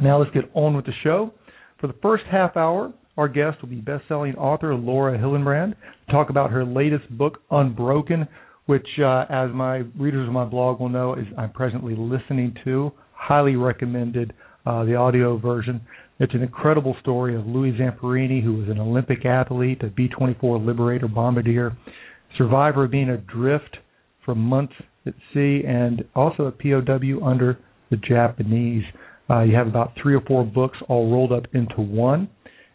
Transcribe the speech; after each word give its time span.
Now 0.00 0.18
let's 0.18 0.30
get 0.32 0.50
on 0.54 0.76
with 0.76 0.86
the 0.86 0.92
show. 1.02 1.32
For 1.80 1.86
the 1.86 1.94
first 2.02 2.24
half 2.30 2.56
hour, 2.56 2.92
our 3.16 3.28
guest 3.28 3.60
will 3.60 3.68
be 3.68 3.76
best-selling 3.76 4.36
author 4.36 4.74
Laura 4.74 5.18
Hillenbrand. 5.18 5.74
To 6.06 6.12
talk 6.12 6.30
about 6.30 6.50
her 6.50 6.64
latest 6.64 7.10
book, 7.10 7.38
Unbroken, 7.50 8.28
which, 8.66 8.86
uh, 9.02 9.24
as 9.28 9.50
my 9.52 9.78
readers 9.98 10.28
of 10.28 10.32
my 10.32 10.44
blog 10.44 10.78
will 10.78 10.88
know, 10.88 11.14
is 11.14 11.26
I'm 11.36 11.50
presently 11.50 11.96
listening 11.96 12.54
to. 12.64 12.92
Highly 13.12 13.56
recommended 13.56 14.32
uh, 14.66 14.84
the 14.84 14.94
audio 14.94 15.36
version. 15.36 15.80
It's 16.20 16.34
an 16.34 16.42
incredible 16.42 16.96
story 17.00 17.34
of 17.34 17.46
Louis 17.46 17.72
Zamperini, 17.72 18.42
who 18.42 18.54
was 18.54 18.68
an 18.68 18.78
Olympic 18.78 19.24
athlete, 19.24 19.82
a 19.82 19.88
B-24 19.88 20.64
Liberator 20.64 21.08
bombardier, 21.08 21.76
survivor 22.36 22.84
of 22.84 22.90
being 22.90 23.08
adrift 23.08 23.78
for 24.24 24.34
months 24.34 24.74
at 25.06 25.14
sea, 25.32 25.62
and 25.66 26.04
also 26.14 26.44
a 26.44 26.52
POW 26.52 27.24
under 27.24 27.58
the 27.90 27.96
Japanese. 27.96 28.84
Uh, 29.30 29.40
you 29.42 29.54
have 29.54 29.66
about 29.66 29.92
three 30.00 30.14
or 30.14 30.20
four 30.22 30.44
books 30.44 30.78
all 30.88 31.10
rolled 31.10 31.32
up 31.32 31.44
into 31.54 31.80
one. 31.80 32.28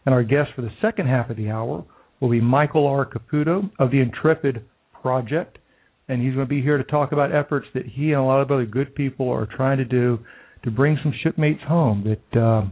And 0.06 0.14
our 0.14 0.24
guest 0.24 0.50
for 0.56 0.62
the 0.62 0.72
second 0.82 1.08
half 1.08 1.30
of 1.30 1.38
the 1.38 1.50
hour 1.50 1.84
will 2.20 2.30
be 2.30 2.42
Michael 2.42 2.86
R. 2.88 3.06
Caputo 3.06 3.70
of 3.80 3.92
the 3.92 4.00
Intrepid 4.00 4.64
Project. 5.02 5.58
And 6.08 6.22
he's 6.22 6.34
going 6.34 6.46
to 6.46 6.50
be 6.50 6.62
here 6.62 6.78
to 6.78 6.84
talk 6.84 7.12
about 7.12 7.34
efforts 7.34 7.68
that 7.74 7.86
he 7.86 8.12
and 8.12 8.22
a 8.22 8.24
lot 8.24 8.42
of 8.42 8.52
other 8.52 8.66
good 8.66 8.94
people 8.94 9.30
are 9.30 9.46
trying 9.46 9.78
to 9.78 9.86
do 9.86 10.20
to 10.64 10.72
bring 10.72 10.98
some 11.02 11.14
shipmates 11.24 11.62
home 11.64 12.04
that 12.04 12.40
uh, 12.40 12.66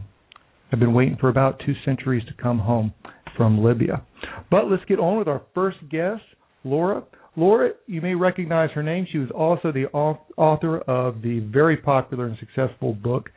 have 0.70 0.80
been 0.80 0.94
waiting 0.94 1.16
for 1.20 1.28
about 1.28 1.60
two 1.64 1.74
centuries 1.84 2.24
to 2.26 2.42
come 2.42 2.58
home 2.58 2.92
from 3.36 3.62
Libya. 3.62 4.02
But 4.50 4.70
let's 4.70 4.84
get 4.86 4.98
on 4.98 5.18
with 5.18 5.28
our 5.28 5.42
first 5.54 5.78
guest, 5.90 6.22
Laura. 6.64 7.02
Laura, 7.36 7.70
you 7.86 8.02
may 8.02 8.14
recognize 8.14 8.70
her 8.74 8.82
name. 8.82 9.06
She 9.10 9.18
was 9.18 9.30
also 9.30 9.72
the 9.72 9.86
author 9.86 10.78
of 10.80 11.22
the 11.22 11.40
very 11.40 11.78
popular 11.78 12.26
and 12.26 12.36
successful 12.38 12.92
book 12.92 13.30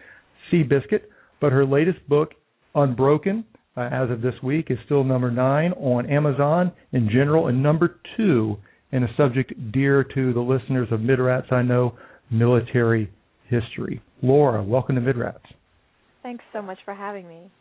Seabiscuit, 0.51 1.01
but 1.39 1.51
her 1.51 1.65
latest 1.65 2.07
book, 2.07 2.31
Unbroken, 2.73 3.45
uh, 3.77 3.89
as 3.91 4.09
of 4.09 4.21
this 4.21 4.35
week, 4.43 4.67
is 4.69 4.77
still 4.85 5.03
number 5.03 5.31
nine 5.31 5.71
on 5.73 6.09
Amazon 6.09 6.71
in 6.91 7.09
general 7.09 7.47
and 7.47 7.61
number 7.61 7.99
two 8.17 8.57
in 8.91 9.03
a 9.03 9.07
subject 9.17 9.53
dear 9.71 10.03
to 10.03 10.33
the 10.33 10.39
listeners 10.39 10.87
of 10.91 11.01
Midrats 11.01 11.51
I 11.51 11.61
know, 11.61 11.97
military 12.31 13.11
history. 13.49 14.01
Laura, 14.21 14.63
welcome 14.63 14.95
to 14.95 15.01
Midrats. 15.01 15.45
Thanks 16.23 16.43
so 16.53 16.61
much 16.61 16.79
for 16.85 16.93
having 16.93 17.27
me. 17.27 17.51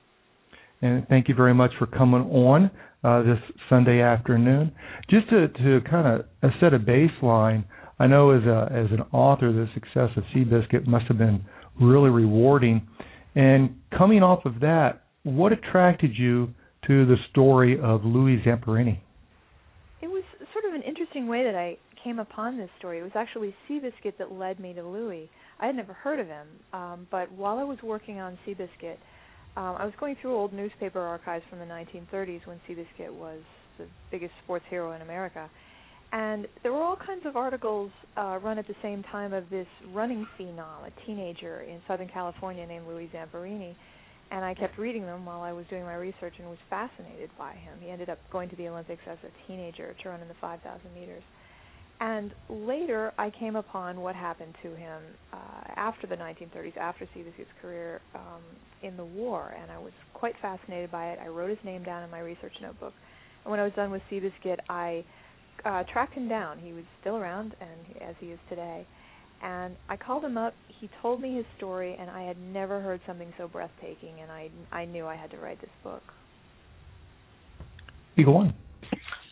And 0.81 1.07
thank 1.09 1.29
you 1.29 1.35
very 1.35 1.55
much 1.55 1.71
for 1.79 1.87
coming 1.87 2.23
on 2.31 2.71
uh, 3.03 3.23
this 3.23 3.39
Sunday 3.69 4.01
afternoon. 4.01 4.73
Just 5.11 5.29
to, 5.31 5.49
to 5.49 5.81
kind 5.89 6.23
of 6.43 6.51
set 6.61 6.75
a 6.75 6.79
baseline, 6.79 7.65
I 7.99 8.07
know 8.07 8.31
as 8.31 8.43
a 8.45 8.69
as 8.73 8.91
an 8.91 9.03
author, 9.12 9.53
the 9.53 9.69
success 9.73 10.11
of 10.17 10.25
Seabiscuit 10.35 10.87
must 10.87 11.07
have 11.07 11.19
been 11.19 11.45
really 11.80 12.11
rewarding. 12.11 12.86
And 13.34 13.77
coming 13.97 14.22
off 14.22 14.44
of 14.44 14.61
that, 14.61 15.05
what 15.25 15.53
attracted 15.53 16.12
you 16.16 16.55
to 16.86 17.06
the 17.06 17.16
story 17.31 17.78
of 17.81 18.05
Louis 18.05 18.42
Zamperini? 18.44 18.98
It 20.03 20.08
was 20.08 20.22
sort 20.53 20.64
of 20.66 20.75
an 20.75 20.83
interesting 20.83 21.26
way 21.26 21.44
that 21.44 21.54
I 21.54 21.78
came 22.03 22.19
upon 22.19 22.59
this 22.59 22.69
story. 22.78 22.99
It 22.99 23.03
was 23.03 23.12
actually 23.15 23.54
Seabiscuit 23.69 24.19
that 24.19 24.32
led 24.32 24.60
me 24.60 24.75
to 24.75 24.82
Louis. 24.82 25.31
I 25.59 25.66
had 25.66 25.76
never 25.76 25.94
heard 25.94 26.21
of 26.21 26.26
him, 26.26 26.47
um, 26.72 27.06
but 27.10 27.32
while 27.32 27.59
I 27.59 27.65
was 27.65 27.78
working 27.82 28.20
on 28.20 28.38
Seabiscuit, 28.47 28.99
um, 29.56 29.76
I 29.78 29.84
was 29.84 29.94
going 29.99 30.16
through 30.20 30.34
old 30.34 30.53
newspaper 30.53 31.00
archives 31.00 31.44
from 31.49 31.60
the 31.60 31.65
1930s 31.65 32.47
when 32.47 32.60
Seabiscuit 32.69 33.12
was 33.12 33.38
the 33.78 33.87
biggest 34.10 34.32
sports 34.43 34.65
hero 34.69 34.93
in 34.93 35.03
America, 35.03 35.49
and 36.14 36.47
there 36.62 36.72
were 36.72 36.80
all 36.80 36.94
kinds 36.94 37.26
of 37.26 37.36
articles 37.36 37.91
uh, 38.16 38.38
run 38.41 38.56
at 38.56 38.69
the 38.69 38.75
same 38.80 39.02
time 39.10 39.32
of 39.32 39.50
this 39.50 39.66
running 39.92 40.25
phenom, 40.38 40.86
a 40.86 41.06
teenager 41.06 41.62
in 41.62 41.80
Southern 41.88 42.06
California 42.06 42.64
named 42.64 42.86
Louis 42.86 43.10
Zamperini. 43.12 43.75
And 44.30 44.44
I 44.44 44.54
kept 44.54 44.78
reading 44.78 45.02
them 45.02 45.26
while 45.26 45.42
I 45.42 45.52
was 45.52 45.66
doing 45.69 45.82
my 45.82 45.97
research 45.97 46.34
and 46.38 46.48
was 46.48 46.58
fascinated 46.70 47.30
by 47.36 47.54
him. 47.54 47.78
He 47.80 47.91
ended 47.91 48.10
up 48.10 48.19
going 48.30 48.48
to 48.50 48.54
the 48.54 48.69
Olympics 48.69 49.02
as 49.10 49.19
a 49.25 49.48
teenager 49.48 49.92
to 50.02 50.08
run 50.08 50.20
in 50.20 50.28
the 50.28 50.34
5,000 50.41 50.80
meters. 50.94 51.22
And 52.00 52.32
later, 52.48 53.12
I 53.19 53.31
came 53.31 53.56
upon 53.56 54.00
what 54.00 54.14
happened 54.14 54.54
to 54.62 54.69
him 54.69 55.02
uh, 55.32 55.36
after 55.75 56.06
the 56.06 56.16
1930s, 56.16 56.76
after 56.76 57.06
Seabiscuit's 57.06 57.50
career 57.60 58.00
um, 58.14 58.42
in 58.84 58.96
the 58.96 59.04
war, 59.04 59.52
and 59.60 59.69
I 59.69 59.78
was 59.78 59.92
quite 60.12 60.34
fascinated 60.41 60.92
by 60.92 61.10
it. 61.10 61.19
I 61.20 61.26
wrote 61.26 61.50
his 61.50 61.58
name 61.64 61.82
down 61.82 62.04
in 62.04 62.10
my 62.10 62.20
research 62.20 62.54
notebook. 62.62 62.92
And 63.44 63.50
when 63.50 63.58
I 63.58 63.64
was 63.64 63.72
done 63.75 63.91
with 63.91 64.02
Seabiscuit, 64.10 64.58
I 64.69 65.04
uh, 65.65 65.84
tracked 65.92 66.15
him 66.15 66.28
down. 66.28 66.59
He 66.59 66.72
was 66.72 66.84
still 67.00 67.16
around, 67.16 67.54
and 67.60 68.03
as 68.03 68.15
he 68.20 68.26
is 68.26 68.38
today. 68.48 68.87
And 69.42 69.76
I 69.88 69.97
called 69.97 70.25
him 70.25 70.38
up. 70.38 70.54
He 70.81 70.88
told 71.03 71.20
me 71.20 71.37
his 71.37 71.44
story, 71.56 71.97
and 71.98 72.10
I 72.10 72.22
had 72.22 72.38
never 72.38 72.81
heard 72.81 73.00
something 73.06 73.32
so 73.37 73.48
breathtaking. 73.48 74.20
And 74.22 74.31
I 74.31 74.50
I 74.72 74.84
knew 74.84 75.06
I 75.06 75.16
had 75.16 75.31
to 75.32 75.38
write 75.38 75.60
this 75.60 75.70
book. 75.82 76.03
You 78.16 78.25
go 78.25 78.37
on. 78.37 78.54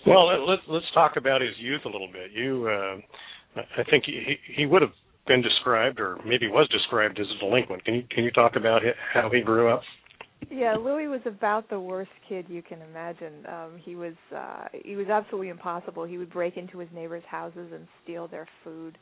Well, 0.07 0.47
let's 0.47 0.63
let's 0.69 0.87
talk 0.95 1.13
about 1.17 1.41
his 1.41 1.53
youth 1.59 1.83
a 1.85 1.89
little 1.89 2.11
bit. 2.13 2.33
You, 2.35 2.69
uh, 2.69 3.61
I 3.79 3.85
think 3.89 4.05
he 4.05 4.37
he 4.57 4.67
would 4.67 4.83
have 4.83 4.91
been 5.27 5.43
described, 5.43 6.01
or 6.01 6.19
maybe 6.27 6.49
was 6.49 6.69
described 6.71 7.21
as 7.21 7.27
a 7.37 7.39
delinquent. 7.39 7.85
Can 7.85 7.95
you 7.95 8.03
can 8.11 8.25
you 8.25 8.31
talk 8.33 8.57
about 8.57 8.83
how 9.15 9.31
he 9.33 9.41
grew 9.41 9.73
up? 9.73 9.83
Yeah, 10.51 10.77
Louis 10.77 11.09
was 11.09 11.21
about 11.27 11.69
the 11.71 11.81
worst 11.81 12.11
kid 12.29 12.47
you 12.49 12.63
can 12.63 12.81
imagine. 12.83 13.47
Um 13.47 13.79
he 13.85 13.97
was 13.97 14.15
uh 14.37 14.69
he 14.85 14.97
was 14.97 15.09
absolutely 15.09 15.49
impossible. 15.51 16.05
He 16.05 16.19
would 16.19 16.31
break 16.33 16.57
into 16.57 16.79
his 16.79 16.89
neighbors' 16.95 17.25
houses 17.29 17.71
and 17.73 17.87
steal 18.03 18.29
their 18.29 18.49
food 18.65 18.99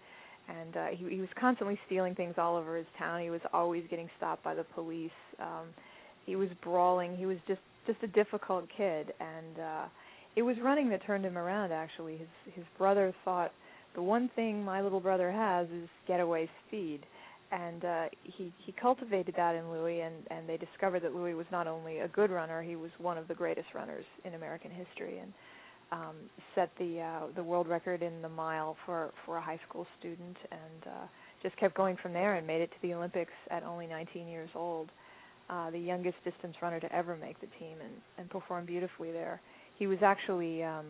and 0.48 0.76
uh 0.76 0.86
he 0.92 1.08
he 1.16 1.20
was 1.20 1.30
constantly 1.38 1.78
stealing 1.86 2.14
things 2.14 2.34
all 2.38 2.56
over 2.56 2.76
his 2.76 2.86
town. 2.98 3.22
He 3.22 3.30
was 3.30 3.40
always 3.52 3.84
getting 3.90 4.08
stopped 4.16 4.42
by 4.44 4.54
the 4.54 4.64
police. 4.64 5.10
Um 5.40 5.68
he 6.26 6.36
was 6.36 6.48
brawling. 6.62 7.16
He 7.16 7.26
was 7.26 7.38
just 7.48 7.60
just 7.86 8.02
a 8.02 8.08
difficult 8.08 8.66
kid 8.76 9.12
and 9.20 9.58
uh 9.58 9.86
it 10.36 10.42
was 10.42 10.56
running 10.62 10.88
that 10.90 11.04
turned 11.06 11.24
him 11.24 11.38
around 11.38 11.72
actually. 11.72 12.16
His 12.18 12.28
his 12.54 12.64
brother 12.78 13.14
thought 13.24 13.52
the 13.94 14.02
one 14.02 14.30
thing 14.36 14.64
my 14.64 14.82
little 14.82 15.00
brother 15.00 15.30
has 15.32 15.68
is 15.70 15.88
getaway 16.06 16.48
speed 16.68 17.00
and 17.52 17.84
uh, 17.84 18.04
he 18.22 18.52
he 18.64 18.72
cultivated 18.72 19.34
that 19.36 19.54
in 19.54 19.70
Louis, 19.70 20.00
and 20.00 20.14
and 20.30 20.48
they 20.48 20.56
discovered 20.56 21.02
that 21.02 21.14
Louis 21.14 21.34
was 21.34 21.46
not 21.50 21.66
only 21.66 21.98
a 21.98 22.08
good 22.08 22.30
runner, 22.30 22.62
he 22.62 22.76
was 22.76 22.90
one 22.98 23.18
of 23.18 23.28
the 23.28 23.34
greatest 23.34 23.68
runners 23.74 24.04
in 24.24 24.34
American 24.34 24.70
history, 24.70 25.18
and 25.18 25.32
um, 25.92 26.16
set 26.54 26.70
the 26.78 27.00
uh, 27.00 27.26
the 27.34 27.42
world 27.42 27.68
record 27.68 28.02
in 28.02 28.22
the 28.22 28.28
mile 28.28 28.76
for 28.86 29.10
for 29.26 29.36
a 29.36 29.40
high 29.40 29.58
school 29.68 29.86
student, 29.98 30.36
and 30.50 30.86
uh, 30.86 31.06
just 31.42 31.56
kept 31.56 31.76
going 31.76 31.96
from 32.00 32.12
there, 32.12 32.34
and 32.34 32.46
made 32.46 32.60
it 32.60 32.70
to 32.70 32.76
the 32.82 32.94
Olympics 32.94 33.32
at 33.50 33.64
only 33.64 33.86
19 33.86 34.28
years 34.28 34.50
old, 34.54 34.90
uh, 35.48 35.70
the 35.70 35.78
youngest 35.78 36.16
distance 36.24 36.54
runner 36.62 36.78
to 36.78 36.92
ever 36.94 37.16
make 37.16 37.40
the 37.40 37.48
team, 37.58 37.78
and 37.80 37.94
and 38.18 38.30
perform 38.30 38.64
beautifully 38.64 39.10
there. 39.10 39.40
He 39.76 39.88
was 39.88 39.98
actually 40.02 40.62
um, 40.62 40.86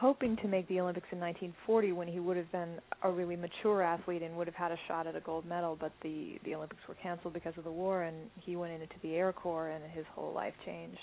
hoping 0.00 0.34
to 0.38 0.48
make 0.48 0.66
the 0.68 0.80
Olympics 0.80 1.06
in 1.12 1.20
1940 1.20 1.92
when 1.92 2.08
he 2.08 2.20
would 2.20 2.36
have 2.36 2.50
been 2.50 2.78
a 3.02 3.10
really 3.10 3.36
mature 3.36 3.82
athlete 3.82 4.22
and 4.22 4.34
would 4.34 4.46
have 4.46 4.56
had 4.56 4.72
a 4.72 4.76
shot 4.88 5.06
at 5.06 5.14
a 5.14 5.20
gold 5.20 5.44
medal, 5.44 5.76
but 5.78 5.92
the 6.02 6.38
the 6.44 6.54
Olympics 6.54 6.80
were 6.88 6.96
canceled 7.02 7.34
because 7.34 7.52
of 7.58 7.64
the 7.64 7.70
war, 7.70 8.02
and 8.02 8.16
he 8.40 8.56
went 8.56 8.72
into 8.72 8.86
the 9.02 9.14
Air 9.14 9.32
Corps, 9.32 9.68
and 9.68 9.84
his 9.92 10.06
whole 10.14 10.32
life 10.32 10.54
changed. 10.64 10.98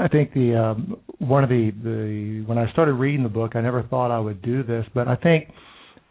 I 0.00 0.08
think 0.08 0.32
the 0.34 0.56
um, 0.56 0.96
one 1.18 1.44
of 1.44 1.50
the 1.50 1.70
the 1.82 2.44
when 2.46 2.58
I 2.58 2.70
started 2.72 2.94
reading 2.94 3.22
the 3.22 3.28
book, 3.28 3.52
I 3.54 3.60
never 3.60 3.84
thought 3.84 4.10
I 4.10 4.18
would 4.18 4.42
do 4.42 4.64
this, 4.64 4.84
but 4.92 5.06
I 5.06 5.14
think 5.14 5.48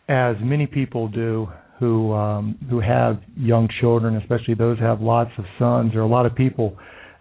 as 0.07 0.37
many 0.41 0.67
people 0.67 1.09
do 1.09 1.47
who 1.79 2.13
um, 2.13 2.57
who 2.69 2.79
have 2.79 3.21
young 3.35 3.67
children, 3.81 4.15
especially 4.15 4.53
those 4.53 4.79
who 4.79 4.85
have 4.85 5.01
lots 5.01 5.31
of 5.37 5.43
sons, 5.59 5.95
are 5.95 6.01
a 6.01 6.07
lot 6.07 6.25
of 6.25 6.33
people 6.33 6.77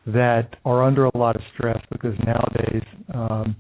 that 0.07 0.57
are 0.65 0.85
under 0.85 1.07
a 1.07 1.17
lot 1.17 1.37
of 1.37 1.43
stress 1.55 1.83
because 1.91 2.15
nowadays, 2.25 2.83
um, 3.13 3.57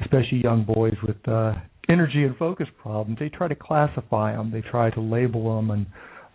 especially 0.00 0.40
young 0.42 0.64
boys 0.64 0.94
with 1.06 1.16
uh, 1.28 1.52
energy 1.88 2.24
and 2.24 2.36
focus 2.36 2.66
problems, 2.80 3.18
they 3.20 3.28
try 3.28 3.46
to 3.46 3.54
classify 3.54 4.32
them, 4.32 4.50
they 4.50 4.62
try 4.62 4.90
to 4.90 5.00
label 5.00 5.56
them, 5.56 5.70
and 5.70 5.86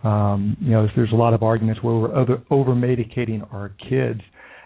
um, 0.04 0.56
you 0.62 0.72
know, 0.72 0.88
there's 0.96 1.12
a 1.12 1.16
lot 1.16 1.34
of 1.34 1.42
arguments 1.42 1.82
where 1.82 1.96
we're 1.96 2.16
over, 2.16 2.44
over 2.52 2.72
medicating 2.74 3.42
our 3.52 3.74
kids. 3.90 4.22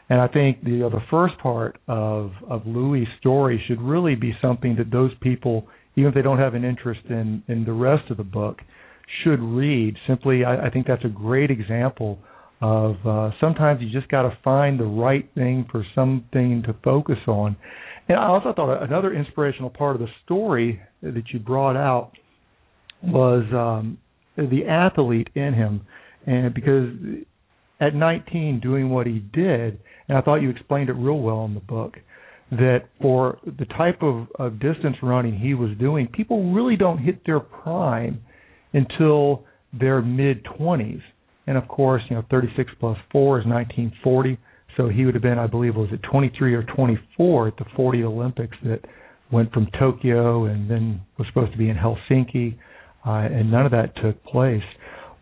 And 0.10 0.20
I 0.20 0.28
think 0.28 0.62
the 0.64 0.72
you 0.72 0.80
know, 0.80 0.90
the 0.90 1.04
first 1.10 1.38
part 1.38 1.80
of 1.88 2.32
of 2.50 2.68
Louis' 2.68 3.08
story 3.22 3.64
should 3.66 3.82
really 3.82 4.16
be 4.16 4.34
something 4.42 4.76
that 4.76 4.92
those 4.92 5.12
people, 5.22 5.68
even 5.96 6.10
if 6.10 6.16
they 6.16 6.22
don't 6.22 6.38
have 6.38 6.54
an 6.54 6.66
interest 6.66 7.00
in 7.10 7.44
in 7.48 7.64
the 7.64 7.72
rest 7.72 8.12
of 8.12 8.18
the 8.18 8.26
book, 8.26 8.60
should 9.24 9.40
read. 9.40 9.96
Simply, 10.06 10.44
I, 10.44 10.68
I 10.68 10.70
think 10.70 10.86
that's 10.86 11.06
a 11.06 11.10
great 11.10 11.50
example 11.50 12.20
of 12.62 12.96
uh, 13.06 13.32
sometimes 13.40 13.82
you 13.82 13.90
just 13.92 14.10
got 14.10 14.22
to 14.24 14.38
find 14.44 14.80
the 14.80 14.86
right 14.86 15.28
thing 15.34 15.66
for 15.72 15.86
something 15.96 16.64
to 16.66 16.76
focus 16.84 17.18
on. 17.28 17.56
And 18.08 18.20
I 18.20 18.28
also 18.28 18.54
thought 18.54 18.84
another 18.84 19.14
inspirational 19.14 19.70
part 19.70 19.96
of 19.96 20.02
the 20.02 20.10
story 20.26 20.82
that 21.02 21.24
you 21.34 21.40
brought 21.40 21.76
out 21.76 22.12
was 23.04 23.44
um, 23.54 23.98
the 24.36 24.66
athlete 24.68 25.30
in 25.34 25.54
him, 25.54 25.82
and 26.26 26.54
because 26.54 26.90
at 27.80 27.96
19 27.96 28.60
doing 28.60 28.90
what 28.90 29.08
he 29.08 29.20
did, 29.34 29.80
and 30.08 30.18
I 30.18 30.22
thought 30.22 30.36
you 30.36 30.50
explained 30.50 30.90
it 30.90 30.94
real 30.94 31.20
well 31.20 31.46
in 31.46 31.56
the 31.56 31.62
book 31.62 31.96
that 32.52 32.82
for 33.02 33.40
the 33.46 33.66
type 33.66 34.04
of, 34.04 34.28
of 34.38 34.60
distance 34.60 34.98
running 35.02 35.40
he 35.40 35.54
was 35.54 35.72
doing, 35.80 36.08
people 36.08 36.54
really 36.54 36.76
don't 36.76 37.00
hit 37.00 37.26
their 37.26 37.40
prime 37.40 38.22
until 38.74 39.46
their 39.74 40.02
mid 40.02 40.44
20s. 40.44 41.02
And 41.52 41.58
of 41.58 41.68
course, 41.68 42.02
you 42.10 42.16
know, 42.16 42.24
36 42.32 42.72
plus 42.80 42.98
4 43.12 43.40
is 43.42 43.46
1940. 43.46 44.38
So 44.78 44.88
he 44.88 45.04
would 45.04 45.16
have 45.16 45.22
been, 45.22 45.38
I 45.38 45.48
believe, 45.48 45.76
was 45.76 45.90
it 45.92 46.00
23 46.10 46.54
or 46.54 46.64
24 46.64 47.50
at 47.50 47.58
the 47.58 47.66
40 47.76 48.06
Olympics 48.06 48.56
that 48.64 48.80
went 49.34 49.52
from 49.52 49.68
Tokyo 49.78 50.46
and 50.46 50.72
then 50.72 51.02
was 51.18 51.28
supposed 51.28 51.52
to 51.52 51.58
be 51.58 51.70
in 51.70 51.76
Helsinki, 51.76 52.58
uh, 53.06 53.36
and 53.36 53.52
none 53.52 53.66
of 53.66 53.74
that 53.74 53.94
took 54.02 54.24
place. 54.24 54.64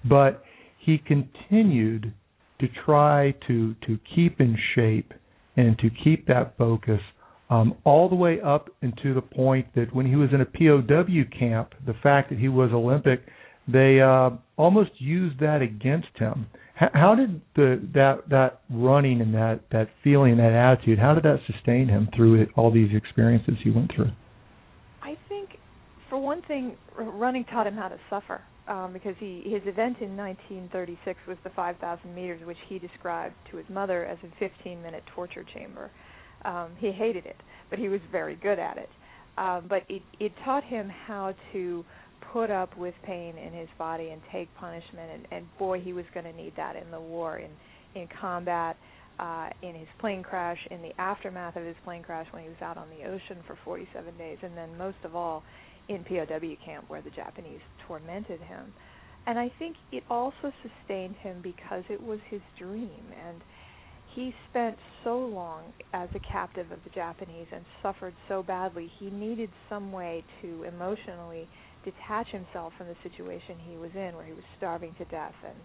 But 0.08 0.44
he 0.78 1.00
continued 1.00 2.14
to 2.60 2.68
try 2.86 3.34
to 3.48 3.74
to 3.88 3.98
keep 4.16 4.40
in 4.40 4.56
shape 4.76 5.12
and 5.58 5.80
to 5.80 5.90
keep 6.04 6.28
that 6.28 6.56
focus 6.60 7.02
um, 7.50 7.74
all 7.86 8.08
the 8.08 8.16
way 8.16 8.40
up 8.40 8.70
into 8.84 9.16
the 9.16 9.22
point 9.22 9.66
that 9.74 9.96
when 9.96 10.06
he 10.06 10.16
was 10.16 10.30
in 10.32 10.42
a 10.42 10.46
POW 10.46 11.24
camp, 11.40 11.74
the 11.88 11.96
fact 12.04 12.30
that 12.30 12.38
he 12.38 12.50
was 12.50 12.70
Olympic, 12.72 13.22
they 13.72 14.02
uh, 14.02 14.32
almost 14.58 14.92
used 14.98 15.40
that 15.40 15.62
against 15.62 16.18
him. 16.18 16.48
H- 16.82 16.90
how 16.94 17.16
did 17.16 17.42
the 17.56 17.82
that 17.94 18.30
that 18.30 18.62
running 18.70 19.22
and 19.22 19.34
that 19.34 19.62
that 19.72 19.90
feeling, 20.04 20.38
that 20.38 20.54
attitude, 20.54 21.00
how 21.00 21.14
did 21.14 21.24
that 21.24 21.40
sustain 21.52 21.88
him 21.88 22.10
through 22.16 22.42
it, 22.42 22.50
all 22.56 22.72
these 22.72 22.96
experiences 22.96 23.56
he 23.64 23.70
went 23.70 23.92
through? 23.94 24.12
I 25.02 25.18
think, 25.28 25.50
for 26.10 26.20
one 26.20 26.42
thing, 26.44 26.76
running 26.98 27.46
taught 27.46 27.68
him 27.68 27.76
how 27.76 27.90
to 27.90 27.98
suffer. 28.10 28.42
Um, 28.68 28.94
because 28.94 29.16
he 29.20 29.42
his 29.46 29.64
event 29.66 29.98
in 30.00 30.16
1936 30.16 31.18
was 31.28 31.38
the 31.44 31.50
5,000 31.50 32.14
meters, 32.14 32.40
which 32.46 32.58
he 32.68 32.78
described 32.78 33.34
to 33.50 33.58
his 33.58 33.66
mother 33.68 34.06
as 34.06 34.20
a 34.24 34.44
15-minute 34.44 35.04
torture 35.16 35.44
chamber. 35.56 35.90
Um, 36.46 36.74
he 36.78 36.92
hated 36.92 37.26
it, 37.26 37.38
but 37.72 37.80
he 37.80 37.90
was 37.90 38.00
very 38.12 38.36
good 38.36 38.60
at 38.60 38.78
it. 38.78 38.90
Um, 39.40 39.66
but 39.68 39.84
it, 39.90 40.04
it 40.20 40.34
taught 40.46 40.64
him 40.64 40.88
how 40.88 41.34
to 41.54 41.84
put 42.32 42.52
up 42.52 42.76
with 42.78 42.94
pain 43.04 43.38
in 43.38 43.54
his 43.54 43.70
body 43.78 44.10
and 44.10 44.22
take 44.32 44.54
punishment. 44.56 45.12
And, 45.14 45.28
and 45.32 45.58
boy, 45.58 45.80
he 45.80 45.94
was 45.94 46.06
going 46.14 46.26
to 46.26 46.34
need 46.34 46.54
that 46.58 46.76
in 46.76 46.90
the 46.92 47.00
war, 47.00 47.38
in 47.38 47.50
in 47.96 48.08
combat, 48.22 48.78
uh, 49.20 49.50
in 49.64 49.74
his 49.76 49.88
plane 50.00 50.24
crash, 50.24 50.60
in 50.72 50.82
the 50.82 50.92
aftermath 51.02 51.56
of 51.56 51.64
his 51.64 51.76
plane 51.84 52.04
crash 52.04 52.28
when 52.32 52.44
he 52.44 52.50
was 52.50 52.62
out 52.62 52.78
on 52.78 52.88
the 52.90 53.04
ocean 53.04 53.44
for 53.48 53.58
47 53.66 54.16
days, 54.18 54.38
and 54.44 54.56
then 54.56 54.78
most 54.78 54.98
of 55.04 55.16
all 55.16 55.44
in 55.88 56.04
POW 56.04 56.56
camp 56.64 56.86
where 56.88 57.02
the 57.02 57.10
Japanese 57.10 57.60
tormented 57.88 58.40
him. 58.42 58.72
And 59.26 59.38
I 59.38 59.52
think 59.60 59.76
it 59.92 60.04
also 60.10 60.54
sustained 60.62 61.16
him 61.18 61.42
because 61.42 61.84
it 61.90 62.02
was 62.02 62.20
his 62.30 62.42
dream 62.58 63.04
and 63.28 63.42
he 64.16 64.34
spent 64.50 64.76
so 65.04 65.20
long 65.20 65.62
as 65.94 66.10
a 66.16 66.20
captive 66.20 66.72
of 66.72 66.80
the 66.84 66.90
Japanese 66.90 67.48
and 67.54 67.64
suffered 67.82 68.14
so 68.28 68.42
badly, 68.42 68.92
he 69.00 69.10
needed 69.10 69.50
some 69.70 69.92
way 69.92 70.24
to 70.42 70.64
emotionally 70.64 71.48
detach 71.86 72.28
himself 72.30 72.74
from 72.78 72.88
the 72.88 72.96
situation 73.04 73.56
he 73.60 73.78
was 73.78 73.92
in, 73.96 74.16
where 74.16 74.26
he 74.26 74.34
was 74.34 74.44
starving 74.58 74.94
to 74.98 75.06
death 75.06 75.36
and 75.46 75.56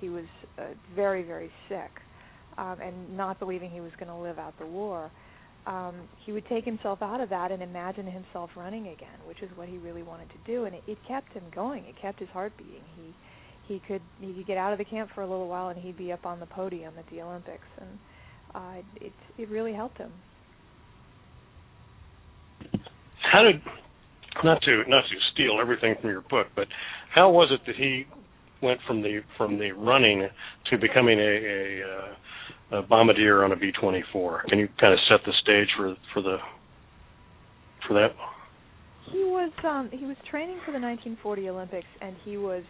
he 0.00 0.08
was 0.08 0.24
uh, 0.58 0.62
very, 0.94 1.22
very 1.22 1.50
sick, 1.68 1.90
um, 2.58 2.78
and 2.82 3.16
not 3.16 3.38
believing 3.38 3.70
he 3.70 3.80
was 3.80 3.92
going 3.98 4.08
to 4.08 4.16
live 4.16 4.38
out 4.38 4.58
the 4.58 4.66
war. 4.66 5.10
Um, 5.66 6.08
he 6.24 6.32
would 6.32 6.46
take 6.48 6.64
himself 6.64 7.02
out 7.02 7.20
of 7.20 7.28
that 7.28 7.52
and 7.52 7.62
imagine 7.62 8.06
himself 8.06 8.50
running 8.56 8.88
again, 8.88 9.20
which 9.26 9.42
is 9.42 9.50
what 9.56 9.68
he 9.68 9.76
really 9.76 10.02
wanted 10.02 10.28
to 10.30 10.38
do, 10.46 10.64
and 10.64 10.74
it, 10.74 10.82
it 10.86 10.98
kept 11.06 11.32
him 11.34 11.44
going. 11.54 11.84
It 11.84 11.96
kept 12.00 12.18
his 12.18 12.30
heart 12.30 12.52
beating. 12.56 12.82
He 12.96 13.14
he 13.70 13.80
could 13.86 14.02
he 14.20 14.32
could 14.32 14.46
get 14.48 14.56
out 14.56 14.72
of 14.72 14.78
the 14.78 14.84
camp 14.84 15.10
for 15.14 15.22
a 15.22 15.26
little 15.26 15.46
while 15.46 15.68
and 15.68 15.80
he'd 15.80 15.96
be 15.96 16.10
up 16.10 16.26
on 16.26 16.40
the 16.40 16.46
podium 16.46 16.92
at 16.98 17.08
the 17.08 17.22
Olympics 17.22 17.68
and 17.80 17.98
uh 18.52 18.82
it 19.00 19.12
it 19.38 19.48
really 19.48 19.72
helped 19.72 19.96
him. 19.96 20.10
How 23.30 23.44
did 23.44 23.62
not 24.44 24.62
to 24.62 24.84
not 24.88 25.04
to 25.08 25.16
steal 25.32 25.58
everything 25.60 25.94
from 26.00 26.10
your 26.10 26.22
book, 26.22 26.48
but 26.54 26.66
how 27.14 27.30
was 27.30 27.50
it 27.52 27.60
that 27.66 27.76
he 27.76 28.06
went 28.62 28.80
from 28.86 29.02
the 29.02 29.20
from 29.36 29.58
the 29.58 29.72
running 29.72 30.28
to 30.70 30.78
becoming 30.78 31.18
a, 31.18 31.22
a, 31.22 31.82
uh, 32.76 32.78
a 32.78 32.82
bombardier 32.82 33.44
on 33.44 33.52
a 33.52 33.56
B 33.56 33.70
twenty 33.80 34.04
four? 34.12 34.42
Can 34.48 34.58
you 34.58 34.68
kind 34.80 34.92
of 34.92 34.98
set 35.08 35.20
the 35.24 35.32
stage 35.42 35.68
for 35.76 35.96
for 36.14 36.22
the 36.22 36.38
for 37.86 37.94
that? 37.94 38.10
He 39.10 39.24
was 39.24 39.52
um 39.64 39.90
he 39.92 40.06
was 40.06 40.16
training 40.30 40.58
for 40.64 40.72
the 40.72 40.78
1940 40.78 41.48
Olympics 41.48 41.88
and 42.00 42.14
he 42.24 42.36
was 42.36 42.62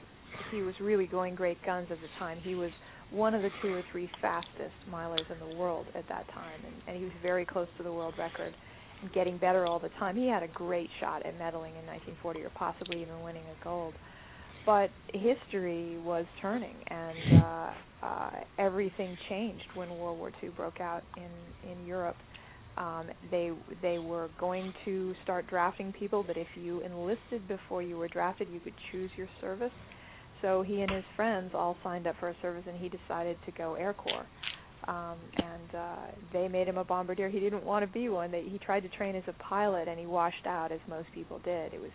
he 0.50 0.62
was 0.62 0.74
really 0.80 1.06
going 1.06 1.34
great 1.34 1.58
guns 1.64 1.88
at 1.90 1.98
the 2.00 2.08
time. 2.18 2.38
He 2.42 2.54
was 2.54 2.70
one 3.10 3.34
of 3.34 3.42
the 3.42 3.50
two 3.60 3.74
or 3.74 3.82
three 3.90 4.08
fastest 4.22 4.74
milers 4.90 5.28
in 5.30 5.50
the 5.50 5.56
world 5.56 5.86
at 5.96 6.08
that 6.08 6.28
time, 6.28 6.60
and, 6.64 6.74
and 6.86 6.96
he 6.96 7.04
was 7.04 7.12
very 7.22 7.44
close 7.44 7.66
to 7.76 7.82
the 7.82 7.92
world 7.92 8.14
record 8.16 8.54
getting 9.14 9.38
better 9.38 9.66
all 9.66 9.78
the 9.78 9.90
time. 9.98 10.16
He 10.16 10.28
had 10.28 10.42
a 10.42 10.48
great 10.48 10.88
shot 11.00 11.24
at 11.24 11.34
medaling 11.34 11.76
in 11.78 11.86
1940 11.86 12.42
or 12.42 12.50
possibly 12.50 13.02
even 13.02 13.22
winning 13.22 13.42
a 13.44 13.64
gold. 13.64 13.94
But 14.66 14.90
history 15.12 15.98
was 16.04 16.26
turning, 16.42 16.74
and 16.88 17.42
uh, 17.42 17.70
uh, 18.02 18.30
everything 18.58 19.16
changed 19.28 19.64
when 19.74 19.88
World 19.98 20.18
War 20.18 20.30
II 20.42 20.50
broke 20.50 20.80
out 20.80 21.02
in 21.16 21.70
in 21.70 21.86
Europe. 21.86 22.16
Um, 22.76 23.06
they 23.30 23.52
they 23.80 23.98
were 23.98 24.28
going 24.38 24.74
to 24.84 25.14
start 25.24 25.46
drafting 25.48 25.94
people, 25.98 26.22
but 26.26 26.36
if 26.36 26.46
you 26.56 26.82
enlisted 26.82 27.48
before 27.48 27.82
you 27.82 27.96
were 27.96 28.08
drafted, 28.08 28.48
you 28.52 28.60
could 28.60 28.74
choose 28.92 29.10
your 29.16 29.28
service 29.40 29.72
so 30.42 30.62
he 30.62 30.80
and 30.80 30.90
his 30.90 31.04
friends 31.16 31.50
all 31.54 31.76
signed 31.82 32.06
up 32.06 32.16
for 32.18 32.30
a 32.30 32.34
service, 32.40 32.64
and 32.66 32.78
he 32.78 32.88
decided 32.88 33.36
to 33.46 33.52
go 33.52 33.74
Air 33.74 33.92
Corps. 33.92 34.26
Um, 34.88 35.16
and 35.36 35.74
uh, 35.76 35.96
they 36.32 36.48
made 36.48 36.66
him 36.66 36.78
a 36.78 36.84
bombardier. 36.84 37.28
He 37.28 37.40
didn't 37.40 37.64
want 37.64 37.84
to 37.84 37.92
be 37.92 38.08
one. 38.08 38.30
They, 38.30 38.42
he 38.42 38.58
tried 38.58 38.80
to 38.80 38.88
train 38.88 39.14
as 39.14 39.22
a 39.28 39.34
pilot, 39.42 39.88
and 39.88 39.98
he 39.98 40.06
washed 40.06 40.46
out, 40.46 40.72
as 40.72 40.80
most 40.88 41.08
people 41.14 41.38
did. 41.44 41.74
It 41.74 41.80
was 41.80 41.90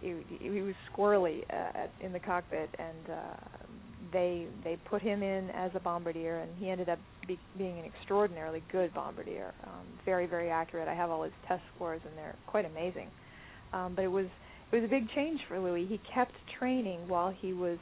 he, 0.00 0.14
he 0.38 0.60
was 0.60 0.74
squirrely 0.92 1.42
uh, 1.50 1.86
in 2.00 2.12
the 2.12 2.20
cockpit, 2.20 2.68
and 2.78 3.10
uh, 3.10 3.66
they 4.12 4.46
they 4.62 4.76
put 4.88 5.02
him 5.02 5.22
in 5.22 5.50
as 5.50 5.70
a 5.74 5.80
bombardier, 5.80 6.38
and 6.40 6.50
he 6.58 6.70
ended 6.70 6.88
up 6.88 6.98
be, 7.26 7.38
being 7.58 7.78
an 7.78 7.84
extraordinarily 7.84 8.62
good 8.70 8.92
bombardier. 8.94 9.52
Um, 9.64 9.86
very 10.04 10.26
very 10.26 10.50
accurate. 10.50 10.88
I 10.88 10.94
have 10.94 11.10
all 11.10 11.22
his 11.22 11.32
test 11.48 11.62
scores, 11.74 12.00
and 12.06 12.16
they're 12.16 12.36
quite 12.46 12.64
amazing. 12.64 13.08
Um, 13.72 13.94
but 13.94 14.04
it 14.04 14.08
was 14.08 14.26
it 14.72 14.76
was 14.76 14.84
a 14.84 14.88
big 14.88 15.08
change 15.14 15.40
for 15.48 15.58
Louis. 15.58 15.86
He 15.86 16.00
kept 16.14 16.32
training 16.58 17.08
while 17.08 17.30
he 17.30 17.52
was 17.52 17.78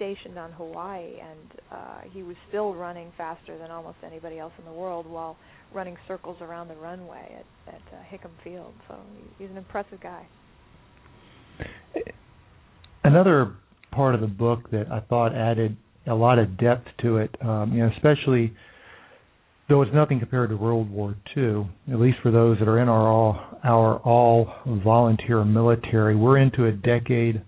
stationed 0.00 0.38
on 0.38 0.50
Hawaii, 0.52 1.20
and 1.20 1.60
uh, 1.70 1.98
he 2.10 2.22
was 2.22 2.34
still 2.48 2.72
running 2.74 3.12
faster 3.18 3.58
than 3.58 3.70
almost 3.70 3.98
anybody 4.02 4.38
else 4.38 4.52
in 4.58 4.64
the 4.64 4.72
world 4.72 5.06
while 5.06 5.36
running 5.74 5.96
circles 6.08 6.38
around 6.40 6.68
the 6.68 6.74
runway 6.76 7.36
at, 7.68 7.74
at 7.74 7.80
uh, 7.92 8.02
Hickam 8.10 8.30
Field. 8.42 8.72
So 8.88 8.96
he's 9.38 9.50
an 9.50 9.58
impressive 9.58 10.00
guy. 10.00 10.26
Another 13.04 13.56
part 13.92 14.14
of 14.14 14.22
the 14.22 14.26
book 14.26 14.70
that 14.70 14.90
I 14.90 15.00
thought 15.00 15.34
added 15.34 15.76
a 16.06 16.14
lot 16.14 16.38
of 16.38 16.58
depth 16.58 16.88
to 17.02 17.18
it, 17.18 17.34
um, 17.42 17.74
you 17.74 17.80
know, 17.80 17.90
especially 17.94 18.54
though 19.68 19.82
it's 19.82 19.94
nothing 19.94 20.18
compared 20.18 20.48
to 20.48 20.56
World 20.56 20.90
War 20.90 21.14
II, 21.36 21.68
at 21.92 22.00
least 22.00 22.18
for 22.22 22.30
those 22.30 22.58
that 22.58 22.68
are 22.68 22.80
in 22.80 22.88
our 22.88 23.06
all 23.06 23.38
our 23.62 23.98
all 23.98 24.50
volunteer 24.66 25.44
military, 25.44 26.16
we're 26.16 26.38
into 26.38 26.66
a 26.66 26.72
decade 26.72 27.42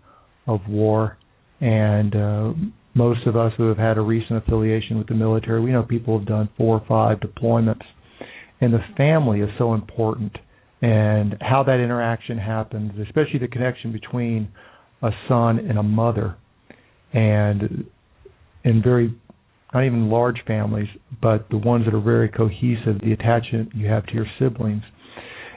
of 0.46 0.60
war, 0.68 1.16
and 1.62 2.16
uh, 2.16 2.52
most 2.94 3.24
of 3.26 3.36
us 3.36 3.52
who 3.56 3.68
have 3.68 3.78
had 3.78 3.96
a 3.96 4.00
recent 4.00 4.36
affiliation 4.36 4.98
with 4.98 5.06
the 5.06 5.14
military, 5.14 5.60
we 5.60 5.70
know 5.70 5.84
people 5.84 6.18
have 6.18 6.26
done 6.26 6.48
four 6.56 6.76
or 6.76 6.84
five 6.88 7.20
deployments, 7.20 7.84
and 8.60 8.74
the 8.74 8.80
family 8.96 9.40
is 9.40 9.48
so 9.58 9.72
important, 9.72 10.36
and 10.82 11.36
how 11.40 11.62
that 11.62 11.78
interaction 11.78 12.36
happens, 12.36 12.90
especially 13.06 13.38
the 13.38 13.46
connection 13.46 13.92
between 13.92 14.48
a 15.02 15.10
son 15.28 15.60
and 15.60 15.78
a 15.78 15.82
mother, 15.82 16.36
and 17.12 17.86
in 18.64 18.82
very 18.82 19.14
not 19.72 19.86
even 19.86 20.10
large 20.10 20.36
families, 20.46 20.88
but 21.22 21.48
the 21.48 21.56
ones 21.56 21.84
that 21.86 21.94
are 21.94 22.00
very 22.00 22.28
cohesive, 22.28 23.00
the 23.02 23.12
attachment 23.12 23.70
you 23.74 23.86
have 23.86 24.04
to 24.06 24.12
your 24.12 24.26
siblings. 24.38 24.82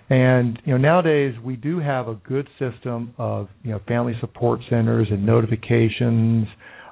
And 0.09 0.61
you 0.65 0.73
know 0.73 0.77
nowadays 0.77 1.33
we 1.43 1.55
do 1.55 1.79
have 1.79 2.07
a 2.07 2.15
good 2.15 2.47
system 2.59 3.13
of 3.17 3.47
you 3.63 3.71
know 3.71 3.79
family 3.87 4.13
support 4.21 4.59
centers 4.69 5.07
and 5.09 5.25
notifications 5.25 6.47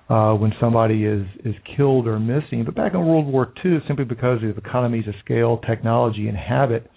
uh, 0.09 0.33
when 0.33 0.51
somebody 0.59 1.05
is 1.05 1.25
is 1.45 1.53
killed 1.77 2.07
or 2.07 2.19
missing. 2.19 2.63
But 2.65 2.75
back 2.75 2.93
in 2.93 3.05
World 3.05 3.27
War 3.27 3.53
II, 3.63 3.79
simply 3.87 4.05
because 4.05 4.39
of 4.43 4.57
economies 4.57 5.07
of 5.07 5.13
scale, 5.23 5.59
technology, 5.59 6.27
and 6.27 6.37
habit, 6.37 6.89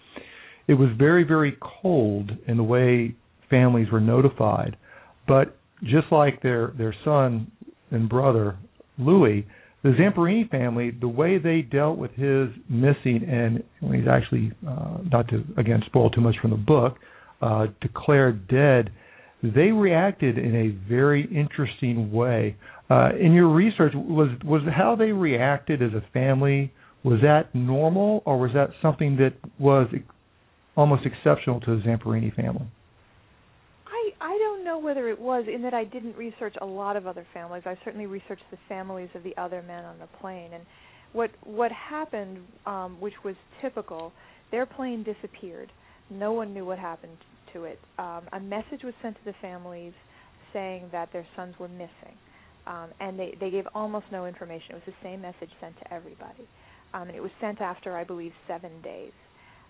it 0.66 0.74
was 0.74 0.88
very 0.96 1.24
very 1.24 1.56
cold 1.82 2.30
in 2.48 2.56
the 2.56 2.64
way 2.64 3.14
families 3.50 3.90
were 3.92 4.00
notified. 4.00 4.76
But 5.28 5.58
just 5.82 6.06
like 6.10 6.42
their 6.42 6.72
their 6.78 6.94
son 7.04 7.50
and 7.90 8.08
brother 8.08 8.56
Louis, 8.98 9.46
the 9.86 9.92
Zamperini 9.92 10.50
family, 10.50 10.90
the 10.90 11.06
way 11.08 11.38
they 11.38 11.62
dealt 11.62 11.96
with 11.96 12.10
his 12.12 12.48
missing 12.68 13.24
and 13.28 13.62
when 13.78 14.00
he's 14.00 14.08
actually 14.08 14.50
uh, 14.66 14.98
not 15.12 15.28
to 15.28 15.44
again 15.56 15.80
spoil 15.86 16.10
too 16.10 16.20
much 16.20 16.34
from 16.42 16.50
the 16.50 16.56
book, 16.56 16.96
uh, 17.40 17.66
declared 17.80 18.48
dead, 18.48 18.90
they 19.42 19.70
reacted 19.70 20.38
in 20.38 20.56
a 20.56 20.88
very 20.88 21.24
interesting 21.32 22.10
way. 22.10 22.56
Uh, 22.90 23.10
in 23.20 23.32
your 23.32 23.48
research, 23.48 23.92
was 23.94 24.28
was 24.44 24.62
how 24.74 24.96
they 24.96 25.12
reacted 25.12 25.80
as 25.82 25.92
a 25.92 26.02
family 26.12 26.72
was 27.04 27.20
that 27.22 27.54
normal 27.54 28.22
or 28.26 28.40
was 28.40 28.50
that 28.54 28.70
something 28.82 29.16
that 29.16 29.34
was 29.60 29.86
almost 30.76 31.06
exceptional 31.06 31.60
to 31.60 31.76
the 31.76 31.82
Zamperini 31.82 32.34
family? 32.34 32.66
I 34.20 34.36
don't 34.38 34.64
know 34.64 34.78
whether 34.78 35.08
it 35.08 35.20
was 35.20 35.44
in 35.52 35.62
that 35.62 35.74
I 35.74 35.84
didn't 35.84 36.16
research 36.16 36.54
a 36.60 36.66
lot 36.66 36.96
of 36.96 37.06
other 37.06 37.26
families. 37.34 37.62
I 37.66 37.76
certainly 37.84 38.06
researched 38.06 38.44
the 38.50 38.58
families 38.68 39.10
of 39.14 39.22
the 39.22 39.36
other 39.36 39.62
men 39.62 39.84
on 39.84 39.98
the 39.98 40.06
plane, 40.20 40.52
and 40.52 40.64
what 41.12 41.30
what 41.44 41.70
happened, 41.72 42.38
um, 42.66 42.96
which 43.00 43.14
was 43.24 43.34
typical, 43.60 44.12
their 44.50 44.66
plane 44.66 45.02
disappeared. 45.04 45.70
No 46.10 46.32
one 46.32 46.54
knew 46.54 46.64
what 46.64 46.78
happened 46.78 47.16
to 47.52 47.64
it. 47.64 47.78
Um, 47.98 48.22
a 48.32 48.40
message 48.40 48.82
was 48.84 48.94
sent 49.02 49.16
to 49.16 49.24
the 49.24 49.34
families 49.40 49.92
saying 50.52 50.88
that 50.92 51.12
their 51.12 51.26
sons 51.36 51.54
were 51.58 51.68
missing, 51.68 52.16
um, 52.66 52.88
and 53.00 53.18
they 53.18 53.36
they 53.40 53.50
gave 53.50 53.66
almost 53.74 54.06
no 54.10 54.26
information. 54.26 54.70
It 54.70 54.74
was 54.74 54.82
the 54.86 55.02
same 55.02 55.20
message 55.20 55.50
sent 55.60 55.76
to 55.80 55.92
everybody, 55.92 56.48
um, 56.94 57.08
and 57.08 57.16
it 57.16 57.22
was 57.22 57.32
sent 57.40 57.60
after 57.60 57.96
I 57.96 58.04
believe 58.04 58.32
seven 58.48 58.70
days. 58.82 59.12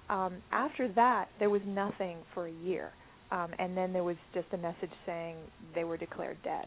Um, 0.08 0.36
after 0.52 0.88
that, 0.92 1.28
there 1.40 1.50
was 1.50 1.62
nothing 1.66 2.18
for 2.32 2.46
a 2.46 2.52
year, 2.52 2.92
um, 3.30 3.50
and 3.58 3.76
then 3.76 3.92
there 3.92 4.04
was 4.04 4.16
just 4.34 4.46
a 4.52 4.56
message 4.56 4.90
saying 5.04 5.36
they 5.74 5.84
were 5.84 5.96
declared 5.96 6.38
dead. 6.42 6.66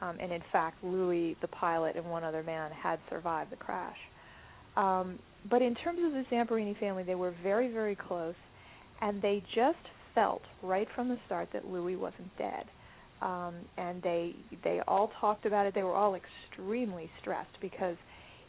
Um, 0.00 0.16
and 0.20 0.32
in 0.32 0.42
fact, 0.50 0.82
Louis, 0.82 1.36
the 1.42 1.48
pilot, 1.48 1.96
and 1.96 2.06
one 2.06 2.24
other 2.24 2.42
man 2.42 2.70
had 2.72 2.98
survived 3.10 3.52
the 3.52 3.56
crash. 3.56 3.96
Um, 4.76 5.18
but 5.48 5.62
in 5.62 5.74
terms 5.74 6.00
of 6.04 6.12
the 6.12 6.24
Zamperini 6.30 6.78
family, 6.78 7.02
they 7.02 7.14
were 7.14 7.34
very, 7.42 7.72
very 7.72 7.96
close, 7.96 8.34
and 9.00 9.20
they 9.20 9.42
just 9.54 9.78
felt 10.14 10.42
right 10.62 10.88
from 10.94 11.08
the 11.08 11.18
start 11.26 11.48
that 11.52 11.66
Louis 11.66 11.96
wasn't 11.96 12.36
dead. 12.38 12.64
Um, 13.22 13.54
and 13.76 14.02
they 14.02 14.34
they 14.64 14.80
all 14.88 15.12
talked 15.20 15.44
about 15.44 15.66
it. 15.66 15.74
They 15.74 15.82
were 15.82 15.94
all 15.94 16.14
extremely 16.14 17.10
stressed 17.20 17.60
because 17.60 17.96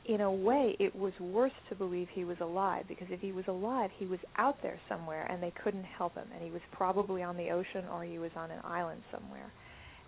in 0.06 0.22
a 0.22 0.32
way, 0.32 0.76
it 0.80 0.96
was 0.96 1.14
worse 1.20 1.52
to 1.70 1.76
believe 1.76 2.08
he 2.12 2.26
was 2.26 2.38
alive 2.42 2.86
because 2.88 3.08
if 3.12 3.20
he 3.20 3.32
was 3.32 3.46
alive, 3.48 3.92
he 3.98 4.06
was 4.06 4.20
out 4.38 4.58
there 4.64 4.80
somewhere 4.90 5.26
and 5.30 5.42
they 5.42 5.54
couldn't 5.64 5.84
help 5.84 6.16
him, 6.16 6.26
and 6.34 6.44
he 6.44 6.50
was 6.50 6.62
probably 6.72 7.22
on 7.22 7.38
the 7.38 7.50
ocean 7.50 7.86
or 7.92 8.04
he 8.04 8.18
was 8.18 8.32
on 8.36 8.50
an 8.50 8.62
island 8.64 9.02
somewhere. 9.12 9.52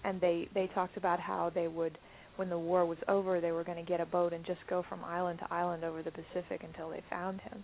And 0.03 0.19
they 0.19 0.49
they 0.53 0.67
talked 0.73 0.97
about 0.97 1.19
how 1.19 1.51
they 1.53 1.67
would, 1.67 1.97
when 2.37 2.49
the 2.49 2.57
war 2.57 2.85
was 2.85 2.97
over, 3.07 3.39
they 3.39 3.51
were 3.51 3.63
going 3.63 3.77
to 3.77 3.89
get 3.89 4.01
a 4.01 4.05
boat 4.05 4.33
and 4.33 4.43
just 4.45 4.59
go 4.67 4.83
from 4.89 5.03
island 5.05 5.39
to 5.39 5.53
island 5.53 5.83
over 5.83 6.01
the 6.01 6.11
Pacific 6.11 6.63
until 6.63 6.89
they 6.89 7.01
found 7.09 7.39
him. 7.41 7.63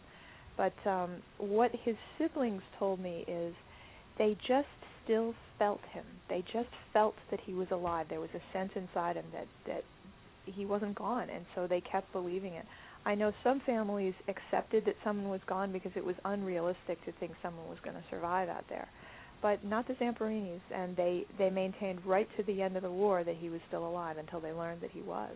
But 0.56 0.74
um, 0.90 1.18
what 1.38 1.72
his 1.84 1.96
siblings 2.18 2.62
told 2.78 3.00
me 3.00 3.26
is 3.28 3.54
they 4.18 4.38
just 4.48 4.68
still 5.04 5.34
felt 5.58 5.82
him. 5.92 6.06
They 6.30 6.44
just 6.54 6.70
felt 6.94 7.16
that 7.32 7.40
he 7.46 7.54
was 7.54 7.68
alive. 7.72 8.06
There 8.10 8.20
was 8.20 8.30
a 8.36 8.58
sense 8.58 8.72
inside 8.76 9.16
him 9.16 9.26
that 9.34 9.48
that 9.66 9.84
he 10.56 10.66
wasn't 10.66 10.96
gone, 10.96 11.30
and 11.30 11.46
so 11.56 11.68
they 11.68 11.82
kept 11.82 12.12
believing 12.12 12.54
it. 12.54 12.66
I 13.06 13.16
know 13.16 13.32
some 13.44 13.62
families 13.66 14.14
accepted 14.28 14.86
that 14.86 14.96
someone 15.04 15.30
was 15.30 15.42
gone 15.48 15.72
because 15.72 15.92
it 15.96 16.06
was 16.06 16.16
unrealistic 16.26 17.04
to 17.06 17.12
think 17.20 17.32
someone 17.42 17.68
was 17.70 17.78
going 17.84 17.96
to 17.96 18.04
survive 18.10 18.50
out 18.50 18.66
there, 18.70 18.88
but 19.42 19.64
not 19.64 19.88
the 19.88 19.94
Zamperinis, 19.94 20.62
and 20.74 20.96
they 20.96 21.26
they 21.38 21.50
maintained 21.50 22.06
right 22.06 22.28
to 22.38 22.44
the 22.44 22.62
end 22.62 22.76
of 22.76 22.84
the 22.84 22.92
war 22.92 23.24
that 23.24 23.36
he 23.38 23.50
was 23.50 23.62
still 23.68 23.88
alive 23.88 24.18
until 24.18 24.42
they 24.42 24.52
learned 24.52 24.82
that 24.82 24.92
he 24.92 25.02
was. 25.02 25.32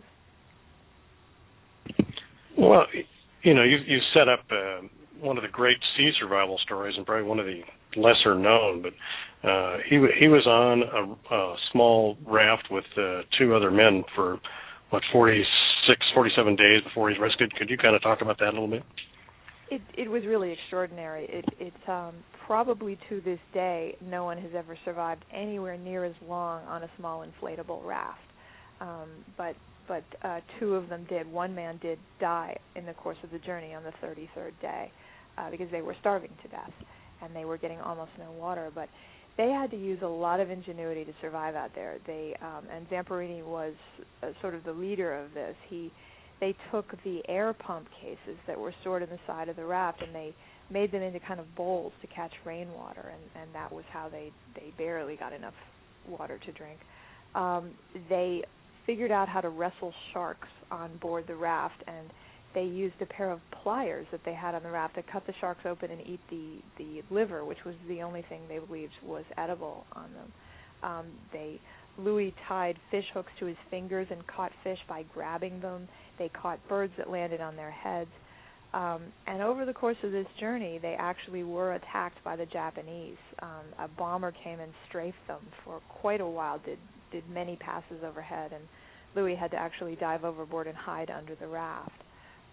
Well, 2.58 2.86
you 3.44 3.54
know, 3.54 3.64
you 3.64 3.78
you 3.88 4.00
set 4.14 4.28
up 4.28 4.42
uh, 4.52 4.88
one 5.20 5.38
of 5.38 5.44
the 5.44 5.50
great 5.50 5.78
sea 5.98 6.12
survival 6.20 6.58
stories, 6.64 6.96
and 6.98 7.06
probably 7.06 7.28
one 7.28 7.40
of 7.40 7.46
the 7.46 7.62
lesser 7.96 8.36
known, 8.36 8.82
but 8.82 8.94
uh, 9.48 9.78
he 9.90 9.96
he 10.20 10.28
was 10.28 10.46
on 10.46 10.84
a, 10.84 11.36
a 11.36 11.56
small 11.72 12.18
raft 12.26 12.68
with 12.70 12.86
uh, 12.98 13.22
two 13.38 13.56
other 13.56 13.72
men 13.72 14.04
for 14.16 14.40
what 14.94 15.02
46, 15.12 16.06
47 16.14 16.56
days 16.56 16.84
before 16.84 17.10
he's 17.10 17.20
rescued. 17.20 17.52
Could 17.56 17.68
you 17.68 17.78
kind 17.78 17.96
of 17.96 18.04
talk 18.04 18.22
about 18.22 18.38
that 18.38 18.50
a 18.50 18.52
little 18.52 18.68
bit? 18.68 18.84
It 19.72 19.82
it 19.98 20.08
was 20.08 20.24
really 20.24 20.52
extraordinary. 20.52 21.26
It 21.28 21.46
it 21.60 21.90
um 21.90 22.14
probably 22.46 23.00
to 23.10 23.20
this 23.22 23.40
day 23.56 23.98
no 24.02 24.24
one 24.24 24.38
has 24.38 24.52
ever 24.56 24.78
survived 24.86 25.26
anywhere 25.34 25.78
near 25.78 26.06
as 26.06 26.14
long 26.28 26.64
on 26.66 26.84
a 26.84 26.90
small 27.00 27.26
inflatable 27.26 27.84
raft. 27.84 28.20
Um 28.82 29.10
but 29.36 29.56
but 29.88 30.04
uh 30.22 30.42
two 30.60 30.76
of 30.76 30.90
them 30.90 31.08
did. 31.10 31.32
One 31.32 31.56
man 31.56 31.80
did 31.82 31.98
die 32.20 32.56
in 32.76 32.86
the 32.86 32.94
course 32.94 33.18
of 33.24 33.32
the 33.32 33.40
journey 33.40 33.74
on 33.74 33.84
the 33.84 33.94
33rd 34.06 34.52
day 34.62 34.92
uh 35.40 35.50
because 35.50 35.72
they 35.72 35.82
were 35.82 35.96
starving 36.02 36.32
to 36.44 36.48
death 36.50 36.74
and 37.24 37.36
they 37.36 37.46
were 37.46 37.58
getting 37.58 37.80
almost 37.80 38.12
no 38.20 38.32
water, 38.32 38.70
but 38.76 38.90
they 39.38 39.50
had 39.50 39.72
to 39.72 39.78
use 39.78 40.00
a 40.04 40.08
lot 40.08 40.40
of 40.40 40.52
ingenuity 40.52 41.06
to 41.06 41.14
survive 41.22 41.56
out 41.56 41.72
there. 41.74 41.98
They 42.06 42.36
um, 42.42 42.66
and 42.72 42.88
Zamperini 42.90 43.44
was 43.44 43.74
uh, 44.22 44.28
sort 44.42 44.54
of 44.54 44.64
the 44.64 44.74
leader 44.74 45.14
of 45.14 45.34
this. 45.34 45.56
He 45.70 45.92
they 46.40 46.56
took 46.72 46.92
the 47.04 47.22
air 47.28 47.54
pump 47.54 47.88
cases 48.02 48.38
that 48.48 48.60
were 48.60 48.74
stored 48.82 49.04
in 49.04 49.10
the 49.10 49.20
side 49.26 49.50
of 49.50 49.56
the 49.56 49.66
raft 49.66 50.02
and 50.02 50.14
they 50.14 50.36
made 50.70 50.92
them 50.92 51.02
into 51.02 51.20
kind 51.20 51.40
of 51.40 51.56
bowls 51.56 51.94
to 52.02 52.08
catch 52.08 52.32
rainwater, 52.46 53.12
and 53.12 53.42
and 53.44 53.56
that 53.56 53.72
was 53.72 53.84
how 53.92 54.10
they 54.10 54.32
they 54.56 54.74
barely 54.78 55.16
got 55.16 55.34
enough 55.34 55.56
water 56.08 56.40
to 56.46 56.52
drink. 56.52 56.80
Um, 57.36 57.72
they 58.10 58.44
figured 58.86 59.12
out 59.12 59.30
how 59.30 59.42
to 59.42 59.50
wrestle 59.50 59.94
sharks 60.12 60.48
on 60.70 60.96
board 60.98 61.26
the 61.28 61.36
raft 61.36 61.82
and 61.88 62.10
they 62.54 62.64
used 62.64 62.96
a 63.02 63.06
pair 63.06 63.32
of 63.32 63.40
pliers 63.64 64.06
that 64.12 64.22
they 64.26 64.34
had 64.34 64.56
on 64.56 64.64
the 64.64 64.70
raft 64.70 64.96
to 64.96 65.04
cut 65.04 65.26
the 65.26 65.34
sharks 65.40 65.66
open 65.66 65.92
and 65.92 66.02
eat 66.02 66.20
the 66.30 66.62
the 66.78 67.02
liver, 67.10 67.44
which 67.44 67.64
was 67.66 67.76
the 67.88 68.02
only 68.02 68.24
thing 68.30 68.42
they 68.48 68.60
believed 68.60 68.94
was 69.04 69.26
edible 69.38 69.86
on 69.94 70.10
them. 70.14 70.32
Um, 70.84 71.06
they 71.32 71.60
Louis 71.98 72.34
tied 72.48 72.78
fish 72.92 73.06
hooks 73.14 73.32
to 73.40 73.46
his 73.46 73.58
fingers 73.70 74.08
and 74.10 74.26
caught 74.28 74.52
fish 74.64 74.80
by 74.88 75.04
grabbing 75.14 75.60
them. 75.62 75.88
They 76.18 76.30
caught 76.30 76.60
birds 76.68 76.94
that 76.98 77.10
landed 77.10 77.42
on 77.42 77.56
their 77.56 77.72
heads. 77.72 78.10
Um, 78.74 79.04
and 79.28 79.42
over 79.44 79.66
the 79.66 79.74
course 79.74 79.98
of 80.04 80.12
this 80.12 80.26
journey, 80.40 80.80
they 80.82 80.96
actually 80.98 81.44
were 81.44 81.74
attacked 81.74 82.24
by 82.24 82.36
the 82.36 82.48
Japanese. 82.48 83.18
Um, 83.40 83.66
a 83.78 83.88
bomber 83.88 84.34
came 84.44 84.60
and 84.60 84.72
strafed 84.90 85.28
them 85.28 85.42
for 85.64 85.80
quite 85.90 86.22
a 86.22 86.28
while, 86.28 86.60
did 86.66 86.80
did 87.12 87.30
many 87.30 87.56
passes 87.58 88.04
overhead, 88.04 88.52
and 88.54 88.64
Louis 89.16 89.36
had 89.36 89.52
to 89.52 89.58
actually 89.58 89.96
dive 89.96 90.24
overboard 90.24 90.66
and 90.66 90.76
hide 90.76 91.12
under 91.12 91.36
the 91.36 91.48
raft 91.48 91.92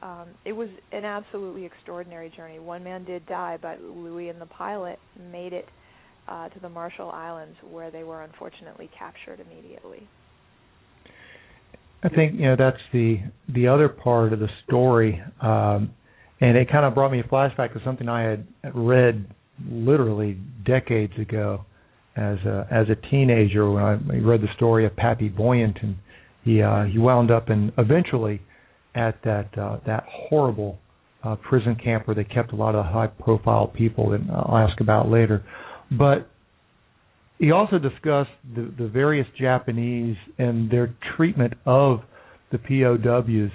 um, 0.03 0.29
it 0.45 0.53
was 0.53 0.69
an 0.93 1.05
absolutely 1.05 1.65
extraordinary 1.65 2.33
journey. 2.35 2.59
One 2.59 2.83
man 2.83 3.05
did 3.05 3.27
die, 3.27 3.59
but 3.61 3.83
Louis 3.83 4.29
and 4.29 4.41
the 4.41 4.47
pilot 4.47 4.99
made 5.31 5.53
it 5.53 5.67
uh, 6.29 6.49
to 6.49 6.61
the 6.61 6.69
Marshall 6.69 7.11
Islands, 7.11 7.57
where 7.71 7.91
they 7.91 8.03
were 8.03 8.23
unfortunately 8.23 8.89
captured 8.99 9.41
immediately. 9.41 10.09
I 12.03 12.09
think 12.09 12.35
you 12.35 12.47
know 12.47 12.57
that's 12.57 12.81
the 12.93 13.19
the 13.49 13.69
other 13.69 13.89
part 13.89 14.33
of 14.33 14.41
the 14.41 14.49
story, 14.67 15.23
um, 15.43 15.91
and 16.41 16.57
it 16.57 16.71
kind 16.71 16.87
of 16.87 16.95
brought 16.95 17.13
me 17.13 17.21
a 17.21 17.25
flashback 17.25 17.75
to 17.75 17.81
something 17.85 18.09
I 18.09 18.23
had 18.23 18.47
read 18.75 19.27
literally 19.71 20.39
decades 20.65 21.13
ago 21.19 21.67
as 22.17 22.39
a 22.47 22.67
as 22.71 22.87
a 22.89 22.97
teenager 23.11 23.71
when 23.71 23.83
I 23.83 23.93
read 24.19 24.41
the 24.41 24.49
story 24.57 24.87
of 24.87 24.97
Pappy 24.97 25.29
Boyington. 25.29 25.97
He 26.43 26.63
uh, 26.63 26.85
he 26.85 26.97
wound 26.97 27.31
up 27.31 27.51
and 27.51 27.71
eventually 27.77 28.41
at 28.95 29.23
that 29.25 29.57
uh, 29.59 29.79
that 29.87 30.05
horrible 30.09 30.79
uh, 31.23 31.37
prison 31.37 31.77
camp 31.83 32.07
where 32.07 32.15
they 32.15 32.25
kept 32.25 32.53
a 32.53 32.57
lot 32.57 32.75
of 32.75 32.85
high 32.85 33.07
profile 33.07 33.67
people 33.67 34.11
that 34.11 34.21
I'll 34.33 34.57
ask 34.57 34.81
about 34.81 35.09
later. 35.11 35.45
But 35.91 36.29
he 37.39 37.53
also 37.53 37.79
discussed 37.79 38.31
the, 38.55 38.73
the 38.79 38.89
various 38.89 39.27
Japanese 39.39 40.17
and 40.39 40.71
their 40.71 40.95
treatment 41.17 41.55
of 41.67 42.01
the 42.53 42.59
POWs. 42.59 43.51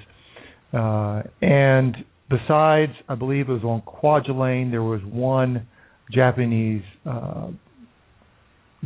Uh, 0.74 1.24
and 1.42 1.96
besides, 2.30 2.92
I 3.08 3.16
believe 3.16 3.50
it 3.50 3.54
was 3.54 3.64
on 3.64 3.82
Kwajalein, 3.82 4.72
there 4.72 4.84
was 4.84 5.02
one 5.04 5.68
Japanese 6.12 6.84
uh, 7.06 7.50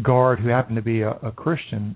guard 0.04 0.40
who 0.40 0.50
happened 0.50 0.76
to 0.76 0.82
be 0.82 1.02
a, 1.02 1.12
a 1.12 1.32
Christian, 1.32 1.96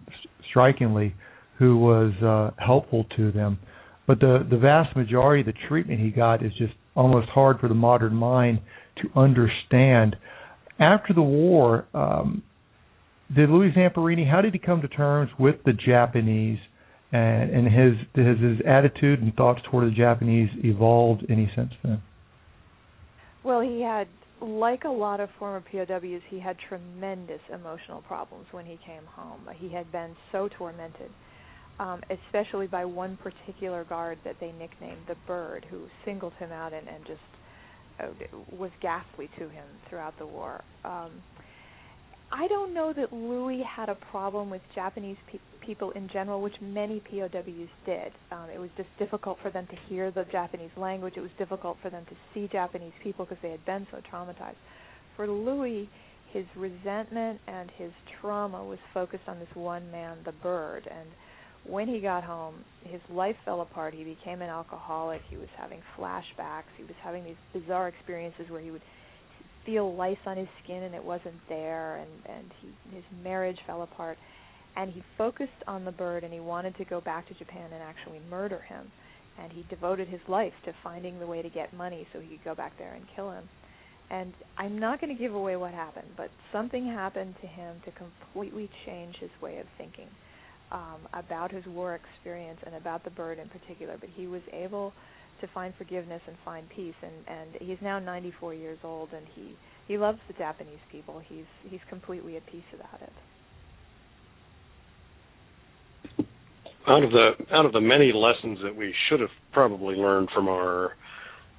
strikingly, 0.49 1.13
who 1.59 1.77
was 1.77 2.13
uh, 2.23 2.51
helpful 2.63 3.05
to 3.17 3.31
them. 3.31 3.59
But 4.05 4.19
the 4.19 4.45
the 4.49 4.57
vast 4.57 4.95
majority 4.95 5.41
of 5.41 5.47
the 5.47 5.67
treatment 5.67 5.99
he 5.99 6.09
got 6.09 6.43
is 6.43 6.51
just 6.57 6.73
almost 6.95 7.29
hard 7.29 7.59
for 7.59 7.67
the 7.67 7.75
modern 7.75 8.13
mind 8.15 8.59
to 9.01 9.19
understand. 9.19 10.15
After 10.79 11.13
the 11.13 11.21
war, 11.21 11.85
um, 11.93 12.43
did 13.33 13.49
Louis 13.49 13.71
Zamperini? 13.71 14.29
How 14.29 14.41
did 14.41 14.53
he 14.53 14.59
come 14.59 14.81
to 14.81 14.87
terms 14.87 15.31
with 15.39 15.55
the 15.65 15.73
Japanese, 15.73 16.59
and, 17.11 17.49
and 17.49 17.65
his 17.67 17.93
has 18.15 18.37
his 18.39 18.59
attitude 18.67 19.21
and 19.21 19.33
thoughts 19.35 19.61
toward 19.69 19.87
the 19.89 19.95
Japanese 19.95 20.49
evolved 20.63 21.25
any 21.29 21.51
since 21.55 21.71
then? 21.83 22.01
Well, 23.43 23.61
he 23.61 23.81
had 23.81 24.07
like 24.41 24.83
a 24.83 24.89
lot 24.89 25.19
of 25.19 25.29
former 25.39 25.61
POWs, 25.61 26.21
he 26.29 26.39
had 26.39 26.57
tremendous 26.67 27.39
emotional 27.53 28.01
problems 28.01 28.45
when 28.51 28.65
he 28.65 28.77
came 28.85 29.05
home. 29.05 29.47
He 29.55 29.69
had 29.69 29.91
been 29.91 30.15
so 30.31 30.49
tormented, 30.57 31.09
um, 31.79 32.01
especially 32.09 32.67
by 32.67 32.85
one 32.85 33.17
particular 33.17 33.83
guard 33.83 34.17
that 34.23 34.35
they 34.39 34.51
nicknamed 34.59 35.01
the 35.07 35.15
Bird, 35.27 35.65
who 35.69 35.85
singled 36.05 36.33
him 36.33 36.51
out 36.51 36.73
and, 36.73 36.87
and 36.87 37.05
just 37.05 37.19
uh, 37.99 38.07
was 38.57 38.71
ghastly 38.81 39.29
to 39.37 39.49
him 39.49 39.65
throughout 39.89 40.17
the 40.19 40.25
war. 40.25 40.63
Um, 40.83 41.11
I 42.31 42.47
don't 42.47 42.73
know 42.73 42.93
that 42.93 43.13
Louis 43.13 43.61
had 43.63 43.89
a 43.89 43.95
problem 44.09 44.49
with 44.49 44.61
Japanese 44.73 45.17
pe- 45.31 45.39
people 45.63 45.91
in 45.91 46.09
general, 46.11 46.41
which 46.41 46.55
many 46.61 46.99
POWs 46.99 47.69
did. 47.85 48.11
Um, 48.31 48.49
it 48.53 48.57
was 48.57 48.71
just 48.75 48.89
difficult 48.97 49.37
for 49.43 49.51
them 49.51 49.67
to 49.67 49.75
hear 49.87 50.09
the 50.09 50.25
Japanese 50.31 50.71
language. 50.75 51.13
It 51.15 51.21
was 51.21 51.29
difficult 51.37 51.77
for 51.83 51.91
them 51.91 52.05
to 52.09 52.15
see 52.33 52.49
Japanese 52.51 52.93
people 53.03 53.25
because 53.25 53.37
they 53.43 53.51
had 53.51 53.63
been 53.65 53.85
so 53.91 53.99
traumatized. 54.11 54.55
For 55.15 55.27
Louis, 55.27 55.87
his 56.31 56.45
resentment 56.55 57.39
and 57.47 57.69
his 57.77 57.91
trauma 58.19 58.63
was 58.63 58.79
focused 58.95 59.27
on 59.27 59.37
this 59.37 59.49
one 59.53 59.91
man, 59.91 60.17
the 60.25 60.31
bird. 60.31 60.87
And 60.89 61.07
when 61.65 61.87
he 61.87 61.99
got 61.99 62.23
home, 62.23 62.55
his 62.83 63.01
life 63.09 63.35
fell 63.45 63.61
apart. 63.61 63.93
He 63.93 64.03
became 64.03 64.41
an 64.41 64.49
alcoholic. 64.49 65.21
He 65.29 65.37
was 65.37 65.47
having 65.57 65.81
flashbacks. 65.97 66.71
He 66.77 66.83
was 66.83 66.95
having 67.01 67.23
these 67.23 67.37
bizarre 67.53 67.87
experiences 67.87 68.45
where 68.49 68.61
he 68.61 68.71
would 68.71 68.81
feel 69.65 69.95
lice 69.95 70.17
on 70.25 70.37
his 70.37 70.47
skin 70.63 70.83
and 70.83 70.95
it 70.95 71.03
wasn't 71.03 71.35
there 71.47 71.97
and 71.97 72.09
and 72.25 72.51
he 72.61 72.95
his 72.95 73.03
marriage 73.23 73.57
fell 73.65 73.83
apart 73.83 74.17
and 74.75 74.91
he 74.91 75.03
focused 75.17 75.51
on 75.67 75.85
the 75.85 75.91
bird 75.91 76.23
and 76.23 76.33
he 76.33 76.39
wanted 76.39 76.75
to 76.77 76.85
go 76.85 76.99
back 77.01 77.27
to 77.27 77.33
Japan 77.35 77.69
and 77.71 77.81
actually 77.81 78.19
murder 78.29 78.59
him 78.67 78.91
and 79.41 79.51
he 79.51 79.65
devoted 79.69 80.07
his 80.07 80.19
life 80.27 80.53
to 80.65 80.73
finding 80.83 81.19
the 81.19 81.27
way 81.27 81.41
to 81.41 81.49
get 81.49 81.73
money 81.73 82.07
so 82.11 82.19
he 82.19 82.27
could 82.27 82.43
go 82.43 82.55
back 82.55 82.77
there 82.77 82.93
and 82.93 83.05
kill 83.15 83.31
him 83.31 83.47
and 84.09 84.33
I'm 84.57 84.79
not 84.79 84.99
going 84.99 85.15
to 85.15 85.21
give 85.21 85.33
away 85.33 85.55
what 85.55 85.73
happened 85.73 86.09
but 86.17 86.29
something 86.51 86.85
happened 86.85 87.35
to 87.41 87.47
him 87.47 87.77
to 87.85 87.91
completely 87.91 88.69
change 88.85 89.15
his 89.19 89.31
way 89.41 89.59
of 89.59 89.65
thinking 89.77 90.09
um 90.73 91.07
about 91.13 91.51
his 91.51 91.65
war 91.67 91.95
experience 91.95 92.59
and 92.65 92.75
about 92.75 93.03
the 93.03 93.11
bird 93.11 93.39
in 93.39 93.47
particular 93.49 93.95
but 93.99 94.09
he 94.15 94.27
was 94.27 94.41
able 94.51 94.91
to 95.43 95.47
find 95.53 95.73
forgiveness 95.77 96.21
and 96.25 96.37
find 96.45 96.67
peace. 96.69 96.95
And 97.01 97.13
and 97.27 97.49
he's 97.59 97.77
now 97.81 97.99
94 97.99 98.53
years 98.53 98.79
old 98.83 99.09
and 99.13 99.25
he 99.35 99.55
he 99.87 99.97
loves 99.97 100.19
the 100.27 100.33
Japanese 100.33 100.79
people. 100.91 101.21
He's 101.27 101.45
he's 101.69 101.81
completely 101.89 102.37
at 102.37 102.45
peace 102.47 102.63
about 102.73 103.01
it. 103.01 103.11
Out 106.87 107.03
of 107.03 107.11
the 107.11 107.31
out 107.51 107.65
of 107.65 107.73
the 107.73 107.81
many 107.81 108.13
lessons 108.13 108.59
that 108.63 108.75
we 108.75 108.93
should 109.09 109.19
have 109.19 109.29
probably 109.51 109.95
learned 109.95 110.29
from 110.33 110.47
our 110.47 110.95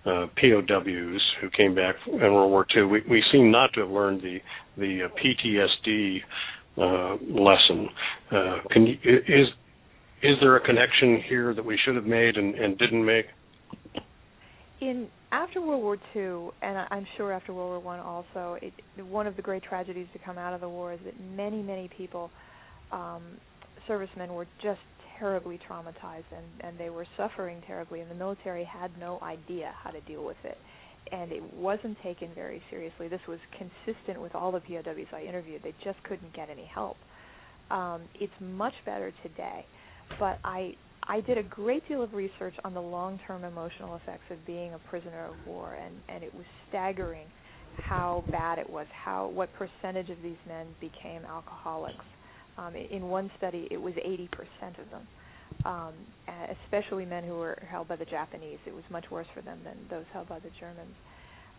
uh, 0.06 0.26
POWs 0.37 1.23
who 1.40 1.49
came 1.56 1.75
back 1.75 1.97
in 2.06 2.18
World 2.21 2.50
War 2.50 2.66
II, 2.76 2.85
we, 2.85 3.02
we 3.09 3.23
seem 3.33 3.50
not 3.50 3.73
to 3.75 3.80
have 3.80 3.90
learned 3.90 4.23
the 4.23 4.38
the 4.78 5.04
uh, 5.04 5.09
PTSD 5.88 6.18
uh, 6.76 7.16
lesson. 7.20 7.88
Uh, 8.30 8.56
can 8.70 8.86
you, 8.86 8.96
is 9.04 9.48
is 10.22 10.36
there 10.40 10.56
a 10.56 10.60
connection 10.60 11.22
here 11.28 11.54
that 11.54 11.64
we 11.64 11.78
should 11.84 11.96
have 11.96 12.06
made 12.06 12.36
and, 12.36 12.54
and 12.54 12.78
didn't 12.78 13.04
make? 13.04 13.26
in 14.80 15.08
after 15.32 15.60
World 15.60 15.82
War 15.82 15.96
II, 16.14 16.50
and 16.62 16.86
I'm 16.90 17.06
sure 17.16 17.32
after 17.32 17.52
World 17.52 17.70
War 17.70 17.80
One 17.80 18.00
also, 18.00 18.58
it, 18.60 18.72
one 19.04 19.26
of 19.26 19.36
the 19.36 19.42
great 19.42 19.62
tragedies 19.62 20.06
to 20.12 20.18
come 20.18 20.38
out 20.38 20.54
of 20.54 20.60
the 20.60 20.68
war 20.68 20.92
is 20.92 21.00
that 21.04 21.14
many, 21.34 21.62
many 21.62 21.90
people, 21.96 22.30
um, 22.92 23.22
servicemen, 23.88 24.32
were 24.32 24.46
just 24.62 24.80
terribly 25.18 25.58
traumatized 25.68 26.24
and 26.36 26.46
and 26.60 26.78
they 26.78 26.90
were 26.90 27.06
suffering 27.16 27.62
terribly, 27.66 28.00
and 28.00 28.10
the 28.10 28.14
military 28.14 28.64
had 28.64 28.90
no 28.98 29.18
idea 29.22 29.72
how 29.82 29.90
to 29.90 30.00
deal 30.02 30.24
with 30.24 30.36
it, 30.44 30.58
and 31.12 31.32
it 31.32 31.42
wasn't 31.54 31.96
taken 32.02 32.30
very 32.34 32.62
seriously. 32.70 33.08
This 33.08 33.20
was 33.28 33.38
consistent 33.58 34.20
with 34.20 34.34
all 34.34 34.52
the 34.52 34.61
POWs 34.61 35.08
I 35.12 35.23
interviewed; 35.23 35.62
they 35.62 35.75
just 35.84 36.02
couldn't 36.04 36.34
get 36.34 36.50
any 36.50 36.70
help. 36.73 36.96
Um, 37.70 38.02
it's 38.14 38.32
much 38.40 38.75
better 38.84 39.12
today, 39.23 39.66
but 40.18 40.38
I 40.44 40.75
I 41.06 41.20
did 41.20 41.38
a 41.38 41.42
great 41.42 41.87
deal 41.88 42.02
of 42.02 42.14
research 42.14 42.54
on 42.64 42.73
the 42.75 42.80
long-term 42.80 43.44
emotional 43.44 43.96
effects 43.96 44.25
of 44.30 44.44
being 44.46 44.75
a 44.75 44.78
prisoner 44.78 45.26
of 45.26 45.34
war, 45.46 45.75
and 45.75 45.94
and 46.08 46.23
it 46.25 46.34
was 46.34 46.46
staggering 46.68 47.26
how 47.88 48.24
bad 48.31 48.59
it 48.59 48.68
was. 48.68 48.87
How 48.92 49.28
what 49.28 49.50
percentage 49.55 50.11
of 50.11 50.22
these 50.22 50.38
men 50.46 50.66
became 50.81 51.24
alcoholics? 51.24 52.05
Um, 52.57 52.74
in 52.76 53.09
one 53.09 53.31
study, 53.37 53.66
it 53.70 53.78
was 53.78 53.94
80% 53.94 54.28
of 54.78 54.88
them, 54.90 55.09
um, 55.64 55.92
especially 56.64 57.04
men 57.04 57.24
who 57.24 57.34
were 57.34 57.62
held 57.70 57.88
by 57.88 57.96
the 57.96 58.04
Japanese. 58.04 58.58
It 58.66 58.74
was 58.74 58.84
much 58.90 59.06
worse 59.10 59.26
for 59.34 59.40
them 59.42 59.58
than 59.64 59.76
those 59.90 60.04
held 60.12 60.28
by 60.28 60.38
the 60.38 60.50
Germans. 60.58 60.94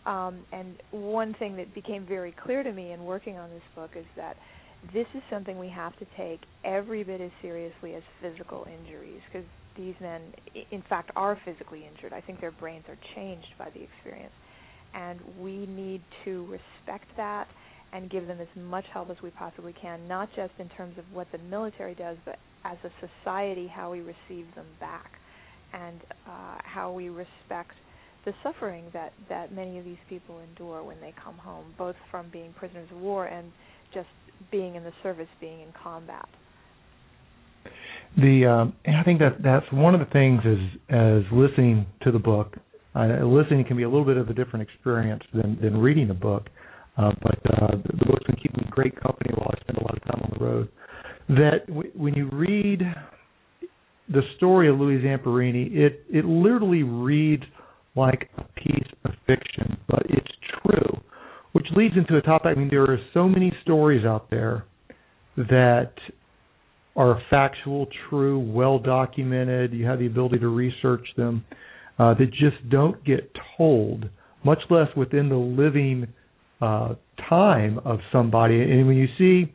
Um, 0.05 0.45
and 0.51 0.75
one 0.91 1.33
thing 1.39 1.55
that 1.57 1.73
became 1.73 2.05
very 2.05 2.33
clear 2.43 2.63
to 2.63 2.71
me 2.71 2.91
in 2.91 3.05
working 3.05 3.37
on 3.37 3.49
this 3.49 3.63
book 3.75 3.91
is 3.95 4.05
that 4.15 4.37
this 4.93 5.07
is 5.15 5.21
something 5.31 5.57
we 5.57 5.69
have 5.69 5.97
to 5.97 6.05
take 6.15 6.41
every 6.63 7.03
bit 7.03 7.21
as 7.21 7.31
seriously 7.41 7.95
as 7.95 8.03
physical 8.21 8.67
injuries 8.67 9.21
because 9.31 9.47
these 9.75 9.95
men, 9.99 10.21
in 10.71 10.83
fact, 10.87 11.11
are 11.15 11.37
physically 11.43 11.85
injured. 11.91 12.13
I 12.13 12.21
think 12.21 12.39
their 12.39 12.51
brains 12.51 12.85
are 12.87 12.97
changed 13.15 13.47
by 13.57 13.69
the 13.71 13.81
experience. 13.81 14.33
And 14.93 15.19
we 15.39 15.65
need 15.65 16.01
to 16.23 16.45
respect 16.45 17.05
that 17.17 17.47
and 17.95 18.09
give 18.09 18.27
them 18.27 18.41
as 18.41 18.47
much 18.57 18.83
help 18.93 19.09
as 19.09 19.15
we 19.23 19.29
possibly 19.29 19.73
can, 19.81 20.05
not 20.05 20.27
just 20.35 20.51
in 20.59 20.67
terms 20.69 20.97
of 20.97 21.05
what 21.13 21.27
the 21.31 21.37
military 21.37 21.95
does, 21.95 22.17
but 22.25 22.37
as 22.65 22.77
a 22.83 22.89
society, 23.23 23.71
how 23.73 23.89
we 23.89 23.99
receive 23.99 24.45
them 24.53 24.65
back 24.81 25.11
and 25.73 26.01
uh, 26.27 26.57
how 26.63 26.91
we 26.91 27.07
respect 27.07 27.71
the 28.25 28.33
suffering 28.43 28.83
that, 28.91 29.13
that 29.29 29.53
many 29.53 29.79
of 29.79 29.85
these 29.85 29.97
people 30.09 30.41
endure 30.49 30.83
when 30.83 30.99
they 30.99 31.13
come 31.23 31.35
home, 31.35 31.73
both 31.77 31.95
from 32.11 32.29
being 32.31 32.53
prisoners 32.59 32.87
of 32.91 32.99
war 32.99 33.27
and 33.27 33.49
just 33.93 34.07
being 34.51 34.75
in 34.75 34.83
the 34.83 34.93
service, 35.01 35.27
being 35.39 35.61
in 35.61 35.69
combat. 35.81 36.27
The 38.17 38.45
um, 38.45 38.73
I 38.87 39.03
think 39.03 39.19
that 39.19 39.41
that's 39.43 39.65
one 39.71 39.93
of 39.93 39.99
the 39.99 40.05
things 40.07 40.41
is 40.45 40.59
as 40.89 41.23
listening 41.31 41.85
to 42.03 42.11
the 42.11 42.19
book. 42.19 42.55
Uh, 42.93 43.25
listening 43.25 43.65
can 43.65 43.75
be 43.75 43.83
a 43.83 43.89
little 43.89 44.05
bit 44.05 44.17
of 44.17 44.29
a 44.29 44.33
different 44.33 44.67
experience 44.67 45.23
than 45.33 45.57
than 45.61 45.77
reading 45.77 46.09
a 46.11 46.13
book, 46.13 46.47
uh, 46.97 47.11
but 47.21 47.39
uh, 47.53 47.71
the 47.71 48.05
book's 48.05 48.25
been 48.25 48.35
keeping 48.35 48.63
me 48.63 48.67
great 48.69 48.99
company 49.01 49.31
while 49.35 49.51
I 49.53 49.61
spend 49.61 49.77
a 49.77 49.81
lot 49.81 49.97
of 49.97 50.03
time 50.03 50.21
on 50.23 50.31
the 50.37 50.45
road. 50.45 50.69
That 51.29 51.67
w- 51.67 51.91
when 51.95 52.13
you 52.13 52.29
read 52.31 52.81
the 54.09 54.21
story 54.37 54.69
of 54.69 54.79
Louis 54.79 55.01
Zamperini, 55.01 55.75
it 55.75 56.03
it 56.09 56.25
literally 56.25 56.83
reads 56.83 57.43
like 57.95 58.29
a 58.37 58.43
piece 58.59 58.87
of 59.05 59.11
fiction, 59.25 59.77
but 59.87 60.03
it's 60.09 60.31
true 60.61 61.01
which 61.55 61.67
leads 61.73 61.95
into 61.95 62.17
a 62.17 62.21
topic. 62.21 62.51
I 62.53 62.59
mean, 62.59 62.67
there 62.69 62.83
are 62.83 62.99
so 63.13 63.29
many 63.29 63.49
stories 63.61 64.05
out 64.05 64.29
there 64.29 64.65
that 65.37 65.93
are 66.97 67.21
factual, 67.29 67.87
true, 68.09 68.39
well 68.39 68.77
documented. 68.77 69.71
You 69.71 69.85
have 69.85 69.99
the 69.99 70.07
ability 70.07 70.39
to 70.39 70.49
research 70.49 71.07
them 71.15 71.45
uh, 71.97 72.13
that 72.15 72.31
just 72.31 72.57
don't 72.69 73.01
get 73.05 73.31
told, 73.57 74.09
much 74.43 74.59
less 74.69 74.89
within 74.97 75.29
the 75.29 75.37
living 75.37 76.07
uh, 76.61 76.95
time 77.29 77.79
of 77.85 77.99
somebody. 78.11 78.61
And 78.61 78.87
when 78.87 78.97
you 78.97 79.07
see 79.17 79.53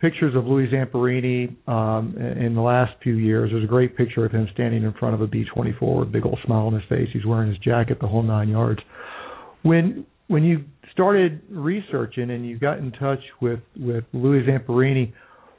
pictures 0.00 0.34
of 0.34 0.46
Louis 0.46 0.68
Zamperini 0.68 1.56
um, 1.68 2.16
in 2.16 2.54
the 2.54 2.60
last 2.60 2.92
few 3.02 3.14
years, 3.14 3.50
there's 3.52 3.64
a 3.64 3.68
great 3.68 3.96
picture 3.96 4.24
of 4.24 4.32
him 4.32 4.48
standing 4.52 4.82
in 4.82 4.92
front 4.94 5.14
of 5.14 5.20
a 5.20 5.26
B-24 5.26 5.98
with 5.98 6.08
a 6.08 6.10
big 6.10 6.24
old 6.24 6.38
smile 6.44 6.66
on 6.66 6.74
his 6.74 6.82
face. 6.88 7.08
He's 7.12 7.26
wearing 7.26 7.48
his 7.48 7.58
jacket, 7.58 7.98
the 8.00 8.08
whole 8.08 8.22
nine 8.22 8.48
yards. 8.48 8.80
When 9.62 10.06
when 10.28 10.44
you 10.44 10.64
started 10.92 11.42
researching 11.50 12.30
and 12.30 12.46
you 12.46 12.58
got 12.58 12.78
in 12.78 12.92
touch 12.92 13.20
with 13.40 13.60
with 13.76 14.04
Louis 14.12 14.42
Zamperini, 14.44 15.12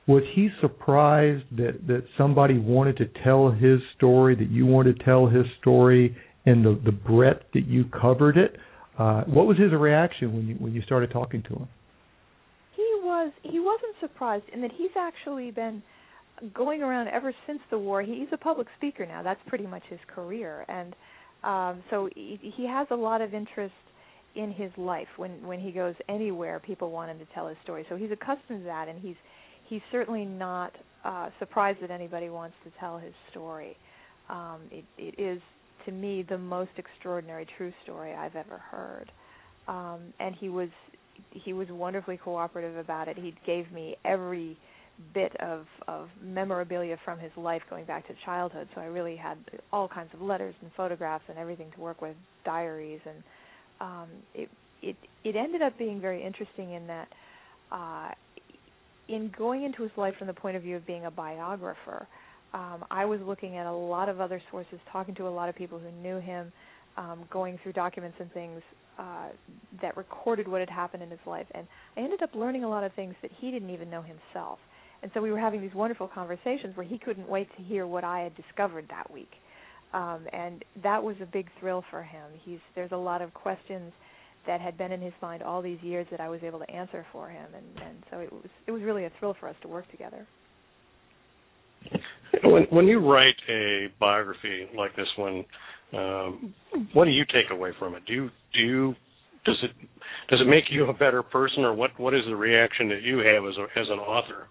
was 0.08 0.24
he 0.34 0.50
surprised 0.60 1.44
that 1.58 1.86
that 1.88 2.04
somebody 2.18 2.58
wanted 2.58 2.98
to 2.98 3.06
tell 3.24 3.52
his 3.52 3.80
story, 3.96 4.36
that 4.36 4.50
you 4.50 4.66
wanted 4.66 4.98
to 4.98 5.06
tell 5.06 5.28
his 5.28 5.46
story, 5.60 6.16
and 6.46 6.66
the 6.66 6.80
the 6.84 6.92
breadth 6.92 7.44
that 7.54 7.68
you 7.68 7.86
covered 7.86 8.38
it? 8.38 8.58
Uh, 9.02 9.24
what 9.24 9.48
was 9.48 9.58
his 9.58 9.72
reaction 9.72 10.32
when 10.36 10.48
you 10.48 10.56
when 10.56 10.74
you 10.74 10.82
started 10.84 11.10
talking 11.10 11.42
to 11.42 11.50
him? 11.50 11.68
He 12.76 12.88
was 13.02 13.32
he 13.42 13.60
wasn't 13.60 13.96
surprised 14.00 14.46
in 14.54 14.62
that 14.62 14.72
he's 14.78 14.96
actually 14.96 15.50
been 15.50 15.82
going 16.54 16.84
around 16.84 17.08
ever 17.08 17.34
since 17.48 17.60
the 17.72 17.80
war. 17.80 18.04
He's 18.04 18.28
a 18.32 18.38
public 18.38 18.68
speaker 18.78 19.08
now. 19.08 19.24
That's 19.24 19.40
pretty 19.48 19.66
much 19.66 19.82
his 19.90 20.00
career, 20.14 20.66
and 20.68 20.96
um, 21.44 21.84
so 21.90 22.10
he, 22.14 22.54
he 22.56 22.68
has 22.68 22.88
a 22.92 22.96
lot 22.96 23.22
of 23.22 23.34
interest 23.34 23.74
in 24.36 24.52
his 24.52 24.72
life 24.78 25.08
when 25.18 25.32
when 25.48 25.60
he 25.60 25.72
goes 25.72 25.96
anywhere 26.08 26.60
people 26.60 26.92
want 26.92 27.10
him 27.10 27.18
to 27.18 27.26
tell 27.34 27.48
his 27.48 27.58
story 27.64 27.86
so 27.90 27.98
he's 27.98 28.12
accustomed 28.12 28.60
to 28.60 28.64
that 28.64 28.88
and 28.88 28.98
he's 29.02 29.18
he's 29.68 29.82
certainly 29.92 30.24
not 30.24 30.72
uh 31.04 31.28
surprised 31.38 31.82
that 31.82 31.92
anybody 31.92 32.30
wants 32.30 32.56
to 32.64 32.72
tell 32.80 32.98
his 32.98 33.14
story 33.30 33.76
um 34.30 34.62
it 34.72 34.86
it 34.98 35.22
is 35.22 35.42
to 35.86 35.92
me 35.92 36.24
the 36.28 36.38
most 36.38 36.72
extraordinary 36.78 37.48
true 37.58 37.74
story 37.84 38.14
i've 38.14 38.36
ever 38.36 38.58
heard. 38.58 39.12
Um 39.68 40.14
and 40.20 40.36
he 40.36 40.50
was 40.50 40.70
he 41.32 41.54
was 41.54 41.68
wonderfully 41.70 42.18
cooperative 42.18 42.78
about 42.78 43.08
it. 43.08 43.18
He 43.18 43.34
gave 43.46 43.72
me 43.72 43.96
every 44.06 44.58
bit 45.14 45.36
of 45.40 45.66
of 45.88 46.10
memorabilia 46.24 46.98
from 47.04 47.20
his 47.20 47.32
life 47.36 47.62
going 47.70 47.86
back 47.86 48.08
to 48.08 48.14
childhood. 48.26 48.68
So 48.76 48.82
i 48.82 48.86
really 48.86 49.16
had 49.16 49.38
all 49.72 49.88
kinds 49.88 50.10
of 50.14 50.22
letters 50.22 50.56
and 50.62 50.72
photographs 50.76 51.24
and 51.30 51.38
everything 51.38 51.72
to 51.76 51.82
work 51.82 52.02
with 52.02 52.16
diaries. 52.46 53.00
And 53.06 53.24
um, 53.80 54.08
it 54.34 54.50
it 54.82 54.96
it 55.24 55.36
ended 55.36 55.62
up 55.62 55.78
being 55.78 56.00
very 56.00 56.24
interesting 56.24 56.74
in 56.74 56.88
that 56.88 57.08
uh, 57.72 58.10
in 59.08 59.32
going 59.38 59.64
into 59.64 59.84
his 59.84 59.92
life 59.98 60.16
from 60.18 60.28
the 60.28 60.34
point 60.34 60.56
of 60.56 60.64
view 60.64 60.76
of 60.76 60.86
being 60.86 61.06
a 61.06 61.12
biographer, 61.12 62.08
um, 62.54 62.84
I 62.92 63.06
was 63.06 63.20
looking 63.22 63.58
at 63.58 63.66
a 63.66 63.72
lot 63.72 64.10
of 64.10 64.20
other 64.20 64.42
sources, 64.52 64.80
talking 64.92 65.16
to 65.16 65.28
a 65.28 65.30
lot 65.30 65.50
of 65.50 65.56
people 65.56 65.80
who 65.80 65.92
knew 66.02 66.20
him, 66.20 66.52
um, 66.98 67.24
going 67.32 67.58
through 67.64 67.74
documents 67.74 68.18
and 68.20 68.32
things 68.34 68.62
uh, 69.00 69.30
that 69.82 69.96
recorded 69.96 70.48
what 70.48 70.60
had 70.60 70.70
happened 70.70 71.02
in 71.02 71.10
his 71.10 71.20
life, 71.26 71.48
and 71.56 71.66
I 71.96 72.02
ended 72.02 72.22
up 72.22 72.36
learning 72.36 72.64
a 72.64 72.70
lot 72.70 72.84
of 72.84 72.94
things 72.94 73.16
that 73.22 73.32
he 73.40 73.52
didn't 73.52 73.70
even 73.70 73.90
know 73.90 74.02
himself. 74.02 74.60
And 75.02 75.10
so 75.14 75.22
we 75.22 75.32
were 75.32 75.40
having 75.40 75.62
these 75.62 75.74
wonderful 75.74 76.08
conversations 76.08 76.76
where 76.76 76.86
he 76.86 77.00
couldn't 77.00 77.28
wait 77.28 77.48
to 77.58 77.64
hear 77.64 77.88
what 77.88 78.04
I 78.04 78.20
had 78.20 78.36
discovered 78.36 78.86
that 78.90 79.10
week, 79.12 79.32
um, 79.94 80.28
and 80.34 80.64
that 80.84 81.02
was 81.02 81.16
a 81.22 81.26
big 81.26 81.48
thrill 81.60 81.84
for 81.90 82.04
him. 82.04 82.26
He's 82.44 82.60
there's 82.76 82.92
a 82.92 82.98
lot 82.98 83.22
of 83.22 83.34
questions 83.34 83.94
that 84.46 84.60
had 84.60 84.78
been 84.78 84.92
in 84.92 85.02
his 85.02 85.14
mind 85.22 85.42
all 85.42 85.62
these 85.62 85.80
years 85.82 86.06
that 86.12 86.20
I 86.20 86.30
was 86.30 86.42
able 86.44 86.60
to 86.60 86.70
answer 86.70 87.06
for 87.12 87.30
him, 87.30 87.48
and, 87.56 87.88
and 87.88 88.04
so 88.12 88.20
it 88.20 88.32
was 88.32 88.50
it 88.68 88.72
was 88.72 88.82
really 88.82 89.06
a 89.06 89.12
thrill 89.20 89.36
for 89.40 89.48
us 89.48 89.56
to 89.62 89.68
work 89.68 89.90
together. 89.90 90.28
When 92.44 92.64
when 92.70 92.88
you 92.88 93.00
write 93.00 93.36
a 93.50 93.88
biography 94.00 94.68
like 94.78 94.96
this 94.96 95.08
one, 95.18 95.46
um, 95.94 96.54
what 96.94 97.06
do 97.06 97.12
you 97.12 97.26
take 97.26 97.52
away 97.52 97.72
from 97.78 97.96
it? 97.96 98.04
Do 98.06 98.14
you 98.14 98.30
do 98.54 98.60
you 98.60 98.96
does 99.46 99.58
it 99.64 99.72
does 100.30 100.40
it 100.42 100.48
make 100.50 100.66
you 100.70 100.88
a 100.88 100.94
better 100.94 101.24
person, 101.24 101.64
or 101.64 101.74
what 101.74 101.92
what 102.00 102.14
is 102.14 102.22
the 102.28 102.36
reaction 102.36 102.90
that 102.90 103.02
you 103.02 103.18
have 103.18 103.44
as 103.46 103.58
a, 103.58 103.80
as 103.80 103.88
an 103.90 104.00
author, 104.00 104.48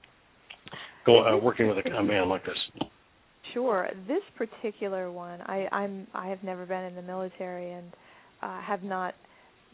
go, 1.06 1.24
uh, 1.26 1.36
working 1.36 1.68
with 1.68 1.78
a, 1.84 1.90
a 1.90 2.02
man 2.02 2.28
like 2.28 2.44
this? 2.44 2.88
Sure. 3.54 3.88
This 4.06 4.22
particular 4.36 5.10
one, 5.10 5.40
I, 5.42 5.66
I'm 5.72 6.06
I 6.14 6.28
have 6.28 6.42
never 6.42 6.66
been 6.66 6.84
in 6.84 6.94
the 6.94 7.02
military 7.02 7.72
and 7.72 7.92
uh, 8.42 8.60
have 8.60 8.82
not 8.82 9.14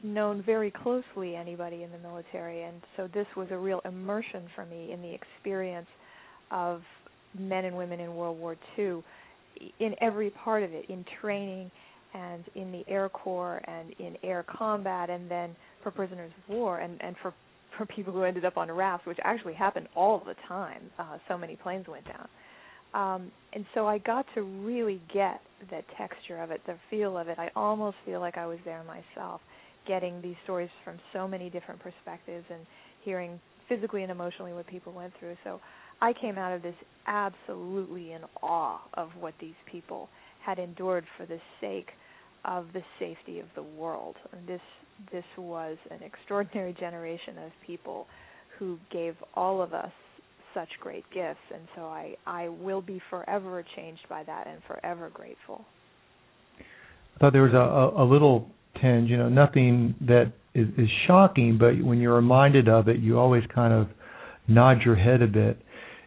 known 0.02 0.42
very 0.42 0.70
closely 0.70 1.34
anybody 1.34 1.82
in 1.82 1.90
the 1.90 1.98
military, 1.98 2.64
and 2.64 2.82
so 2.96 3.08
this 3.12 3.26
was 3.36 3.48
a 3.50 3.56
real 3.56 3.80
immersion 3.84 4.46
for 4.54 4.64
me 4.66 4.92
in 4.92 5.02
the 5.02 5.12
experience 5.12 5.88
of 6.50 6.82
men 7.38 7.64
and 7.64 7.76
women 7.76 8.00
in 8.00 8.14
World 8.14 8.38
War 8.38 8.56
II, 8.78 9.02
in 9.80 9.94
every 10.00 10.30
part 10.30 10.62
of 10.62 10.72
it, 10.72 10.86
in 10.88 11.04
training 11.20 11.70
and 12.14 12.44
in 12.54 12.72
the 12.72 12.84
Air 12.88 13.08
Corps 13.08 13.60
and 13.66 13.92
in 13.98 14.16
air 14.22 14.44
combat, 14.48 15.10
and 15.10 15.30
then 15.30 15.54
for 15.82 15.90
prisoners 15.90 16.30
of 16.36 16.54
war 16.54 16.78
and 16.78 17.00
and 17.02 17.16
for 17.22 17.34
for 17.76 17.84
people 17.86 18.12
who 18.12 18.22
ended 18.22 18.44
up 18.44 18.56
on 18.56 18.70
rafts, 18.72 19.06
which 19.06 19.18
actually 19.22 19.52
happened 19.52 19.86
all 19.94 20.22
the 20.24 20.34
time. 20.48 20.80
Uh, 20.98 21.18
so 21.28 21.36
many 21.36 21.56
planes 21.56 21.86
went 21.86 22.06
down. 22.06 22.26
Um, 22.94 23.30
and 23.52 23.66
so 23.74 23.86
I 23.86 23.98
got 23.98 24.24
to 24.34 24.42
really 24.42 25.02
get 25.12 25.42
the 25.68 25.82
texture 25.98 26.40
of 26.40 26.50
it, 26.50 26.62
the 26.66 26.76
feel 26.88 27.18
of 27.18 27.28
it. 27.28 27.38
I 27.38 27.50
almost 27.54 27.96
feel 28.06 28.20
like 28.20 28.38
I 28.38 28.46
was 28.46 28.58
there 28.64 28.82
myself 28.84 29.42
getting 29.86 30.22
these 30.22 30.36
stories 30.44 30.70
from 30.84 30.96
so 31.12 31.28
many 31.28 31.50
different 31.50 31.80
perspectives 31.80 32.46
and 32.50 32.66
hearing 33.04 33.38
physically 33.68 34.02
and 34.02 34.10
emotionally 34.10 34.52
what 34.52 34.66
people 34.66 34.92
went 34.92 35.12
through. 35.18 35.36
So 35.44 35.60
I 36.00 36.12
came 36.12 36.38
out 36.38 36.52
of 36.52 36.62
this 36.62 36.74
absolutely 37.06 38.12
in 38.12 38.22
awe 38.42 38.80
of 38.94 39.10
what 39.18 39.34
these 39.40 39.54
people 39.70 40.08
had 40.44 40.58
endured 40.58 41.04
for 41.16 41.26
the 41.26 41.38
sake 41.60 41.88
of 42.44 42.66
the 42.72 42.82
safety 42.98 43.40
of 43.40 43.46
the 43.54 43.62
world. 43.62 44.16
And 44.32 44.46
this 44.46 44.60
this 45.12 45.24
was 45.36 45.76
an 45.90 46.00
extraordinary 46.02 46.72
generation 46.80 47.38
of 47.44 47.52
people 47.66 48.06
who 48.58 48.78
gave 48.90 49.14
all 49.34 49.60
of 49.60 49.74
us 49.74 49.92
such 50.54 50.68
great 50.80 51.04
gifts 51.12 51.38
and 51.52 51.62
so 51.74 51.82
I 51.82 52.14
I 52.26 52.48
will 52.48 52.80
be 52.80 53.00
forever 53.10 53.64
changed 53.76 54.08
by 54.08 54.22
that 54.24 54.46
and 54.46 54.62
forever 54.66 55.10
grateful. 55.12 55.64
I 56.58 57.18
thought 57.18 57.32
there 57.32 57.42
was 57.42 57.54
a, 57.54 57.56
a, 57.56 58.04
a 58.04 58.06
little 58.06 58.48
tinge, 58.80 59.08
you 59.10 59.16
know, 59.16 59.28
nothing 59.28 59.94
that 60.02 60.32
is, 60.54 60.68
is 60.76 60.88
shocking, 61.06 61.56
but 61.58 61.82
when 61.82 61.98
you're 61.98 62.14
reminded 62.14 62.68
of 62.68 62.88
it, 62.88 62.98
you 63.00 63.18
always 63.18 63.42
kind 63.54 63.72
of 63.72 63.88
nod 64.48 64.82
your 64.84 64.96
head 64.96 65.22
a 65.22 65.26
bit. 65.26 65.58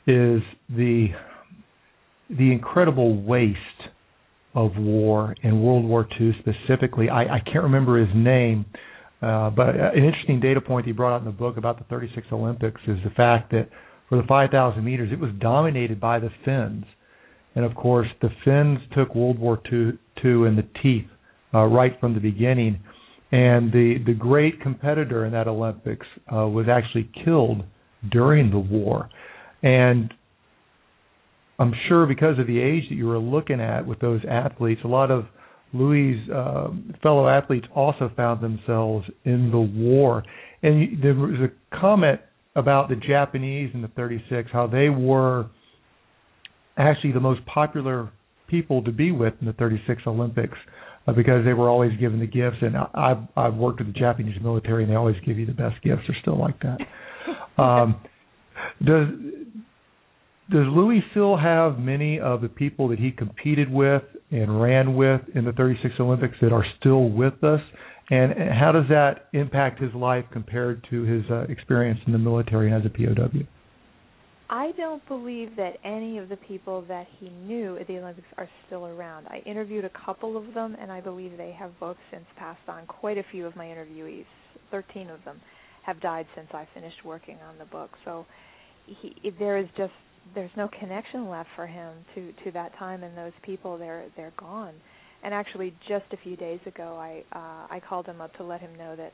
Is 0.09 0.41
the 0.69 1.09
the 2.29 2.51
incredible 2.51 3.21
waste 3.21 3.57
of 4.55 4.71
war 4.77 5.35
in 5.43 5.61
World 5.61 5.85
War 5.85 6.07
II 6.19 6.35
specifically. 6.39 7.09
I, 7.09 7.35
I 7.35 7.39
can't 7.39 7.63
remember 7.63 8.03
his 8.03 8.13
name, 8.15 8.65
uh, 9.21 9.51
but 9.51 9.75
an 9.75 10.03
interesting 10.03 10.39
data 10.39 10.61
point 10.61 10.85
he 10.85 10.91
brought 10.91 11.13
out 11.13 11.21
in 11.21 11.25
the 11.25 11.31
book 11.31 11.57
about 11.57 11.77
the 11.77 11.85
36 11.85 12.25
Olympics 12.31 12.81
is 12.87 12.97
the 13.03 13.11
fact 13.11 13.51
that 13.51 13.69
for 14.07 14.17
the 14.17 14.27
5,000 14.27 14.83
meters, 14.83 15.11
it 15.11 15.19
was 15.19 15.29
dominated 15.39 15.99
by 15.99 16.19
the 16.19 16.29
Finns. 16.43 16.85
And 17.55 17.63
of 17.63 17.75
course, 17.75 18.07
the 18.21 18.29
Finns 18.43 18.79
took 18.95 19.13
World 19.13 19.37
War 19.37 19.61
II, 19.71 19.91
II 20.23 20.47
in 20.47 20.55
the 20.55 20.67
teeth 20.81 21.09
uh, 21.53 21.65
right 21.65 21.99
from 21.99 22.15
the 22.15 22.19
beginning. 22.19 22.79
And 23.31 23.71
the 23.71 23.97
the 24.03 24.13
great 24.13 24.59
competitor 24.59 25.25
in 25.25 25.33
that 25.33 25.47
Olympics 25.47 26.07
uh, 26.33 26.47
was 26.47 26.65
actually 26.67 27.11
killed 27.23 27.63
during 28.11 28.49
the 28.49 28.57
war. 28.57 29.07
And 29.61 30.13
I'm 31.59 31.73
sure 31.87 32.05
because 32.05 32.39
of 32.39 32.47
the 32.47 32.59
age 32.59 32.83
that 32.89 32.95
you 32.95 33.07
were 33.07 33.19
looking 33.19 33.59
at 33.59 33.85
with 33.85 33.99
those 33.99 34.21
athletes, 34.29 34.81
a 34.83 34.87
lot 34.87 35.11
of 35.11 35.25
Louis' 35.73 36.19
uh, 36.33 36.69
fellow 37.03 37.27
athletes 37.27 37.67
also 37.75 38.11
found 38.15 38.41
themselves 38.41 39.05
in 39.25 39.51
the 39.51 39.59
war. 39.59 40.23
And 40.63 41.03
there 41.03 41.13
was 41.13 41.39
a 41.39 41.77
comment 41.79 42.21
about 42.55 42.89
the 42.89 42.95
Japanese 42.95 43.71
in 43.73 43.81
the 43.81 43.87
36, 43.89 44.49
how 44.51 44.67
they 44.67 44.89
were 44.89 45.47
actually 46.77 47.11
the 47.11 47.19
most 47.19 47.45
popular 47.45 48.09
people 48.47 48.83
to 48.83 48.91
be 48.91 49.11
with 49.11 49.33
in 49.41 49.47
the 49.47 49.53
36 49.53 50.01
Olympics 50.07 50.57
uh, 51.07 51.13
because 51.13 51.45
they 51.45 51.53
were 51.53 51.69
always 51.69 51.91
given 51.99 52.19
the 52.19 52.25
gifts. 52.25 52.57
And 52.61 52.75
I've 52.93 53.27
I've 53.35 53.55
worked 53.55 53.79
with 53.79 53.93
the 53.93 53.99
Japanese 53.99 54.39
military, 54.41 54.83
and 54.83 54.91
they 54.91 54.95
always 54.95 55.17
give 55.25 55.37
you 55.37 55.45
the 55.45 55.53
best 55.53 55.81
gifts. 55.83 56.01
They're 56.07 56.17
still 56.21 56.39
like 56.39 56.59
that. 56.61 56.79
um, 57.61 58.01
does 58.83 59.07
does 60.51 60.65
Louis 60.67 61.03
still 61.11 61.37
have 61.37 61.77
many 61.77 62.19
of 62.19 62.41
the 62.41 62.49
people 62.49 62.87
that 62.89 62.99
he 62.99 63.11
competed 63.11 63.71
with 63.71 64.03
and 64.31 64.61
ran 64.61 64.95
with 64.95 65.21
in 65.35 65.45
the 65.45 65.51
36 65.53 65.95
Olympics 65.99 66.35
that 66.41 66.51
are 66.51 66.65
still 66.79 67.09
with 67.09 67.43
us? 67.43 67.61
And 68.09 68.33
how 68.51 68.71
does 68.71 68.85
that 68.89 69.27
impact 69.33 69.79
his 69.79 69.93
life 69.93 70.25
compared 70.31 70.85
to 70.89 71.03
his 71.03 71.23
uh, 71.29 71.41
experience 71.49 71.99
in 72.07 72.13
the 72.13 72.19
military 72.19 72.71
and 72.71 72.83
as 72.83 72.85
a 72.85 72.89
POW? 72.89 73.45
I 74.49 74.71
don't 74.77 75.07
believe 75.07 75.55
that 75.57 75.73
any 75.83 76.17
of 76.17 76.27
the 76.27 76.37
people 76.37 76.83
that 76.87 77.05
he 77.19 77.29
knew 77.29 77.77
at 77.77 77.85
the 77.85 77.99
Olympics 77.99 78.27
are 78.35 78.49
still 78.65 78.87
around. 78.87 79.27
I 79.27 79.43
interviewed 79.45 79.85
a 79.85 79.91
couple 80.03 80.35
of 80.35 80.55
them, 80.55 80.75
and 80.81 80.91
I 80.91 81.01
believe 81.01 81.37
they 81.37 81.51
have 81.51 81.79
both 81.79 81.97
since 82.11 82.25
passed 82.35 82.67
on. 82.67 82.87
Quite 82.87 83.19
a 83.19 83.23
few 83.31 83.45
of 83.45 83.55
my 83.55 83.65
interviewees, 83.65 84.25
13 84.71 85.11
of 85.11 85.23
them, 85.23 85.39
have 85.85 86.01
died 86.01 86.25
since 86.35 86.47
I 86.51 86.67
finished 86.73 87.05
working 87.05 87.37
on 87.47 87.59
the 87.59 87.65
book. 87.65 87.91
So 88.03 88.25
he, 88.87 89.31
there 89.37 89.59
is 89.59 89.67
just 89.77 89.93
there's 90.35 90.51
no 90.57 90.69
connection 90.79 91.29
left 91.29 91.49
for 91.55 91.67
him 91.67 91.93
to 92.15 92.31
to 92.43 92.51
that 92.51 92.77
time 92.77 93.03
and 93.03 93.17
those 93.17 93.33
people. 93.43 93.77
They're 93.77 94.05
they're 94.15 94.33
gone. 94.37 94.73
And 95.21 95.33
actually, 95.33 95.73
just 95.87 96.05
a 96.13 96.17
few 96.17 96.37
days 96.37 96.59
ago, 96.65 96.97
I 96.99 97.23
uh, 97.35 97.75
I 97.75 97.81
called 97.87 98.05
him 98.05 98.21
up 98.21 98.33
to 98.37 98.43
let 98.43 98.61
him 98.61 98.75
know 98.77 98.95
that 98.95 99.13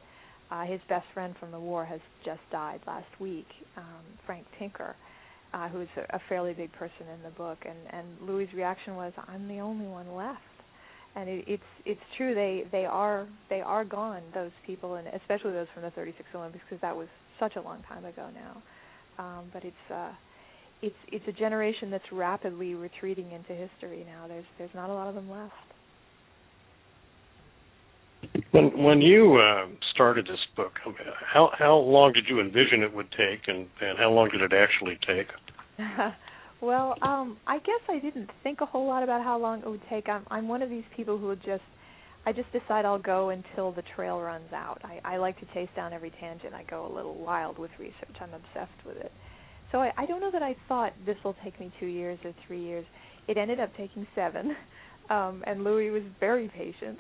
uh, 0.51 0.65
his 0.65 0.79
best 0.87 1.05
friend 1.13 1.35
from 1.39 1.51
the 1.51 1.59
war 1.59 1.85
has 1.85 1.99
just 2.23 2.41
died 2.51 2.81
last 2.85 3.07
week, 3.19 3.47
um, 3.77 4.03
Frank 4.25 4.45
Tinker 4.59 4.95
uh, 5.55 5.69
who's 5.69 5.87
a, 5.95 6.15
a 6.15 6.21
fairly 6.27 6.53
big 6.53 6.71
person 6.73 7.07
in 7.13 7.23
the 7.23 7.29
book, 7.31 7.57
and 7.65 7.77
and 7.91 8.05
Louis' 8.27 8.49
reaction 8.53 8.95
was, 8.95 9.13
"I'm 9.27 9.47
the 9.47 9.59
only 9.59 9.87
one 9.87 10.13
left." 10.13 10.41
And 11.15 11.29
it, 11.29 11.45
it's 11.47 11.63
it's 11.85 12.01
true 12.17 12.35
they 12.35 12.65
they 12.71 12.85
are 12.85 13.25
they 13.49 13.61
are 13.61 13.85
gone 13.85 14.21
those 14.33 14.51
people 14.65 14.95
and 14.95 15.07
especially 15.07 15.53
those 15.53 15.67
from 15.73 15.83
the 15.83 15.91
36 15.91 16.27
Olympics 16.35 16.63
because 16.69 16.81
that 16.81 16.95
was 16.95 17.07
such 17.39 17.55
a 17.55 17.61
long 17.61 17.81
time 17.87 18.03
ago 18.03 18.27
now. 18.35 18.61
Um, 19.17 19.45
but 19.53 19.63
it's 19.63 19.91
uh, 19.93 20.11
it's 20.85 20.95
it's 21.11 21.27
a 21.27 21.31
generation 21.31 21.89
that's 21.89 22.11
rapidly 22.11 22.75
retreating 22.75 23.31
into 23.31 23.53
history 23.53 24.05
now. 24.05 24.27
There's 24.27 24.45
there's 24.59 24.73
not 24.75 24.89
a 24.89 24.93
lot 24.93 25.07
of 25.07 25.15
them 25.15 25.29
left. 25.29 25.53
When 28.51 28.83
when 28.83 29.01
you 29.01 29.35
uh, 29.35 29.67
started 29.93 30.27
this 30.27 30.39
book, 30.55 30.73
how 31.33 31.49
how 31.57 31.77
long 31.77 32.13
did 32.13 32.25
you 32.29 32.39
envision 32.39 32.83
it 32.83 32.93
would 32.93 33.09
take, 33.11 33.47
and 33.47 33.67
and 33.81 33.97
how 33.97 34.11
long 34.11 34.29
did 34.29 34.41
it 34.41 34.53
actually 34.53 34.99
take? 35.07 35.27
well, 36.61 36.95
um, 37.01 37.37
I 37.47 37.57
guess 37.57 37.81
I 37.89 37.97
didn't 37.99 38.29
think 38.43 38.61
a 38.61 38.65
whole 38.67 38.87
lot 38.87 39.01
about 39.01 39.23
how 39.23 39.39
long 39.39 39.61
it 39.61 39.69
would 39.69 39.83
take. 39.89 40.07
I'm 40.07 40.23
I'm 40.29 40.47
one 40.47 40.61
of 40.61 40.69
these 40.69 40.85
people 40.95 41.17
who 41.17 41.27
would 41.27 41.43
just 41.43 41.63
I 42.27 42.31
just 42.31 42.51
decide 42.51 42.85
I'll 42.85 42.99
go 42.99 43.29
until 43.29 43.71
the 43.71 43.83
trail 43.95 44.19
runs 44.19 44.53
out. 44.53 44.81
I, 44.83 44.99
I 45.03 45.17
like 45.17 45.39
to 45.39 45.45
chase 45.53 45.69
down 45.75 45.93
every 45.93 46.11
tangent. 46.19 46.53
I 46.53 46.63
go 46.63 46.85
a 46.85 46.93
little 46.93 47.15
wild 47.15 47.57
with 47.57 47.71
research. 47.79 48.17
I'm 48.21 48.33
obsessed 48.33 48.85
with 48.85 48.97
it. 48.97 49.11
So 49.75 49.81
I, 49.81 49.91
I 49.97 50.05
don't 50.05 50.21
know 50.21 50.31
that 50.31 50.41
I 50.41 50.55
thought 50.69 50.93
this 51.05 51.17
will 51.25 51.35
take 51.43 51.59
me 51.59 51.69
two 51.81 51.87
years 51.87 52.17
or 52.23 52.33
three 52.47 52.63
years. 52.63 52.85
It 53.27 53.35
ended 53.37 53.59
up 53.59 53.75
taking 53.75 54.07
seven, 54.15 54.55
um, 55.09 55.43
and 55.45 55.65
Louis 55.65 55.89
was 55.89 56.03
very 56.21 56.47
patient 56.47 56.97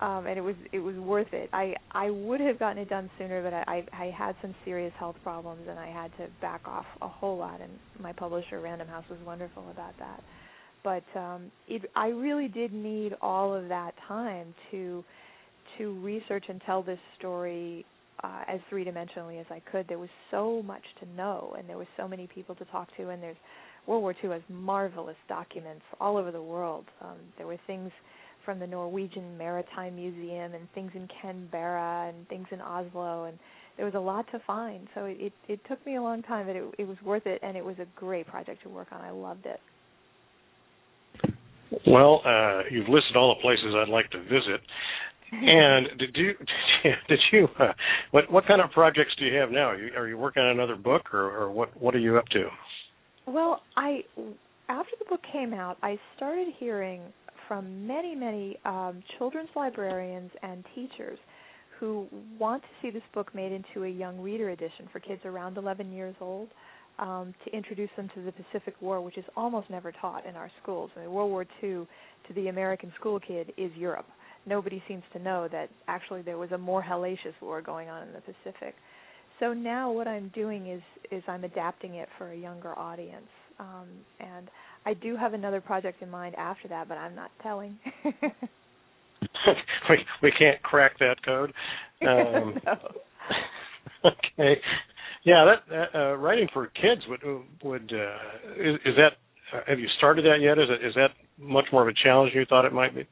um, 0.00 0.26
and 0.26 0.38
it 0.38 0.42
was 0.42 0.54
it 0.72 0.78
was 0.78 0.94
worth 0.96 1.32
it. 1.32 1.50
I 1.52 1.74
I 1.90 2.10
would 2.10 2.40
have 2.40 2.58
gotten 2.58 2.78
it 2.78 2.88
done 2.88 3.10
sooner, 3.18 3.42
but 3.42 3.52
I 3.52 3.84
I, 3.92 4.04
I 4.04 4.10
had 4.10 4.36
some 4.40 4.54
serious 4.64 4.92
health 4.98 5.16
problems, 5.22 5.66
and 5.68 5.78
I 5.78 5.88
had 5.88 6.10
to 6.18 6.28
back 6.40 6.62
off 6.66 6.86
a 7.02 7.08
whole 7.08 7.36
lot. 7.36 7.60
And 7.60 7.72
my 8.00 8.12
publisher, 8.12 8.60
Random 8.60 8.86
House, 8.86 9.04
was 9.10 9.18
wonderful 9.26 9.64
about 9.70 9.94
that. 9.98 10.22
But 10.84 11.18
um, 11.18 11.50
it 11.66 11.82
I 11.96 12.08
really 12.08 12.48
did 12.48 12.72
need 12.72 13.14
all 13.20 13.52
of 13.52 13.68
that 13.68 13.92
time 14.06 14.54
to 14.70 15.04
to 15.78 16.00
research 16.00 16.44
and 16.48 16.62
tell 16.64 16.82
this 16.82 16.98
story 17.18 17.84
uh, 18.22 18.42
as 18.46 18.60
three 18.68 18.84
dimensionally 18.84 19.40
as 19.40 19.46
I 19.50 19.60
could. 19.70 19.86
There 19.88 19.98
was 19.98 20.08
so 20.30 20.62
much 20.62 20.82
to 21.00 21.08
know, 21.16 21.54
and 21.58 21.68
there 21.68 21.78
were 21.78 21.88
so 21.96 22.08
many 22.08 22.26
people 22.26 22.54
to 22.56 22.64
talk 22.66 22.88
to, 22.96 23.10
and 23.10 23.22
there's 23.22 23.36
World 23.86 24.02
War 24.02 24.14
II 24.22 24.30
has 24.30 24.42
marvelous 24.48 25.16
documents 25.28 25.82
all 26.00 26.16
over 26.16 26.30
the 26.30 26.42
world. 26.42 26.84
Um, 27.00 27.16
there 27.38 27.46
were 27.46 27.58
things 27.66 27.90
from 28.44 28.58
the 28.58 28.66
Norwegian 28.66 29.36
Maritime 29.36 29.96
Museum 29.96 30.54
and 30.54 30.68
things 30.74 30.90
in 30.94 31.08
Canberra 31.20 32.08
and 32.08 32.28
things 32.28 32.46
in 32.50 32.60
Oslo, 32.60 33.24
and 33.24 33.38
there 33.76 33.86
was 33.86 33.94
a 33.94 34.00
lot 34.00 34.26
to 34.32 34.40
find. 34.46 34.88
So 34.94 35.04
it 35.04 35.16
it, 35.20 35.32
it 35.48 35.60
took 35.68 35.84
me 35.86 35.96
a 35.96 36.02
long 36.02 36.22
time, 36.22 36.46
but 36.46 36.56
it, 36.56 36.64
it 36.78 36.88
was 36.88 36.96
worth 37.04 37.26
it, 37.26 37.40
and 37.42 37.56
it 37.56 37.64
was 37.64 37.76
a 37.78 37.86
great 37.96 38.26
project 38.26 38.62
to 38.64 38.68
work 38.68 38.88
on. 38.92 39.00
I 39.00 39.10
loved 39.10 39.46
it. 39.46 39.60
Well, 41.86 42.22
uh, 42.24 42.62
you've 42.70 42.88
listed 42.88 43.16
all 43.16 43.34
the 43.34 43.42
places 43.42 43.74
I'd 43.74 43.88
like 43.88 44.10
to 44.10 44.22
visit. 44.22 44.60
And 45.32 45.86
did 45.98 46.16
you 46.16 46.32
did 47.08 47.18
you 47.32 47.48
uh, 47.58 47.72
what 48.10 48.30
what 48.30 48.46
kind 48.46 48.60
of 48.60 48.70
projects 48.70 49.12
do 49.18 49.24
you 49.24 49.34
have 49.36 49.50
now? 49.50 49.70
Are 49.70 49.76
you, 49.76 49.92
are 49.96 50.08
you 50.08 50.18
working 50.18 50.42
on 50.42 50.50
another 50.50 50.76
book, 50.76 51.12
or, 51.12 51.30
or 51.30 51.50
what 51.50 51.80
what 51.80 51.94
are 51.94 51.98
you 52.00 52.16
up 52.16 52.26
to? 52.28 52.48
Well, 53.26 53.62
I 53.76 54.00
after 54.68 54.92
the 54.98 55.04
book 55.08 55.20
came 55.32 55.52
out, 55.52 55.78
I 55.82 55.98
started 56.16 56.48
hearing 56.58 57.02
from 57.46 57.86
many 57.86 58.14
many 58.14 58.58
um, 58.64 59.02
children's 59.18 59.50
librarians 59.54 60.30
and 60.42 60.64
teachers 60.74 61.18
who 61.78 62.08
want 62.38 62.62
to 62.62 62.68
see 62.82 62.90
this 62.90 63.02
book 63.14 63.34
made 63.34 63.52
into 63.52 63.84
a 63.84 63.88
young 63.88 64.20
reader 64.20 64.50
edition 64.50 64.88
for 64.92 64.98
kids 64.98 65.20
around 65.24 65.56
11 65.56 65.92
years 65.92 66.14
old 66.20 66.48
um, 66.98 67.32
to 67.44 67.56
introduce 67.56 67.90
them 67.96 68.10
to 68.14 68.22
the 68.22 68.32
Pacific 68.32 68.74
War, 68.80 69.00
which 69.00 69.16
is 69.16 69.24
almost 69.36 69.70
never 69.70 69.92
taught 69.92 70.26
in 70.26 70.34
our 70.34 70.50
schools. 70.60 70.90
I 70.96 71.00
mean, 71.00 71.12
World 71.12 71.30
War 71.30 71.46
II 71.62 71.86
to 72.26 72.34
the 72.34 72.48
American 72.48 72.92
school 72.98 73.20
kid 73.20 73.52
is 73.56 73.70
Europe. 73.76 74.06
Nobody 74.48 74.82
seems 74.88 75.02
to 75.12 75.18
know 75.18 75.48
that 75.52 75.68
actually 75.86 76.22
there 76.22 76.38
was 76.38 76.52
a 76.52 76.58
more 76.58 76.82
hellacious 76.82 77.34
war 77.40 77.60
going 77.60 77.88
on 77.88 78.08
in 78.08 78.14
the 78.14 78.20
Pacific. 78.20 78.74
So 79.40 79.52
now 79.52 79.92
what 79.92 80.08
I'm 80.08 80.30
doing 80.34 80.68
is 80.68 80.82
is 81.12 81.22
I'm 81.28 81.44
adapting 81.44 81.94
it 81.94 82.08
for 82.16 82.32
a 82.32 82.36
younger 82.36 82.76
audience. 82.78 83.28
Um, 83.60 83.88
and 84.20 84.48
I 84.86 84.94
do 84.94 85.16
have 85.16 85.34
another 85.34 85.60
project 85.60 86.02
in 86.02 86.10
mind 86.10 86.34
after 86.36 86.68
that, 86.68 86.88
but 86.88 86.96
I'm 86.96 87.14
not 87.14 87.30
telling. 87.42 87.78
we 88.04 89.96
we 90.22 90.32
can't 90.38 90.62
crack 90.62 90.98
that 90.98 91.16
code. 91.24 91.52
Um, 92.02 92.60
no. 92.66 92.74
okay. 94.04 94.60
Yeah, 95.24 95.54
that 95.68 95.94
uh, 95.94 96.16
writing 96.16 96.48
for 96.52 96.66
kids 96.66 97.02
would 97.08 97.20
would 97.62 97.92
uh, 97.92 98.18
is, 98.56 98.76
is 98.84 98.94
that 98.96 99.12
uh, 99.52 99.60
have 99.66 99.78
you 99.78 99.88
started 99.98 100.24
that 100.24 100.40
yet? 100.40 100.58
Is 100.58 100.68
it 100.68 100.86
is 100.86 100.94
that 100.94 101.10
much 101.38 101.66
more 101.72 101.82
of 101.82 101.88
a 101.88 101.94
challenge 102.04 102.32
than 102.32 102.40
you 102.40 102.46
thought 102.46 102.64
it 102.64 102.72
might 102.72 102.94
be? 102.94 103.06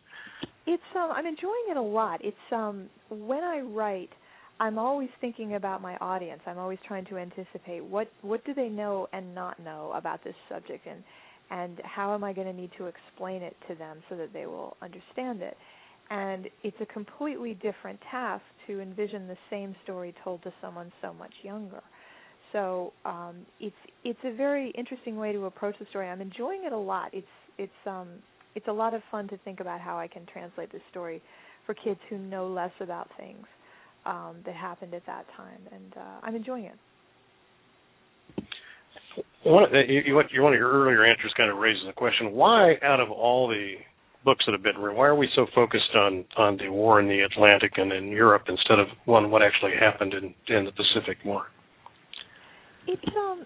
It's 0.67 0.83
um 0.95 1.11
I'm 1.13 1.27
enjoying 1.27 1.67
it 1.71 1.77
a 1.77 1.83
lot. 1.83 2.21
It's 2.25 2.37
um 2.53 2.89
when 3.11 3.43
I 3.45 3.61
write, 3.61 4.11
I'm 4.59 4.79
always 4.79 5.09
thinking 5.21 5.55
about 5.55 5.81
my 5.81 5.97
audience. 5.99 6.41
I'm 6.47 6.59
always 6.59 6.79
trying 6.87 7.05
to 7.07 7.19
anticipate 7.19 7.85
what 7.85 8.09
what 8.23 8.45
do 8.45 8.55
they 8.55 8.69
know 8.69 9.09
and 9.13 9.35
not 9.35 9.59
know 9.61 9.93
about 9.95 10.25
this 10.25 10.35
subject 10.49 10.87
and 10.87 11.03
and 11.51 11.81
how 11.85 12.13
am 12.15 12.25
I 12.25 12.33
going 12.33 12.49
to 12.49 12.53
need 12.53 12.71
to 12.77 12.87
explain 12.87 13.43
it 13.43 13.57
to 13.69 13.77
them 13.77 13.99
so 14.09 14.17
that 14.17 14.33
they 14.33 14.47
will 14.47 14.77
understand 14.83 15.43
it. 15.43 15.57
And 16.11 16.49
it's 16.65 16.77
a 16.81 16.87
completely 16.87 17.55
different 17.55 18.01
task 18.11 18.43
to 18.67 18.81
envision 18.81 19.29
the 19.29 19.37
same 19.51 19.77
story 19.85 20.13
told 20.25 20.43
to 20.43 20.53
someone 20.61 20.91
so 21.01 21.13
much 21.13 21.33
younger. 21.43 21.83
So 22.53 22.93
um, 23.05 23.47
it's 23.61 23.77
it's 24.05 24.19
a 24.25 24.35
very 24.35 24.71
interesting 24.71 25.17
way 25.17 25.33
to 25.33 25.45
approach 25.47 25.77
the 25.79 25.87
story. 25.91 26.09
I'm 26.09 26.21
enjoying 26.21 26.63
it 26.65 26.73
a 26.73 26.79
lot. 26.79 27.11
It's 27.13 27.27
it's 27.59 27.73
um, 27.87 28.09
it's 28.57 28.67
a 28.69 28.73
lot 28.73 28.95
of 28.95 29.03
fun 29.11 29.29
to 29.29 29.37
think 29.45 29.61
about 29.61 29.81
how 29.81 29.99
I 29.99 30.09
can 30.09 30.27
translate 30.33 30.73
this 30.73 30.81
story 30.91 31.23
for 31.67 31.75
kids 31.75 32.01
who 32.09 32.17
know 32.17 32.49
less 32.49 32.73
about 32.81 33.09
things 33.19 33.45
um, 34.07 34.37
that 34.47 34.55
happened 34.55 34.95
at 34.95 35.05
that 35.07 35.27
time, 35.37 35.61
and 35.71 35.93
uh, 35.97 36.21
I'm 36.23 36.35
enjoying 36.35 36.65
it. 36.65 36.79
One, 39.45 39.65
you, 39.89 40.15
one 40.15 40.55
of 40.55 40.59
your 40.59 40.73
earlier 40.73 41.05
answers 41.05 41.33
kind 41.37 41.51
of 41.51 41.59
raises 41.59 41.83
the 41.87 41.93
question: 41.93 42.33
Why, 42.33 42.75
out 42.83 42.99
of 42.99 43.11
all 43.11 43.47
the 43.47 43.75
books 44.25 44.45
that 44.47 44.53
have 44.53 44.63
been 44.63 44.77
written, 44.77 44.99
why 44.99 45.07
are 45.07 45.15
we 45.15 45.29
so 45.37 45.47
focused 45.55 45.95
on 45.95 46.25
on 46.37 46.57
the 46.57 46.69
war 46.69 46.99
in 46.99 47.09
the 47.09 47.21
Atlantic 47.21 47.73
and 47.77 47.93
in 47.93 48.09
Europe 48.09 48.45
instead 48.49 48.79
of 48.79 48.87
one 49.05 49.31
what 49.31 49.43
actually 49.43 49.73
happened 49.79 50.15
in 50.15 50.35
in 50.55 50.65
the 50.65 50.73
Pacific 50.73 51.19
War? 51.25 51.45
It's 52.89 53.03
um 53.17 53.45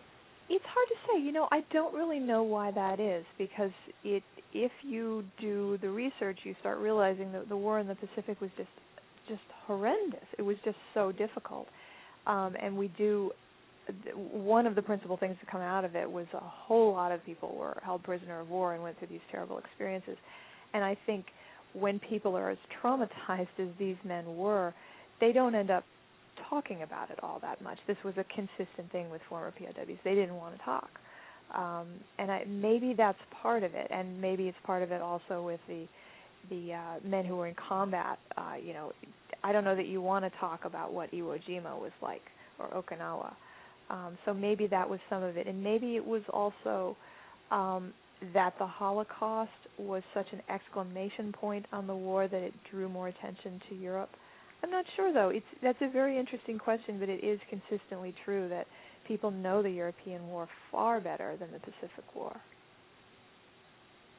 it's 0.51 0.65
hard 0.67 0.89
to 0.89 0.95
say. 1.07 1.25
You 1.25 1.33
know, 1.33 1.49
I 1.53 1.63
don't 1.73 1.95
really 1.95 2.19
know 2.19 2.43
why 2.43 2.73
that 2.73 3.01
is 3.01 3.25
because 3.39 3.71
it 4.05 4.23
if 4.53 4.73
you 4.83 5.25
do 5.41 5.79
the 5.81 5.89
research, 5.89 6.41
you 6.43 6.57
start 6.59 6.79
realizing 6.79 7.31
that 7.33 7.49
the 7.49 7.57
war 7.57 7.79
in 7.79 7.87
the 7.87 7.95
Pacific 7.95 8.41
was 8.41 8.51
just 8.57 8.69
just 9.29 9.43
horrendous. 9.67 10.27
It 10.39 10.43
was 10.43 10.57
just 10.65 10.77
so 10.93 11.13
difficult. 11.13 11.69
Um 12.27 12.57
and 12.61 12.77
we 12.77 12.89
do 12.89 13.31
one 14.15 14.67
of 14.67 14.75
the 14.75 14.83
principal 14.83 15.17
things 15.17 15.37
to 15.41 15.51
come 15.51 15.61
out 15.61 15.85
of 15.85 15.97
it 15.97 16.11
was 16.11 16.27
a 16.35 16.41
whole 16.41 16.93
lot 16.93 17.13
of 17.13 17.25
people 17.25 17.57
were 17.57 17.79
held 17.83 18.03
prisoner 18.03 18.41
of 18.41 18.49
war 18.49 18.75
and 18.75 18.83
went 18.83 18.99
through 18.99 19.09
these 19.09 19.21
terrible 19.31 19.59
experiences. 19.59 20.17
And 20.75 20.85
I 20.85 20.97
think 21.07 21.27
when 21.73 21.99
people 22.01 22.37
are 22.37 22.51
as 22.51 22.59
traumatized 22.83 23.49
as 23.59 23.69
these 23.79 23.97
men 24.05 24.37
were, 24.37 24.75
they 25.21 25.33
don't 25.33 25.55
end 25.55 25.71
up 25.71 25.85
talking 26.48 26.83
about 26.83 27.11
it 27.11 27.18
all 27.22 27.38
that 27.42 27.61
much. 27.62 27.79
This 27.87 27.96
was 28.05 28.14
a 28.16 28.24
consistent 28.24 28.90
thing 28.92 29.11
with 29.11 29.20
former 29.29 29.53
POWs. 29.53 29.98
They 30.05 30.14
didn't 30.14 30.37
want 30.37 30.57
to 30.57 30.64
talk, 30.64 30.90
um, 31.55 31.87
and 32.18 32.31
I, 32.31 32.44
maybe 32.48 32.94
that's 32.96 33.18
part 33.42 33.62
of 33.62 33.74
it, 33.74 33.88
and 33.90 34.20
maybe 34.20 34.44
it's 34.48 34.59
part 34.64 34.83
of 34.83 34.92
it 34.92 35.00
also 35.00 35.42
with 35.42 35.61
the 35.68 35.87
the 36.48 36.72
uh, 36.72 37.07
men 37.07 37.24
who 37.26 37.37
were 37.37 37.46
in 37.46 37.55
combat. 37.55 38.18
Uh, 38.37 38.55
you 38.64 38.72
know, 38.72 38.92
I 39.44 39.53
don't 39.53 39.64
know 39.64 39.76
that 39.76 39.87
you 39.87 40.00
want 40.00 40.24
to 40.24 40.31
talk 40.38 40.64
about 40.64 40.92
what 40.92 41.12
Iwo 41.12 41.38
Jima 41.48 41.79
was 41.79 41.92
like 42.03 42.22
or 42.59 42.68
Okinawa. 42.68 43.33
Um, 43.90 44.16
so 44.24 44.33
maybe 44.33 44.66
that 44.68 44.88
was 44.88 45.00
some 45.11 45.22
of 45.22 45.37
it, 45.37 45.46
and 45.46 45.62
maybe 45.62 45.96
it 45.96 46.07
was 46.07 46.22
also 46.33 46.96
um, 47.50 47.92
that 48.35 48.55
the 48.59 48.66
Holocaust 48.66 49.50
was 49.79 50.03
such 50.14 50.26
an 50.33 50.40
exclamation 50.48 51.33
point 51.33 51.66
on 51.72 51.87
the 51.87 51.94
war 51.94 52.29
that 52.29 52.42
it 52.42 52.55
drew 52.70 52.88
more 52.88 53.09
attention 53.09 53.61
to 53.68 53.74
Europe. 53.74 54.11
I'm 54.62 54.70
not 54.70 54.85
sure 54.96 55.12
though. 55.12 55.31
It's 55.31 55.46
that's 55.62 55.79
a 55.81 55.90
very 55.90 56.18
interesting 56.18 56.59
question, 56.59 56.99
but 56.99 57.09
it 57.09 57.25
is 57.25 57.40
consistently 57.49 58.14
true 58.25 58.49
that 58.49 58.66
people 59.09 59.31
know 59.31 59.62
the 59.62 59.70
European 59.70 60.27
War 60.29 60.49
far 60.70 61.01
better 61.01 61.37
than 61.38 61.51
the 61.53 61.59
Pacific 61.59 62.05
War. 62.14 62.37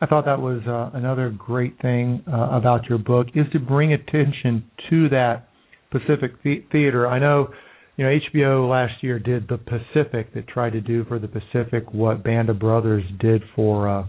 I 0.01 0.07
thought 0.07 0.25
that 0.25 0.41
was 0.41 0.61
uh, 0.67 0.97
another 0.97 1.29
great 1.29 1.79
thing 1.79 2.23
uh, 2.27 2.49
about 2.57 2.85
your 2.89 2.97
book 2.97 3.27
is 3.35 3.45
to 3.53 3.59
bring 3.59 3.93
attention 3.93 4.63
to 4.89 5.09
that 5.09 5.47
Pacific 5.91 6.41
the- 6.43 6.63
theater. 6.71 7.07
I 7.07 7.19
know, 7.19 7.49
you 7.97 8.05
know, 8.05 8.19
HBO 8.33 8.67
last 8.67 9.03
year 9.03 9.19
did 9.19 9.47
the 9.47 9.59
Pacific 9.59 10.33
that 10.33 10.47
tried 10.47 10.71
to 10.71 10.81
do 10.81 11.05
for 11.05 11.19
the 11.19 11.27
Pacific 11.27 11.93
what 11.93 12.23
Band 12.23 12.49
of 12.49 12.57
Brothers 12.57 13.03
did 13.19 13.43
for 13.55 13.87
uh, 13.87 14.05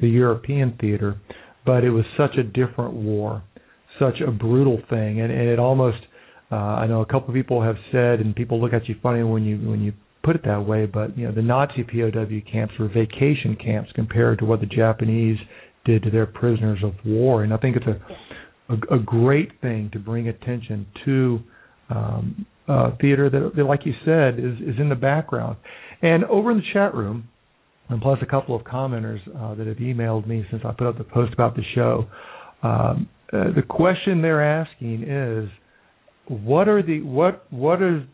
the 0.00 0.08
European 0.08 0.78
theater, 0.80 1.20
but 1.66 1.84
it 1.84 1.90
was 1.90 2.06
such 2.16 2.36
a 2.38 2.42
different 2.42 2.94
war 2.94 3.42
such 3.98 4.20
a 4.26 4.30
brutal 4.30 4.80
thing, 4.88 5.20
and, 5.20 5.32
and 5.32 5.48
it 5.48 5.58
almost 5.58 5.98
uh, 6.50 6.56
I 6.56 6.86
know 6.86 7.00
a 7.00 7.06
couple 7.06 7.28
of 7.28 7.34
people 7.34 7.62
have 7.62 7.76
said, 7.90 8.20
and 8.20 8.34
people 8.34 8.60
look 8.60 8.72
at 8.72 8.88
you 8.88 8.94
funny 9.02 9.22
when 9.22 9.44
you 9.44 9.56
when 9.68 9.82
you 9.82 9.92
put 10.22 10.36
it 10.36 10.44
that 10.44 10.64
way, 10.64 10.86
but 10.86 11.16
you 11.16 11.26
know 11.26 11.32
the 11.32 11.42
Nazi 11.42 11.82
POW 11.82 12.50
camps 12.50 12.74
were 12.78 12.88
vacation 12.88 13.56
camps 13.56 13.90
compared 13.94 14.38
to 14.38 14.44
what 14.44 14.60
the 14.60 14.66
Japanese 14.66 15.38
did 15.84 16.02
to 16.02 16.10
their 16.10 16.26
prisoners 16.26 16.78
of 16.82 16.92
war, 17.04 17.42
and 17.42 17.52
I 17.52 17.56
think 17.56 17.76
it's 17.76 17.86
a 17.86 18.00
a, 18.68 18.96
a 18.96 18.98
great 18.98 19.60
thing 19.60 19.90
to 19.92 19.98
bring 19.98 20.28
attention 20.28 20.86
to 21.04 21.40
um, 21.90 22.46
uh, 22.66 22.92
theater 23.00 23.28
that, 23.28 23.52
that, 23.56 23.64
like 23.64 23.84
you 23.84 23.92
said, 24.04 24.38
is 24.38 24.54
is 24.60 24.80
in 24.80 24.88
the 24.88 24.94
background. 24.94 25.56
And 26.02 26.24
over 26.24 26.50
in 26.50 26.58
the 26.58 26.64
chat 26.72 26.94
room, 26.94 27.28
and 27.88 28.00
plus 28.00 28.18
a 28.22 28.26
couple 28.26 28.54
of 28.54 28.62
commenters 28.62 29.20
uh, 29.36 29.54
that 29.54 29.66
have 29.66 29.78
emailed 29.78 30.26
me 30.26 30.44
since 30.50 30.62
I 30.64 30.72
put 30.72 30.86
up 30.86 30.98
the 30.98 31.04
post 31.04 31.32
about 31.32 31.56
the 31.56 31.62
show. 31.74 32.06
Um, 32.62 33.08
uh, 33.32 33.52
the 33.54 33.62
question 33.62 34.22
they're 34.22 34.44
asking 34.44 35.04
is, 35.04 35.48
what 36.28 36.68
are 36.68 36.82
the 36.82 37.02
what 37.02 37.50
what 37.52 37.82
are 37.82 38.06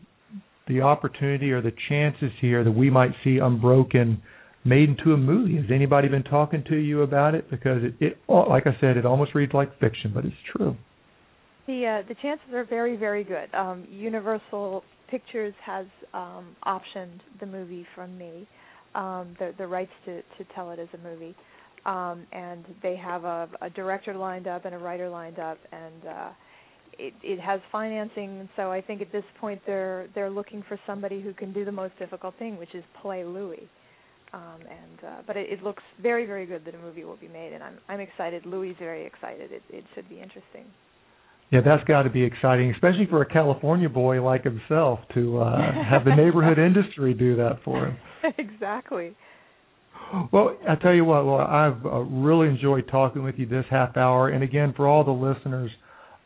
the 0.67 0.81
opportunity 0.81 1.51
or 1.51 1.61
the 1.61 1.73
chances 1.89 2.31
here 2.39 2.63
that 2.63 2.71
we 2.71 2.89
might 2.89 3.11
see 3.23 3.37
Unbroken 3.37 4.21
made 4.63 4.89
into 4.89 5.13
a 5.13 5.17
movie? 5.17 5.57
Has 5.57 5.65
anybody 5.73 6.07
been 6.07 6.23
talking 6.23 6.63
to 6.69 6.75
you 6.75 7.01
about 7.01 7.35
it? 7.35 7.49
Because 7.49 7.83
it, 7.83 7.95
it 7.99 8.17
like 8.27 8.67
I 8.67 8.77
said, 8.79 8.97
it 8.97 9.05
almost 9.05 9.35
reads 9.35 9.53
like 9.53 9.77
fiction, 9.79 10.11
but 10.13 10.25
it's 10.25 10.35
true. 10.55 10.75
The 11.67 12.01
uh, 12.03 12.07
the 12.07 12.15
chances 12.21 12.53
are 12.53 12.65
very 12.65 12.95
very 12.95 13.23
good. 13.23 13.53
Um, 13.53 13.85
Universal 13.89 14.83
Pictures 15.09 15.53
has 15.65 15.85
um, 16.13 16.55
optioned 16.65 17.19
the 17.39 17.45
movie 17.45 17.85
from 17.95 18.17
me, 18.17 18.47
um, 18.95 19.35
the 19.39 19.53
the 19.57 19.67
rights 19.67 19.91
to 20.05 20.21
to 20.21 20.53
tell 20.55 20.71
it 20.71 20.79
as 20.79 20.87
a 20.93 20.97
movie 20.97 21.35
um, 21.85 22.25
and 22.31 22.65
they 22.83 22.95
have 22.95 23.23
a, 23.23 23.49
a 23.61 23.69
director 23.69 24.13
lined 24.13 24.47
up 24.47 24.65
and 24.65 24.75
a 24.75 24.77
writer 24.77 25.09
lined 25.09 25.39
up, 25.39 25.57
and 25.71 26.05
uh, 26.07 26.29
it, 26.99 27.13
it 27.23 27.39
has 27.39 27.59
financing. 27.71 28.47
So 28.55 28.71
I 28.71 28.81
think 28.81 29.01
at 29.01 29.11
this 29.11 29.23
point 29.39 29.61
they're 29.65 30.07
they're 30.13 30.29
looking 30.29 30.63
for 30.67 30.79
somebody 30.85 31.21
who 31.21 31.33
can 31.33 31.53
do 31.53 31.65
the 31.65 31.71
most 31.71 31.97
difficult 31.97 32.35
thing, 32.37 32.57
which 32.57 32.75
is 32.75 32.83
play 33.01 33.23
Louis. 33.23 33.67
Um, 34.33 34.61
and 34.61 35.05
uh, 35.05 35.21
but 35.27 35.35
it, 35.35 35.51
it 35.51 35.63
looks 35.63 35.83
very 36.01 36.25
very 36.25 36.45
good 36.45 36.63
that 36.65 36.75
a 36.75 36.77
movie 36.77 37.03
will 37.03 37.17
be 37.17 37.27
made, 37.27 37.53
and 37.53 37.63
I'm 37.63 37.79
I'm 37.89 37.99
excited. 37.99 38.45
Louis 38.45 38.69
is 38.69 38.77
very 38.79 39.05
excited. 39.05 39.51
It 39.51 39.63
it 39.69 39.83
should 39.95 40.07
be 40.07 40.15
interesting. 40.21 40.65
Yeah, 41.51 41.59
that's 41.65 41.83
got 41.83 42.03
to 42.03 42.09
be 42.09 42.23
exciting, 42.23 42.71
especially 42.71 43.07
for 43.09 43.21
a 43.21 43.25
California 43.25 43.89
boy 43.89 44.23
like 44.23 44.45
himself 44.45 44.99
to 45.15 45.39
uh, 45.39 45.83
have 45.83 46.05
the 46.05 46.15
neighborhood 46.15 46.57
industry 46.65 47.13
do 47.13 47.35
that 47.35 47.59
for 47.65 47.87
him. 47.87 47.97
exactly. 48.37 49.13
Well, 50.31 50.57
I 50.67 50.75
tell 50.75 50.93
you 50.93 51.05
what, 51.05 51.25
well, 51.25 51.39
I've 51.39 51.85
uh, 51.85 51.99
really 51.99 52.47
enjoyed 52.47 52.87
talking 52.89 53.23
with 53.23 53.35
you 53.37 53.45
this 53.45 53.65
half 53.69 53.95
hour, 53.97 54.29
and 54.29 54.43
again, 54.43 54.73
for 54.75 54.87
all 54.87 55.03
the 55.03 55.11
listeners, 55.11 55.71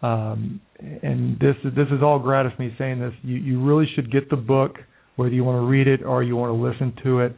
um, 0.02 0.62
and 0.80 1.40
this 1.40 1.56
this 1.64 1.88
is 1.88 2.02
all 2.04 2.20
gratis 2.20 2.52
me 2.60 2.74
saying 2.78 3.00
this. 3.00 3.14
You 3.24 3.38
you 3.38 3.64
really 3.64 3.86
should 3.96 4.12
get 4.12 4.30
the 4.30 4.36
book, 4.36 4.78
whether 5.16 5.34
you 5.34 5.44
want 5.44 5.62
to 5.62 5.68
read 5.68 5.88
it 5.88 6.04
or 6.04 6.24
you 6.24 6.36
want 6.36 6.50
to 6.50 6.62
listen 6.62 6.94
to 7.04 7.20
it. 7.22 7.36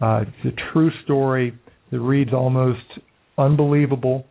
Uh, 0.00 0.22
it's 0.22 0.56
a 0.56 0.72
true 0.72 0.90
story 1.04 1.56
that 1.90 2.00
reads 2.00 2.32
almost 2.32 2.80
unbelievable 3.36 4.24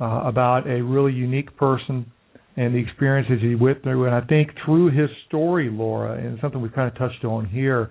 uh, 0.00 0.22
about 0.24 0.66
a 0.66 0.82
really 0.82 1.12
unique 1.12 1.54
person 1.56 2.10
and 2.56 2.74
the 2.74 2.78
experiences 2.78 3.38
he 3.40 3.54
went 3.54 3.82
through. 3.82 4.06
And 4.06 4.14
I 4.14 4.20
think 4.22 4.50
through 4.64 4.90
his 4.90 5.08
story, 5.28 5.70
Laura, 5.70 6.18
and 6.18 6.38
something 6.40 6.60
we've 6.60 6.72
kind 6.72 6.90
of 6.90 6.98
touched 6.98 7.24
on 7.24 7.46
here, 7.46 7.90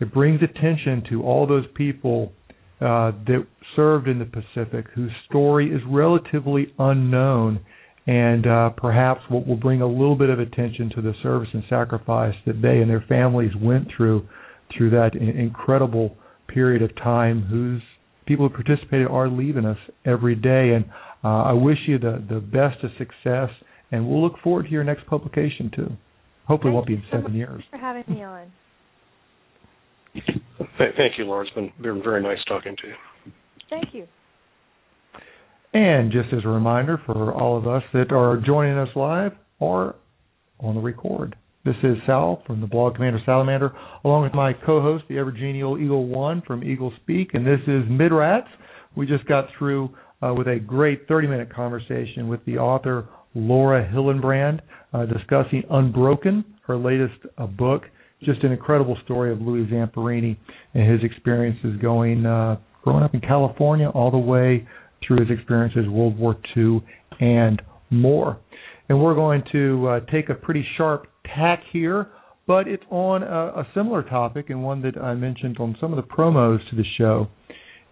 it 0.00 0.12
brings 0.12 0.40
attention 0.42 1.04
to 1.10 1.22
all 1.22 1.46
those 1.46 1.64
people 1.74 2.32
uh, 2.80 3.12
that 3.26 3.46
served 3.74 4.08
in 4.08 4.18
the 4.18 4.24
Pacific 4.24 4.86
whose 4.94 5.10
story 5.28 5.70
is 5.70 5.80
relatively 5.88 6.72
unknown 6.78 7.60
and 8.06 8.46
uh, 8.46 8.70
perhaps 8.70 9.20
what 9.28 9.46
will 9.46 9.56
bring 9.56 9.82
a 9.82 9.86
little 9.86 10.14
bit 10.14 10.30
of 10.30 10.38
attention 10.38 10.90
to 10.94 11.02
the 11.02 11.12
service 11.22 11.48
and 11.52 11.64
sacrifice 11.68 12.34
that 12.46 12.62
they 12.62 12.78
and 12.78 12.90
their 12.90 13.04
families 13.08 13.50
went 13.60 13.88
through 13.96 14.26
through 14.76 14.90
that 14.90 15.14
incredible 15.14 16.16
period 16.48 16.82
of 16.82 16.94
time 16.96 17.42
whose 17.42 17.82
people 18.26 18.48
who 18.48 18.54
participated 18.54 19.06
are 19.08 19.28
leaving 19.28 19.64
us 19.64 19.78
every 20.04 20.34
day 20.34 20.72
and 20.74 20.84
uh, 21.24 21.44
I 21.44 21.52
wish 21.52 21.78
you 21.86 21.98
the, 21.98 22.22
the 22.28 22.40
best 22.40 22.84
of 22.84 22.90
success 22.98 23.50
and 23.90 24.06
we'll 24.06 24.22
look 24.22 24.38
forward 24.42 24.64
to 24.64 24.70
your 24.70 24.84
next 24.84 25.06
publication 25.06 25.70
too. 25.74 25.92
Hopefully, 26.46 26.70
Thank 26.70 26.74
won't 26.74 26.86
be 26.86 26.94
in 26.94 27.02
so 27.10 27.18
seven 27.18 27.34
years. 27.34 27.62
for 27.70 27.78
having 27.78 28.04
me 28.08 28.22
on. 28.22 28.52
Thank 30.78 31.18
you, 31.18 31.24
Laura. 31.24 31.44
It's 31.44 31.54
been, 31.54 31.72
been 31.80 32.02
very 32.02 32.22
nice 32.22 32.38
talking 32.48 32.76
to 32.82 32.88
you. 32.88 32.94
Thank 33.70 33.94
you. 33.94 34.06
And 35.72 36.10
just 36.10 36.32
as 36.32 36.44
a 36.44 36.48
reminder 36.48 37.00
for 37.04 37.34
all 37.34 37.58
of 37.58 37.66
us 37.66 37.82
that 37.92 38.12
are 38.12 38.36
joining 38.44 38.78
us 38.78 38.88
live 38.94 39.32
or 39.58 39.96
on 40.58 40.74
the 40.74 40.80
record, 40.80 41.36
this 41.66 41.74
is 41.82 41.96
Sal 42.06 42.42
from 42.46 42.60
the 42.60 42.66
blog 42.66 42.94
Commander 42.94 43.20
Salamander, 43.26 43.72
along 44.04 44.22
with 44.22 44.32
my 44.34 44.52
co-host, 44.52 45.04
the 45.08 45.18
ever 45.18 45.32
genial 45.32 45.76
Eagle 45.78 46.06
One 46.06 46.40
from 46.46 46.62
Eagle 46.62 46.92
Speak, 47.02 47.34
and 47.34 47.46
this 47.46 47.60
is 47.66 47.82
Midrats. 47.90 48.46
We 48.96 49.06
just 49.06 49.26
got 49.26 49.48
through 49.58 49.90
uh, 50.22 50.32
with 50.32 50.46
a 50.46 50.58
great 50.60 51.08
30-minute 51.08 51.52
conversation 51.52 52.28
with 52.28 52.44
the 52.46 52.56
author 52.58 53.08
Laura 53.34 53.86
Hillenbrand, 53.92 54.60
uh, 54.94 55.06
discussing 55.06 55.62
Unbroken, 55.68 56.44
her 56.66 56.76
latest 56.76 57.14
uh, 57.36 57.46
book. 57.46 57.82
Just 58.22 58.42
an 58.42 58.52
incredible 58.52 58.96
story 59.04 59.30
of 59.32 59.40
Louis 59.40 59.66
Zamperini 59.66 60.36
and 60.74 60.90
his 60.90 61.00
experiences 61.02 61.76
going, 61.80 62.24
uh, 62.24 62.56
growing 62.82 63.02
up 63.02 63.14
in 63.14 63.20
California 63.20 63.88
all 63.88 64.10
the 64.10 64.18
way 64.18 64.66
through 65.06 65.20
his 65.20 65.30
experiences 65.30 65.88
World 65.88 66.18
War 66.18 66.36
II 66.56 66.82
and 67.20 67.60
more. 67.90 68.38
And 68.88 69.02
we're 69.02 69.14
going 69.14 69.42
to 69.52 69.88
uh, 69.88 70.00
take 70.12 70.28
a 70.28 70.34
pretty 70.34 70.64
sharp 70.76 71.06
tack 71.34 71.62
here, 71.72 72.08
but 72.46 72.68
it's 72.68 72.84
on 72.90 73.22
a, 73.22 73.60
a 73.60 73.68
similar 73.74 74.02
topic 74.02 74.50
and 74.50 74.62
one 74.62 74.82
that 74.82 74.96
I 74.96 75.14
mentioned 75.14 75.58
on 75.58 75.76
some 75.80 75.92
of 75.92 75.96
the 75.96 76.14
promos 76.14 76.58
to 76.70 76.76
the 76.76 76.84
show 76.96 77.28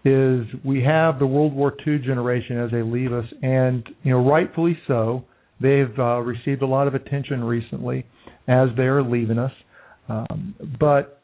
is 0.05 0.45
we 0.63 0.83
have 0.83 1.17
the 1.17 1.25
World 1.25 1.53
War 1.53 1.73
II 1.85 1.97
generation 1.99 2.59
as 2.59 2.69
they 2.71 2.83
leave 2.83 3.11
us, 3.11 3.25
and 3.41 3.87
you 4.03 4.11
know 4.11 4.23
rightfully 4.23 4.77
so. 4.87 5.25
They've 5.59 5.97
uh, 5.97 6.19
received 6.19 6.61
a 6.61 6.67
lot 6.67 6.87
of 6.87 6.93
attention 6.93 7.43
recently 7.43 8.05
as 8.47 8.69
they 8.77 8.83
are 8.83 9.01
leaving 9.01 9.39
us. 9.39 9.51
Um, 10.07 10.55
but 10.79 11.21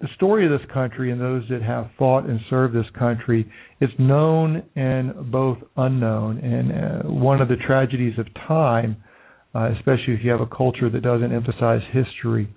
the 0.00 0.08
story 0.14 0.46
of 0.46 0.58
this 0.58 0.66
country 0.72 1.12
and 1.12 1.20
those 1.20 1.44
that 1.50 1.62
have 1.62 1.90
fought 1.98 2.24
and 2.24 2.40
served 2.48 2.74
this 2.74 2.90
country 2.98 3.50
is 3.80 3.90
known 3.98 4.62
and 4.74 5.30
both 5.30 5.58
unknown. 5.76 6.38
And 6.38 6.72
uh, 6.72 7.10
one 7.10 7.42
of 7.42 7.48
the 7.48 7.56
tragedies 7.56 8.18
of 8.18 8.26
time, 8.46 8.96
uh, 9.54 9.70
especially 9.76 10.14
if 10.14 10.24
you 10.24 10.30
have 10.30 10.40
a 10.40 10.46
culture 10.46 10.88
that 10.88 11.02
doesn't 11.02 11.32
emphasize 11.32 11.82
history, 11.92 12.48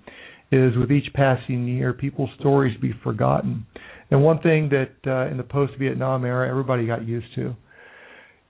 is 0.52 0.76
with 0.76 0.90
each 0.90 1.12
passing 1.14 1.66
year, 1.66 1.92
people's 1.92 2.30
stories 2.38 2.78
be 2.80 2.94
forgotten. 3.02 3.66
And 4.10 4.22
one 4.22 4.40
thing 4.40 4.70
that 4.70 4.92
uh, 5.06 5.30
in 5.30 5.36
the 5.36 5.42
post-Vietnam 5.42 6.24
era 6.24 6.48
everybody 6.48 6.86
got 6.86 7.06
used 7.06 7.26
to 7.34 7.54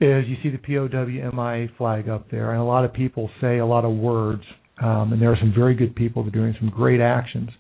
is 0.01 0.25
you 0.29 0.37
see 0.43 0.51
the 0.51 0.59
POW 0.59 1.07
MIA 1.07 1.69
flag 1.79 2.09
up 2.09 2.31
there, 2.31 2.51
and 2.53 2.61
a 2.61 2.65
lot 2.65 2.85
of 2.85 2.93
people 2.93 3.31
say 3.41 3.59
a 3.59 3.67
lot 3.67 3.85
of 3.85 3.93
words, 3.97 4.43
um, 4.83 5.13
and 5.13 5.23
there 5.23 5.31
are 5.31 5.39
some 5.39 5.53
very 5.57 5.75
good 5.75 5.95
people 5.95 6.23
that 6.23 6.29
are 6.29 6.39
doing 6.39 6.55
some 6.59 6.71
great 6.71 7.01
actions 7.01 7.51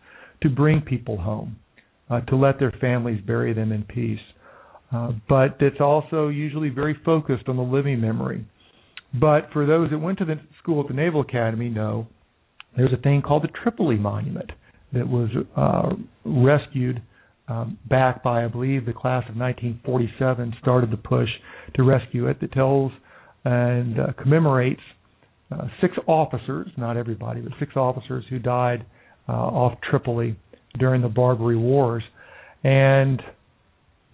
to 0.43 0.49
bring 0.49 0.81
people 0.81 1.17
home, 1.17 1.57
uh, 2.11 2.21
to 2.23 2.37
let 2.37 2.59
their 2.59 2.73
families 2.81 3.21
bury 3.27 3.53
them 3.53 3.73
in 3.73 3.83
peace. 3.85 4.21
Uh, 4.93 5.13
but 5.29 5.57
it's 5.61 5.81
also 5.81 6.29
usually 6.29 6.69
very 6.69 6.97
focused 7.05 7.49
on 7.49 7.57
the 7.57 7.63
living 7.63 8.01
memory. 8.01 8.45
But 9.19 9.49
for 9.53 9.67
those 9.67 9.91
that 9.91 9.99
went 9.99 10.19
to 10.19 10.25
the 10.25 10.41
school 10.63 10.81
at 10.81 10.89
the 10.89 10.95
Naval 10.95 11.21
Academy, 11.21 11.69
know 11.69 12.09
there's 12.77 12.93
a 12.93 13.01
thing 13.01 13.23
called 13.23 13.45
the 13.45 13.49
Tripoli 13.63 13.97
Monument 13.97 14.51
that 14.93 15.09
was 15.09 15.31
uh, 15.57 15.95
rescued 16.25 17.01
um, 17.47 17.79
back 17.89 18.23
by, 18.23 18.45
I 18.45 18.49
believe, 18.49 18.87
the 18.87 18.93
class 18.93 19.25
of 19.29 19.37
1947 19.37 20.55
started 20.61 20.91
the 20.91 20.97
push 20.97 21.29
to 21.77 21.83
rescue 21.83 22.27
it 22.27 22.41
that 22.41 22.53
tells 22.53 22.91
and 23.45 24.01
uh, 24.01 24.07
commemorates 24.21 24.81
uh, 25.51 25.67
six 25.81 25.95
officers, 26.07 26.69
not 26.77 26.97
everybody, 26.97 27.41
but 27.41 27.53
six 27.59 27.77
officers 27.77 28.25
who 28.31 28.39
died 28.39 28.85
uh, 29.29 29.33
off 29.33 29.79
Tripoli 29.89 30.37
during 30.79 31.03
the 31.03 31.09
Barbary 31.09 31.57
Wars. 31.57 32.03
And 32.63 33.23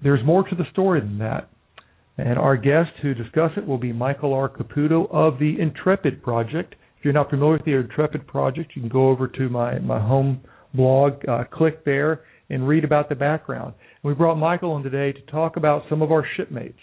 there's 0.02 0.24
more 0.24 0.42
to 0.48 0.54
the 0.54 0.64
story 0.72 1.00
than 1.00 1.18
that. 1.18 1.48
And 2.18 2.38
our 2.38 2.56
guest 2.56 2.90
to 3.02 3.14
discuss 3.14 3.52
it 3.56 3.66
will 3.66 3.78
be 3.78 3.92
Michael 3.92 4.34
R. 4.34 4.48
Caputo 4.48 5.10
of 5.10 5.38
the 5.38 5.56
Intrepid 5.58 6.22
Project. 6.22 6.74
If 6.98 7.04
you're 7.04 7.14
not 7.14 7.30
familiar 7.30 7.54
with 7.54 7.64
the 7.64 7.76
Intrepid 7.76 8.26
Project, 8.26 8.72
you 8.74 8.82
can 8.82 8.90
go 8.90 9.08
over 9.08 9.26
to 9.26 9.48
my, 9.48 9.78
my 9.78 9.98
home 9.98 10.42
blog, 10.74 11.26
uh, 11.26 11.44
click 11.50 11.84
there, 11.84 12.22
and 12.50 12.66
read 12.66 12.84
about 12.84 13.08
the 13.08 13.14
background. 13.14 13.74
We 14.02 14.12
brought 14.14 14.36
Michael 14.36 14.76
in 14.76 14.82
today 14.82 15.12
to 15.12 15.32
talk 15.32 15.56
about 15.56 15.84
some 15.88 16.02
of 16.02 16.12
our 16.12 16.26
shipmates, 16.36 16.78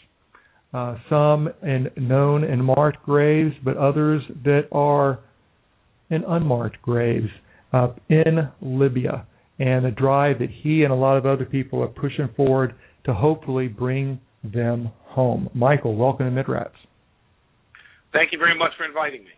uh, 0.77 0.95
some 1.09 1.49
in 1.63 1.89
known 1.97 2.43
and 2.43 2.63
marked 2.63 3.03
graves, 3.03 3.55
but 3.63 3.75
others 3.77 4.21
that 4.43 4.67
are 4.71 5.19
in 6.11 6.23
unmarked 6.23 6.79
graves 6.83 7.29
uh, 7.73 7.87
in 8.09 8.49
Libya, 8.61 9.25
and 9.57 9.85
the 9.85 9.91
drive 9.91 10.37
that 10.39 10.49
he 10.51 10.83
and 10.83 10.93
a 10.93 10.95
lot 10.95 11.17
of 11.17 11.25
other 11.25 11.45
people 11.45 11.81
are 11.81 11.87
pushing 11.87 12.29
forward 12.35 12.75
to 13.05 13.13
hopefully 13.13 13.67
bring 13.67 14.19
them 14.43 14.91
home. 15.03 15.49
Michael, 15.55 15.95
welcome 15.95 16.27
to 16.27 16.43
Midrats. 16.43 16.69
Thank 18.13 18.31
you 18.31 18.37
very 18.37 18.57
much 18.57 18.71
for 18.77 18.85
inviting 18.85 19.23
me. 19.23 19.31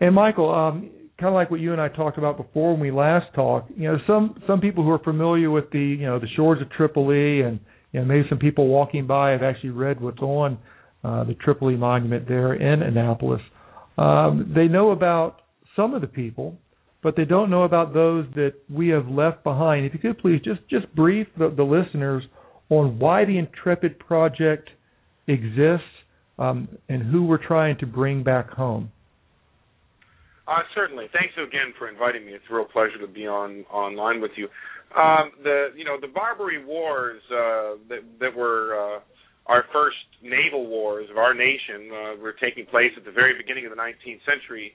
And 0.00 0.14
Michael, 0.14 0.52
um, 0.52 0.90
kind 1.18 1.28
of 1.28 1.34
like 1.34 1.50
what 1.50 1.60
you 1.60 1.72
and 1.72 1.80
I 1.80 1.88
talked 1.88 2.16
about 2.16 2.38
before 2.38 2.72
when 2.72 2.80
we 2.80 2.90
last 2.90 3.26
talked. 3.34 3.70
You 3.76 3.92
know, 3.92 3.98
some 4.06 4.42
some 4.46 4.60
people 4.60 4.82
who 4.82 4.90
are 4.90 4.98
familiar 4.98 5.50
with 5.50 5.70
the 5.72 5.78
you 5.78 6.06
know 6.06 6.18
the 6.18 6.28
shores 6.36 6.62
of 6.62 6.70
Tripoli 6.70 7.42
and 7.42 7.60
you 7.92 8.00
know 8.00 8.06
maybe 8.06 8.26
some 8.28 8.38
people 8.38 8.68
walking 8.68 9.06
by 9.06 9.30
have 9.30 9.42
actually 9.42 9.70
read 9.70 10.00
what's 10.00 10.20
on 10.20 10.58
uh, 11.04 11.24
the 11.24 11.34
Tripoli 11.34 11.76
monument 11.76 12.28
there 12.28 12.54
in 12.54 12.82
Annapolis. 12.82 13.40
Um, 13.98 14.52
they 14.54 14.68
know 14.68 14.90
about 14.90 15.42
some 15.76 15.94
of 15.94 16.00
the 16.00 16.06
people, 16.06 16.56
but 17.02 17.16
they 17.16 17.24
don't 17.24 17.50
know 17.50 17.64
about 17.64 17.92
those 17.92 18.26
that 18.34 18.54
we 18.70 18.88
have 18.88 19.08
left 19.08 19.44
behind. 19.44 19.84
If 19.84 19.94
you 19.94 20.00
could 20.00 20.18
please 20.18 20.40
just 20.44 20.60
just 20.68 20.92
brief 20.94 21.26
the, 21.38 21.50
the 21.50 21.64
listeners 21.64 22.22
on 22.70 22.98
why 22.98 23.24
the 23.24 23.38
Intrepid 23.38 23.98
Project 23.98 24.70
exists 25.26 25.86
um, 26.38 26.68
and 26.88 27.02
who 27.02 27.24
we're 27.24 27.44
trying 27.44 27.76
to 27.78 27.86
bring 27.86 28.22
back 28.22 28.50
home. 28.50 28.90
Uh, 30.48 30.66
certainly. 30.74 31.06
Thanks 31.12 31.34
again 31.38 31.72
for 31.78 31.88
inviting 31.88 32.26
me. 32.26 32.32
It's 32.32 32.44
a 32.50 32.54
real 32.54 32.64
pleasure 32.66 32.98
to 33.00 33.06
be 33.06 33.26
on 33.26 33.64
online 33.70 34.20
with 34.20 34.32
you. 34.36 34.48
Um, 34.92 35.32
the 35.42 35.68
you 35.76 35.84
know 35.84 35.96
the 36.00 36.08
Barbary 36.08 36.64
Wars 36.64 37.22
uh, 37.30 37.78
that 37.88 38.02
that 38.20 38.34
were 38.36 38.74
uh, 38.74 39.00
our 39.46 39.64
first 39.72 39.96
naval 40.22 40.66
wars 40.66 41.08
of 41.10 41.16
our 41.16 41.32
nation 41.32 41.90
uh, 41.90 42.20
were 42.20 42.34
taking 42.34 42.66
place 42.66 42.90
at 42.96 43.04
the 43.04 43.12
very 43.12 43.38
beginning 43.38 43.64
of 43.66 43.70
the 43.70 43.80
19th 43.80 44.20
century, 44.26 44.74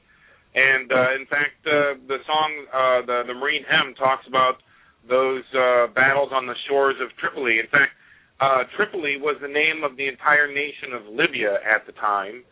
and 0.56 0.92
uh, 0.92 1.14
in 1.20 1.26
fact 1.28 1.60
uh, 1.68 2.00
the 2.08 2.18
song 2.26 2.50
uh, 2.72 3.06
the 3.06 3.24
the 3.28 3.34
Marine 3.36 3.64
Hymn 3.68 3.94
talks 3.96 4.26
about 4.28 4.64
those 5.08 5.44
uh, 5.54 5.88
battles 5.94 6.32
on 6.34 6.48
the 6.48 6.56
shores 6.68 6.96
of 7.04 7.12
Tripoli. 7.20 7.60
In 7.60 7.68
fact, 7.68 7.92
uh, 8.40 8.64
Tripoli 8.76 9.20
was 9.20 9.38
the 9.42 9.48
name 9.48 9.84
of 9.84 9.98
the 9.98 10.08
entire 10.08 10.48
nation 10.48 10.96
of 10.96 11.14
Libya 11.14 11.60
at 11.64 11.86
the 11.86 11.94
time 11.94 12.44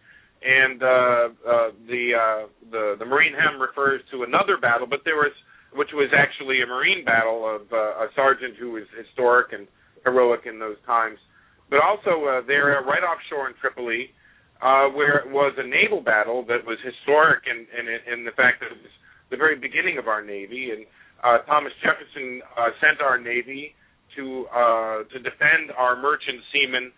and 0.45 0.77
uh, 0.83 0.85
uh, 0.85 1.69
the 1.89 2.03
uh, 2.13 2.43
the 2.69 2.95
the 2.99 3.05
Marine 3.05 3.33
Hymn 3.33 3.59
refers 3.59 4.01
to 4.11 4.23
another 4.23 4.57
battle, 4.61 4.85
but 4.85 5.01
there 5.03 5.17
was 5.17 5.33
which 5.73 5.89
was 5.91 6.09
actually 6.15 6.61
a 6.61 6.67
Marine 6.67 7.03
battle 7.03 7.43
of 7.43 7.67
uh, 7.73 8.05
a 8.05 8.07
sergeant 8.15 8.55
who 8.55 8.71
was 8.71 8.83
historic 8.95 9.51
and 9.51 9.67
heroic 10.05 10.45
in 10.45 10.59
those 10.59 10.77
times. 10.85 11.17
But 11.69 11.81
also 11.81 12.23
uh, 12.29 12.41
there, 12.47 12.77
uh, 12.77 12.85
right 12.85 13.03
offshore 13.03 13.49
in 13.49 13.55
Tripoli, 13.59 14.13
uh, 14.61 14.87
where 14.95 15.19
it 15.19 15.29
was 15.33 15.51
a 15.57 15.67
naval 15.67 15.99
battle 15.99 16.45
that 16.47 16.63
was 16.63 16.77
historic 16.85 17.43
in, 17.49 17.67
in, 17.75 17.85
in 18.07 18.23
the 18.23 18.31
fact 18.37 18.61
that 18.61 18.71
it 18.71 18.79
was 18.79 18.93
the 19.31 19.37
very 19.37 19.57
beginning 19.57 19.97
of 19.97 20.07
our 20.07 20.23
Navy. 20.23 20.71
And 20.71 20.85
uh, 21.25 21.43
Thomas 21.43 21.73
Jefferson 21.83 22.39
uh, 22.55 22.71
sent 22.79 23.01
our 23.01 23.19
Navy 23.19 23.75
to 24.15 24.45
uh, 24.53 24.97
to 25.11 25.17
defend 25.19 25.75
our 25.75 25.99
merchant 25.99 26.39
seamen 26.53 26.93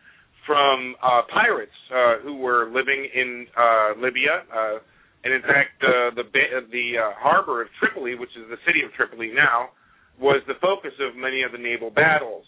from 0.48 0.96
uh, 1.04 1.22
pirates 1.32 1.76
uh, 1.92 2.24
who 2.24 2.38
were 2.38 2.72
living 2.72 3.06
in 3.14 3.46
uh, 3.54 4.00
Libya. 4.02 4.42
Uh, 4.48 4.80
and 5.24 5.34
in 5.34 5.42
fact, 5.42 5.76
uh, 5.84 6.16
the 6.16 6.24
the 6.72 6.88
uh, 6.96 7.12
harbor 7.20 7.62
of 7.62 7.68
Tripoli, 7.80 8.16
which 8.16 8.32
is 8.40 8.48
the 8.50 8.58
city 8.66 8.82
of 8.82 8.94
Tripoli 8.94 9.30
now, 9.36 9.76
was 10.20 10.42
the 10.48 10.56
focus 10.62 10.96
of 11.04 11.16
many 11.20 11.44
of 11.44 11.52
the 11.52 11.58
naval 11.58 11.92
battles. 11.92 12.46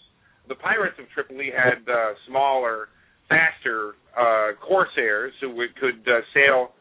The 0.47 0.55
pirates 0.55 0.95
of 0.97 1.05
Tripoli 1.13 1.51
had 1.51 1.83
uh, 1.85 2.15
smaller, 2.27 2.87
faster 3.27 3.93
uh, 4.17 4.57
corsairs 4.57 5.33
who 5.41 5.53
would, 5.55 5.75
could 5.75 6.01
uh, 6.07 6.21
sail 6.33 6.71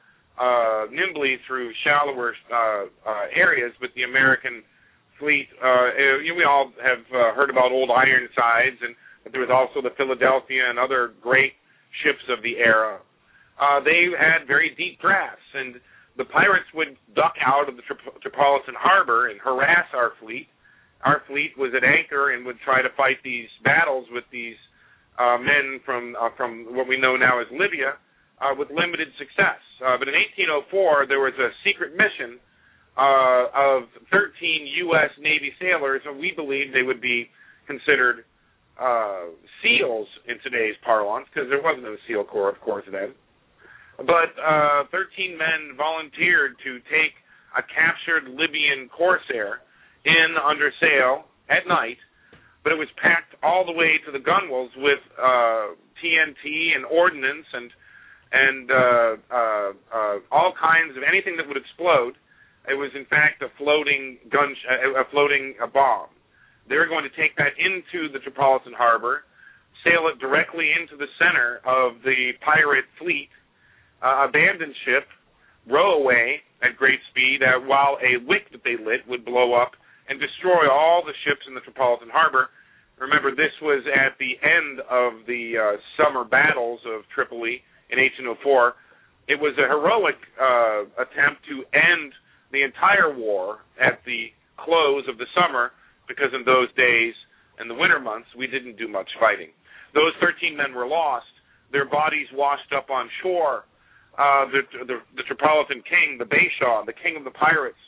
uh, 0.41 0.87
nimbly 0.91 1.37
through 1.47 1.73
shallower 1.85 2.33
uh, 2.49 2.87
uh, 3.05 3.27
areas, 3.35 3.73
but 3.81 3.91
the 3.97 4.05
American 4.05 4.63
fleet, 5.19 5.49
uh, 5.59 5.93
you 6.23 6.33
know, 6.33 6.39
we 6.39 6.45
all 6.45 6.73
have 6.81 7.05
uh, 7.11 7.35
heard 7.35 7.51
about 7.51 7.73
old 7.73 7.91
Ironsides, 7.91 8.79
and 8.81 8.95
but 9.29 9.37
there 9.37 9.45
was 9.45 9.53
also 9.53 9.85
the 9.85 9.93
Philadelphia 10.01 10.65
and 10.65 10.81
other 10.81 11.13
great 11.21 11.53
ships 12.01 12.25
of 12.33 12.41
the 12.41 12.57
era. 12.57 13.05
Uh, 13.61 13.85
they 13.85 14.09
had 14.17 14.49
very 14.49 14.73
deep 14.73 14.97
drafts, 15.05 15.45
and 15.53 15.77
the 16.17 16.25
pirates 16.25 16.73
would 16.73 16.97
duck 17.13 17.37
out 17.45 17.69
of 17.69 17.77
the 17.77 17.85
Tri- 17.85 18.17
Tripolitan 18.25 18.73
harbor 18.73 19.29
and 19.29 19.37
harass 19.45 19.87
our 19.93 20.17
fleet 20.17 20.49
our 21.05 21.23
fleet 21.29 21.55
was 21.57 21.71
at 21.77 21.85
anchor 21.85 22.35
and 22.35 22.45
would 22.47 22.59
try 22.65 22.83
to 22.83 22.89
fight 22.97 23.23
these 23.23 23.47
battles 23.63 24.07
with 24.11 24.25
these 24.33 24.57
uh, 25.19 25.39
men 25.39 25.81
from 25.85 26.17
uh, 26.19 26.31
from 26.37 26.75
what 26.75 26.89
we 26.89 26.99
know 26.99 27.17
now 27.17 27.41
as 27.41 27.47
Libya 27.53 27.99
uh, 28.43 28.55
with 28.57 28.69
limited 28.71 29.09
success. 29.19 29.63
Uh, 29.79 29.95
but 29.99 30.11
in 30.11 30.15
1804, 30.71 31.07
there 31.07 31.23
was 31.23 31.35
a 31.39 31.51
secret 31.63 31.95
mission 31.95 32.39
uh, 32.99 33.47
of 33.55 33.87
13 34.11 34.91
U.S. 34.91 35.11
Navy 35.23 35.55
sailors, 35.63 36.03
and 36.07 36.19
we 36.19 36.35
believed 36.35 36.75
they 36.75 36.87
would 36.87 37.03
be 37.03 37.31
considered 37.67 38.27
uh, 38.79 39.35
SEALs 39.63 40.09
in 40.27 40.39
today's 40.43 40.77
parlance, 40.85 41.27
because 41.33 41.49
there 41.51 41.63
wasn't 41.63 41.87
a 41.87 41.97
SEAL 42.07 42.25
Corps, 42.25 42.51
of 42.51 42.61
course, 42.61 42.85
then. 42.91 43.15
But 43.99 44.31
uh, 44.39 44.87
13 44.95 45.37
men 45.37 45.75
volunteered 45.77 46.55
to 46.63 46.79
take 46.87 47.19
a 47.59 47.63
captured 47.67 48.31
Libyan 48.31 48.89
corsair 48.95 49.61
in 50.05 50.39
under 50.39 50.71
sail 50.81 51.27
at 51.51 51.67
night, 51.67 51.99
but 52.63 52.73
it 52.73 52.79
was 52.79 52.89
packed 53.03 53.35
all 53.43 53.67
the 53.67 53.73
way 53.73 53.99
to 54.07 54.13
the 54.13 54.23
gunwales 54.23 54.71
with 54.77 55.03
uh, 55.19 55.75
TNT 55.99 56.77
and 56.77 56.87
ordnance 56.87 57.47
and 57.53 57.71
and 58.31 58.71
uh, 58.71 59.17
uh, 59.33 59.71
uh, 59.89 60.17
all 60.31 60.53
kinds 60.53 60.97
of 60.97 61.03
anything 61.03 61.37
that 61.39 61.49
would 61.49 61.57
explode. 61.57 62.13
It 62.69 62.77
was 62.77 62.93
in 62.95 63.07
fact 63.07 63.41
a 63.41 63.49
floating 63.57 64.19
gun, 64.31 64.55
a 64.69 65.09
floating 65.11 65.55
a 65.63 65.67
bomb. 65.67 66.13
They 66.69 66.77
were 66.77 66.87
going 66.87 67.05
to 67.05 67.15
take 67.17 67.37
that 67.37 67.57
into 67.57 68.13
the 68.13 68.21
Tripolitan 68.21 68.77
harbor, 68.77 69.25
sail 69.85 70.09
it 70.13 70.19
directly 70.21 70.71
into 70.77 70.97
the 70.97 71.09
center 71.19 71.61
of 71.65 72.03
the 72.05 72.33
pirate 72.45 72.85
fleet, 72.99 73.31
uh, 74.03 74.27
abandon 74.29 74.75
ship, 74.85 75.09
row 75.67 75.99
away 76.01 76.41
at 76.63 76.77
great 76.77 77.01
speed, 77.11 77.41
uh, 77.43 77.61
while 77.65 77.97
a 78.03 78.21
wick 78.27 78.51
that 78.53 78.63
they 78.65 78.77
lit 78.77 79.07
would 79.09 79.25
blow 79.25 79.55
up 79.55 79.73
and 80.09 80.21
destroy 80.21 80.69
all 80.71 81.03
the 81.05 81.13
ships 81.25 81.45
in 81.47 81.55
the 81.55 81.61
Tripolitan 81.61 82.11
harbor. 82.11 82.49
Remember, 82.99 83.31
this 83.31 83.55
was 83.63 83.85
at 83.87 84.19
the 84.19 84.35
end 84.43 84.81
of 84.91 85.25
the 85.27 85.55
uh, 85.55 85.77
summer 85.97 86.25
battles 86.25 86.81
of 86.85 87.03
Tripoli 87.15 87.63
in 87.91 87.99
1804. 87.99 88.75
It 89.29 89.39
was 89.39 89.55
a 89.61 89.69
heroic 89.69 90.17
uh, 90.41 90.89
attempt 90.99 91.45
to 91.47 91.63
end 91.77 92.13
the 92.51 92.65
entire 92.65 93.15
war 93.15 93.61
at 93.79 94.01
the 94.05 94.33
close 94.57 95.05
of 95.07 95.19
the 95.19 95.27
summer, 95.37 95.71
because 96.09 96.33
in 96.35 96.45
those 96.45 96.73
days, 96.75 97.15
in 97.61 97.69
the 97.69 97.75
winter 97.75 98.01
months, 98.01 98.29
we 98.37 98.47
didn't 98.47 98.77
do 98.77 98.89
much 98.89 99.09
fighting. 99.21 99.53
Those 99.95 100.13
13 100.21 100.57
men 100.57 100.75
were 100.75 100.87
lost. 100.87 101.31
Their 101.73 101.85
bodies 101.85 102.27
washed 102.33 102.73
up 102.77 102.91
on 102.91 103.09
shore. 103.23 103.65
Uh, 104.17 104.51
the, 104.51 104.63
the, 104.87 104.99
the 105.15 105.25
Tripolitan 105.29 105.85
king, 105.87 106.19
the 106.19 106.27
Bashaw, 106.27 106.85
the 106.85 106.93
king 106.97 107.17
of 107.17 107.25
the 107.25 107.31
pirates, 107.31 107.79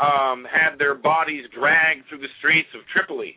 um, 0.00 0.46
had 0.48 0.78
their 0.78 0.94
bodies 0.94 1.44
dragged 1.52 2.08
through 2.08 2.24
the 2.24 2.32
streets 2.38 2.68
of 2.74 2.80
Tripoli, 2.88 3.36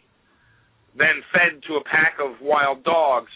then 0.98 1.20
fed 1.34 1.60
to 1.68 1.76
a 1.76 1.84
pack 1.84 2.16
of 2.24 2.40
wild 2.42 2.84
dogs, 2.84 3.32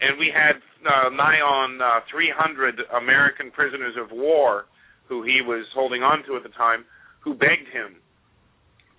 and 0.00 0.18
we 0.18 0.30
had 0.32 0.60
uh, 0.84 1.08
nigh 1.08 1.40
on 1.40 1.80
uh, 1.80 2.04
300 2.12 2.80
American 3.00 3.50
prisoners 3.50 3.94
of 3.98 4.12
war 4.12 4.66
who 5.08 5.22
he 5.22 5.40
was 5.40 5.64
holding 5.74 6.02
on 6.02 6.22
to 6.26 6.36
at 6.36 6.42
the 6.42 6.52
time, 6.52 6.84
who 7.20 7.32
begged 7.32 7.66
him 7.72 7.96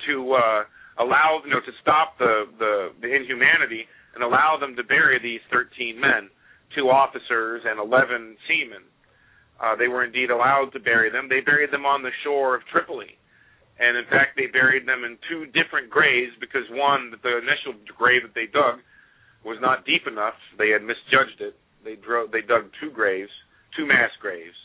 to 0.08 0.34
uh, 0.34 0.64
allow, 1.00 1.42
you 1.44 1.52
know, 1.52 1.60
to 1.60 1.74
stop 1.82 2.18
the, 2.20 2.46
the 2.60 2.90
the 3.02 3.10
inhumanity 3.10 3.88
and 4.16 4.24
allow 4.24 4.58
them 4.60 4.76
to 4.76 4.84
bury 4.84 5.20
these 5.22 5.42
13 5.52 6.00
men, 6.00 6.30
two 6.76 6.90
officers 6.90 7.62
and 7.66 7.80
11 7.80 8.38
seamen. 8.48 8.84
Uh, 9.60 9.76
they 9.76 9.88
were 9.88 10.04
indeed 10.04 10.32
allowed 10.32 10.72
to 10.74 10.80
bury 10.80 11.12
them. 11.12 11.28
They 11.30 11.42
buried 11.42 11.72
them 11.72 11.86
on 11.86 12.02
the 12.02 12.12
shore 12.24 12.56
of 12.56 12.62
Tripoli 12.72 13.20
and 13.80 13.96
in 13.98 14.06
fact 14.12 14.36
they 14.36 14.48
buried 14.52 14.86
them 14.86 15.08
in 15.08 15.18
two 15.32 15.48
different 15.56 15.90
graves 15.90 16.36
because 16.40 16.68
one 16.72 17.12
the 17.24 17.40
initial 17.40 17.74
grave 17.98 18.22
that 18.28 18.36
they 18.36 18.52
dug 18.52 18.84
was 19.48 19.58
not 19.64 19.88
deep 19.88 20.04
enough 20.06 20.36
they 20.60 20.70
had 20.70 20.84
misjudged 20.84 21.40
it 21.40 21.56
they 21.84 21.96
drove 21.96 22.32
they 22.32 22.44
dug 22.44 22.68
two 22.84 22.92
graves 22.92 23.32
two 23.76 23.88
mass 23.88 24.12
graves 24.22 24.56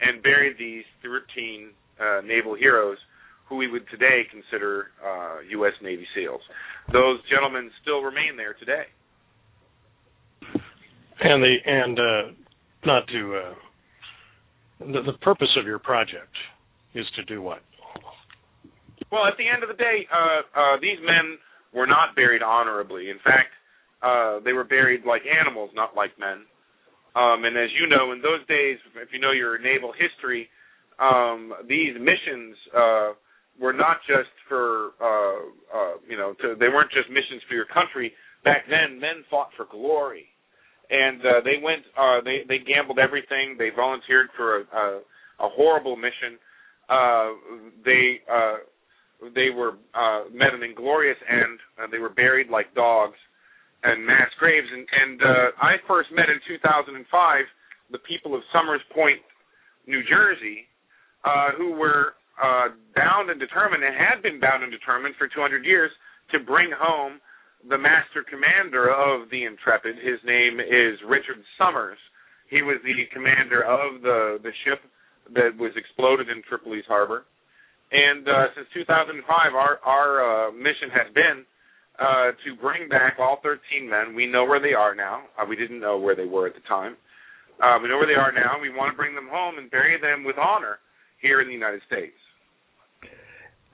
and 0.00 0.22
buried 0.22 0.56
these 0.58 0.86
13 1.02 1.70
uh, 1.98 2.22
naval 2.22 2.54
heroes 2.54 2.98
who 3.52 3.58
we 3.58 3.68
would 3.68 3.84
today 3.90 4.22
consider 4.32 4.86
uh, 5.04 5.44
U.S. 5.60 5.74
Navy 5.82 6.06
SEALs. 6.16 6.40
Those 6.90 7.20
gentlemen 7.28 7.70
still 7.82 8.00
remain 8.00 8.34
there 8.34 8.54
today. 8.54 8.88
And 11.20 11.42
the 11.42 11.56
and 11.66 11.98
uh, 11.98 12.32
not 12.86 13.06
to 13.08 13.36
uh, 13.36 13.54
the, 14.80 15.12
the 15.12 15.18
purpose 15.20 15.54
of 15.60 15.66
your 15.66 15.78
project 15.78 16.32
is 16.94 17.04
to 17.16 17.24
do 17.24 17.42
what? 17.42 17.60
Well, 19.12 19.26
at 19.26 19.36
the 19.36 19.44
end 19.44 19.62
of 19.62 19.68
the 19.68 19.76
day, 19.76 20.08
uh, 20.08 20.58
uh, 20.58 20.76
these 20.80 20.98
men 21.04 21.36
were 21.74 21.86
not 21.86 22.16
buried 22.16 22.42
honorably. 22.42 23.10
In 23.10 23.18
fact, 23.22 23.52
uh, 24.02 24.40
they 24.44 24.54
were 24.54 24.64
buried 24.64 25.04
like 25.04 25.22
animals, 25.28 25.70
not 25.74 25.94
like 25.94 26.18
men. 26.18 26.48
Um, 27.14 27.44
and 27.44 27.58
as 27.58 27.68
you 27.78 27.86
know, 27.86 28.12
in 28.12 28.22
those 28.22 28.40
days, 28.48 28.78
if 28.96 29.12
you 29.12 29.20
know 29.20 29.32
your 29.32 29.58
naval 29.58 29.92
history, 29.92 30.48
um, 30.98 31.52
these 31.68 31.92
missions 32.00 32.56
uh, 32.74 33.12
were 33.60 33.72
not 33.72 33.98
just 34.06 34.30
for 34.48 34.90
uh, 35.00 35.38
uh, 35.74 35.94
you 36.08 36.16
know, 36.16 36.34
to, 36.40 36.54
they 36.58 36.68
weren't 36.68 36.90
just 36.92 37.08
missions 37.08 37.42
for 37.48 37.54
your 37.54 37.66
country. 37.66 38.12
Back 38.44 38.64
then, 38.68 38.98
men 38.98 39.24
fought 39.30 39.50
for 39.56 39.66
glory, 39.70 40.26
and 40.90 41.20
uh, 41.20 41.40
they 41.44 41.62
went, 41.62 41.82
uh, 41.98 42.20
they 42.24 42.42
they 42.48 42.58
gambled 42.58 42.98
everything. 42.98 43.56
They 43.58 43.70
volunteered 43.74 44.28
for 44.36 44.58
a, 44.58 44.62
a, 44.62 45.00
a 45.46 45.48
horrible 45.48 45.96
mission. 45.96 46.38
Uh, 46.88 47.30
they 47.84 48.20
uh, 48.30 48.56
they 49.34 49.50
were 49.54 49.78
uh, 49.94 50.24
met 50.32 50.54
an 50.54 50.62
inglorious 50.62 51.18
end. 51.28 51.58
Uh, 51.78 51.86
they 51.90 51.98
were 51.98 52.10
buried 52.10 52.48
like 52.50 52.74
dogs 52.74 53.16
and 53.82 54.06
mass 54.06 54.30
graves. 54.38 54.66
And, 54.72 54.86
and 54.86 55.22
uh, 55.22 55.48
I 55.60 55.76
first 55.86 56.10
met 56.12 56.28
in 56.28 56.38
2005 56.46 57.44
the 57.90 57.98
people 57.98 58.34
of 58.34 58.42
Somers 58.52 58.80
Point, 58.94 59.20
New 59.86 60.02
Jersey, 60.08 60.66
uh, 61.24 61.50
who 61.56 61.72
were 61.72 62.14
uh, 62.40 62.72
bound 62.94 63.30
and 63.30 63.40
determined, 63.40 63.84
and 63.84 63.94
had 63.94 64.22
been 64.22 64.40
bound 64.40 64.62
and 64.62 64.72
determined 64.72 65.14
for 65.18 65.28
200 65.28 65.64
years, 65.64 65.90
to 66.32 66.40
bring 66.40 66.70
home 66.72 67.20
the 67.68 67.78
master 67.78 68.24
commander 68.26 68.90
of 68.90 69.28
the 69.30 69.44
Intrepid. 69.44 69.96
His 70.00 70.18
name 70.24 70.58
is 70.58 70.98
Richard 71.06 71.38
Somers. 71.58 71.98
He 72.50 72.62
was 72.62 72.80
the 72.84 72.92
commander 73.12 73.62
of 73.62 74.02
the 74.02 74.38
the 74.42 74.52
ship 74.64 74.80
that 75.34 75.56
was 75.56 75.72
exploded 75.76 76.28
in 76.28 76.42
Tripoli's 76.44 76.84
harbor. 76.88 77.24
And 77.92 78.26
uh, 78.26 78.52
since 78.56 78.66
2005, 78.74 79.24
our 79.54 79.78
our 79.84 80.10
uh, 80.20 80.52
mission 80.52 80.90
has 80.90 81.08
been 81.14 81.44
uh, 82.00 82.32
to 82.44 82.56
bring 82.60 82.88
back 82.88 83.20
all 83.20 83.38
13 83.42 83.88
men. 83.88 84.16
We 84.16 84.26
know 84.26 84.44
where 84.44 84.60
they 84.60 84.74
are 84.74 84.94
now. 84.94 85.28
Uh, 85.38 85.44
we 85.48 85.56
didn't 85.56 85.80
know 85.80 85.98
where 85.98 86.16
they 86.16 86.26
were 86.26 86.48
at 86.48 86.54
the 86.54 86.64
time. 86.68 86.96
Uh, 87.62 87.78
we 87.80 87.88
know 87.88 87.96
where 88.00 88.08
they 88.08 88.18
are 88.18 88.32
now. 88.32 88.58
We 88.60 88.72
want 88.72 88.92
to 88.92 88.96
bring 88.96 89.14
them 89.14 89.28
home 89.30 89.56
and 89.56 89.70
bury 89.70 90.00
them 90.00 90.24
with 90.24 90.36
honor 90.36 90.80
here 91.22 91.40
in 91.40 91.48
the 91.48 91.54
United 91.54 91.80
States. 91.86 92.12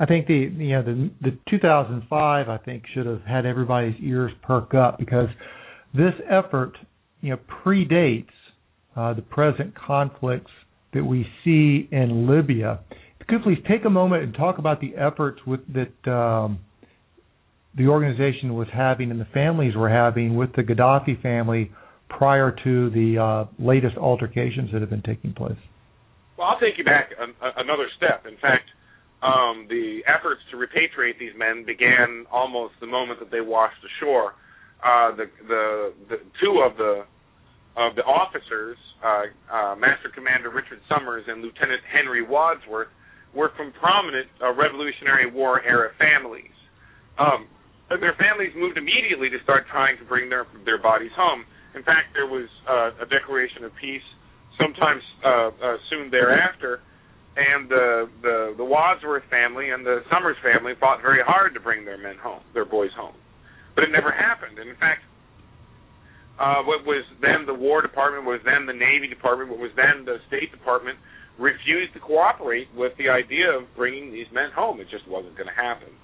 I 0.01 0.07
think 0.07 0.27
the 0.29 0.35
you 0.35 0.73
know 0.73 0.83
the 0.83 1.11
the 1.21 1.39
2005 1.51 2.49
I 2.49 2.59
think 2.59 2.85
should 2.95 3.07
have 3.07 3.23
had 3.23 3.47
everybody's 3.47 3.97
ears 4.01 4.33
perk 4.43 4.75
up 4.75 4.99
because 4.99 5.29
this 5.93 6.15
effort 6.31 6.75
you 7.21 7.31
know 7.31 7.39
predates 7.65 8.29
uh, 8.97 9.15
the 9.15 9.23
present 9.23 9.75
conflicts 9.75 10.53
that 10.95 11.05
we 11.05 11.27
see 11.45 11.89
in 11.91 12.29
Libya 12.29 12.81
could 13.29 13.43
please 13.43 13.59
take 13.69 13.85
a 13.85 13.91
moment 13.91 14.25
and 14.25 14.35
talk 14.35 14.59
about 14.59 14.81
the 14.81 14.97
efforts 14.97 15.41
with 15.47 15.61
that 15.73 16.11
um, 16.11 16.59
the 17.77 17.87
organization 17.87 18.55
was 18.55 18.67
having 18.73 19.11
and 19.11 19.21
the 19.21 19.27
families 19.27 19.77
were 19.77 19.91
having 19.91 20.35
with 20.35 20.51
the 20.57 20.63
Gaddafi 20.63 21.21
family 21.23 21.71
prior 22.09 22.51
to 22.65 22.91
the 22.91 23.19
uh, 23.19 23.45
latest 23.63 23.97
altercations 23.97 24.71
that 24.73 24.81
have 24.81 24.91
been 24.91 25.03
taking 25.03 25.35
place? 25.35 25.59
I'll 26.49 26.59
take 26.59 26.81
you 26.81 26.85
back 26.85 27.13
an, 27.21 27.37
another 27.61 27.93
step. 28.01 28.25
In 28.25 28.41
fact, 28.41 28.73
um, 29.21 29.69
the 29.69 30.01
efforts 30.09 30.41
to 30.51 30.57
repatriate 30.57 31.21
these 31.21 31.37
men 31.37 31.69
began 31.69 32.25
almost 32.33 32.73
the 32.81 32.87
moment 32.89 33.21
that 33.21 33.31
they 33.31 33.45
washed 33.45 33.77
ashore. 33.85 34.33
Uh, 34.81 35.13
the, 35.13 35.27
the 35.45 35.93
the 36.09 36.19
two 36.41 36.65
of 36.65 36.79
the 36.79 37.05
of 37.77 37.95
the 37.95 38.03
officers, 38.03 38.79
uh, 39.05 39.29
uh, 39.53 39.75
Master 39.77 40.09
Commander 40.09 40.49
Richard 40.49 40.81
Somers 40.89 41.25
and 41.29 41.43
Lieutenant 41.43 41.83
Henry 41.85 42.25
Wadsworth, 42.25 42.89
were 43.35 43.51
from 43.57 43.73
prominent 43.77 44.27
uh, 44.41 44.55
Revolutionary 44.55 45.31
War 45.31 45.61
era 45.63 45.91
families. 45.99 46.55
Um, 47.19 47.47
their 47.91 48.15
families 48.17 48.55
moved 48.57 48.79
immediately 48.79 49.29
to 49.31 49.39
start 49.43 49.67
trying 49.71 49.99
to 49.99 50.05
bring 50.07 50.31
their 50.31 50.47
their 50.65 50.81
bodies 50.81 51.13
home. 51.19 51.45
In 51.75 51.83
fact, 51.83 52.15
there 52.15 52.27
was 52.27 52.49
uh, 52.65 53.05
a 53.05 53.07
declaration 53.07 53.65
of 53.65 53.75
peace 53.77 54.07
sometimes 54.61 55.03
uh, 55.25 55.51
uh, 55.51 55.77
soon 55.91 56.11
thereafter, 56.11 56.81
and 57.39 57.71
the, 57.71 58.11
the 58.23 58.55
the 58.59 58.65
Wadsworth 58.65 59.23
family 59.31 59.71
and 59.71 59.87
the 59.87 60.03
Somers 60.11 60.37
family 60.43 60.73
fought 60.79 61.01
very 61.01 61.23
hard 61.23 61.55
to 61.55 61.61
bring 61.61 61.85
their 61.85 61.99
men 61.99 62.17
home, 62.19 62.43
their 62.53 62.67
boys 62.67 62.91
home, 62.99 63.15
but 63.75 63.85
it 63.85 63.91
never 63.95 64.11
happened. 64.11 64.59
And 64.59 64.69
in 64.69 64.77
fact, 64.77 65.03
uh, 66.39 66.63
what 66.67 66.87
was 66.87 67.05
then 67.23 67.47
the 67.47 67.55
War 67.55 67.83
Department, 67.83 68.27
what 68.27 68.43
was 68.43 68.47
then 68.47 68.67
the 68.67 68.75
Navy 68.75 69.07
Department, 69.07 69.51
what 69.51 69.59
was 69.59 69.71
then 69.75 70.05
the 70.05 70.19
State 70.27 70.51
Department, 70.51 70.99
refused 71.39 71.95
to 71.95 72.01
cooperate 72.01 72.67
with 72.75 72.93
the 72.99 73.09
idea 73.09 73.51
of 73.51 73.71
bringing 73.77 74.13
these 74.13 74.27
men 74.35 74.51
home. 74.55 74.81
It 74.81 74.91
just 74.91 75.07
wasn't 75.07 75.39
going 75.39 75.47
to 75.47 75.55
happen. 75.55 75.95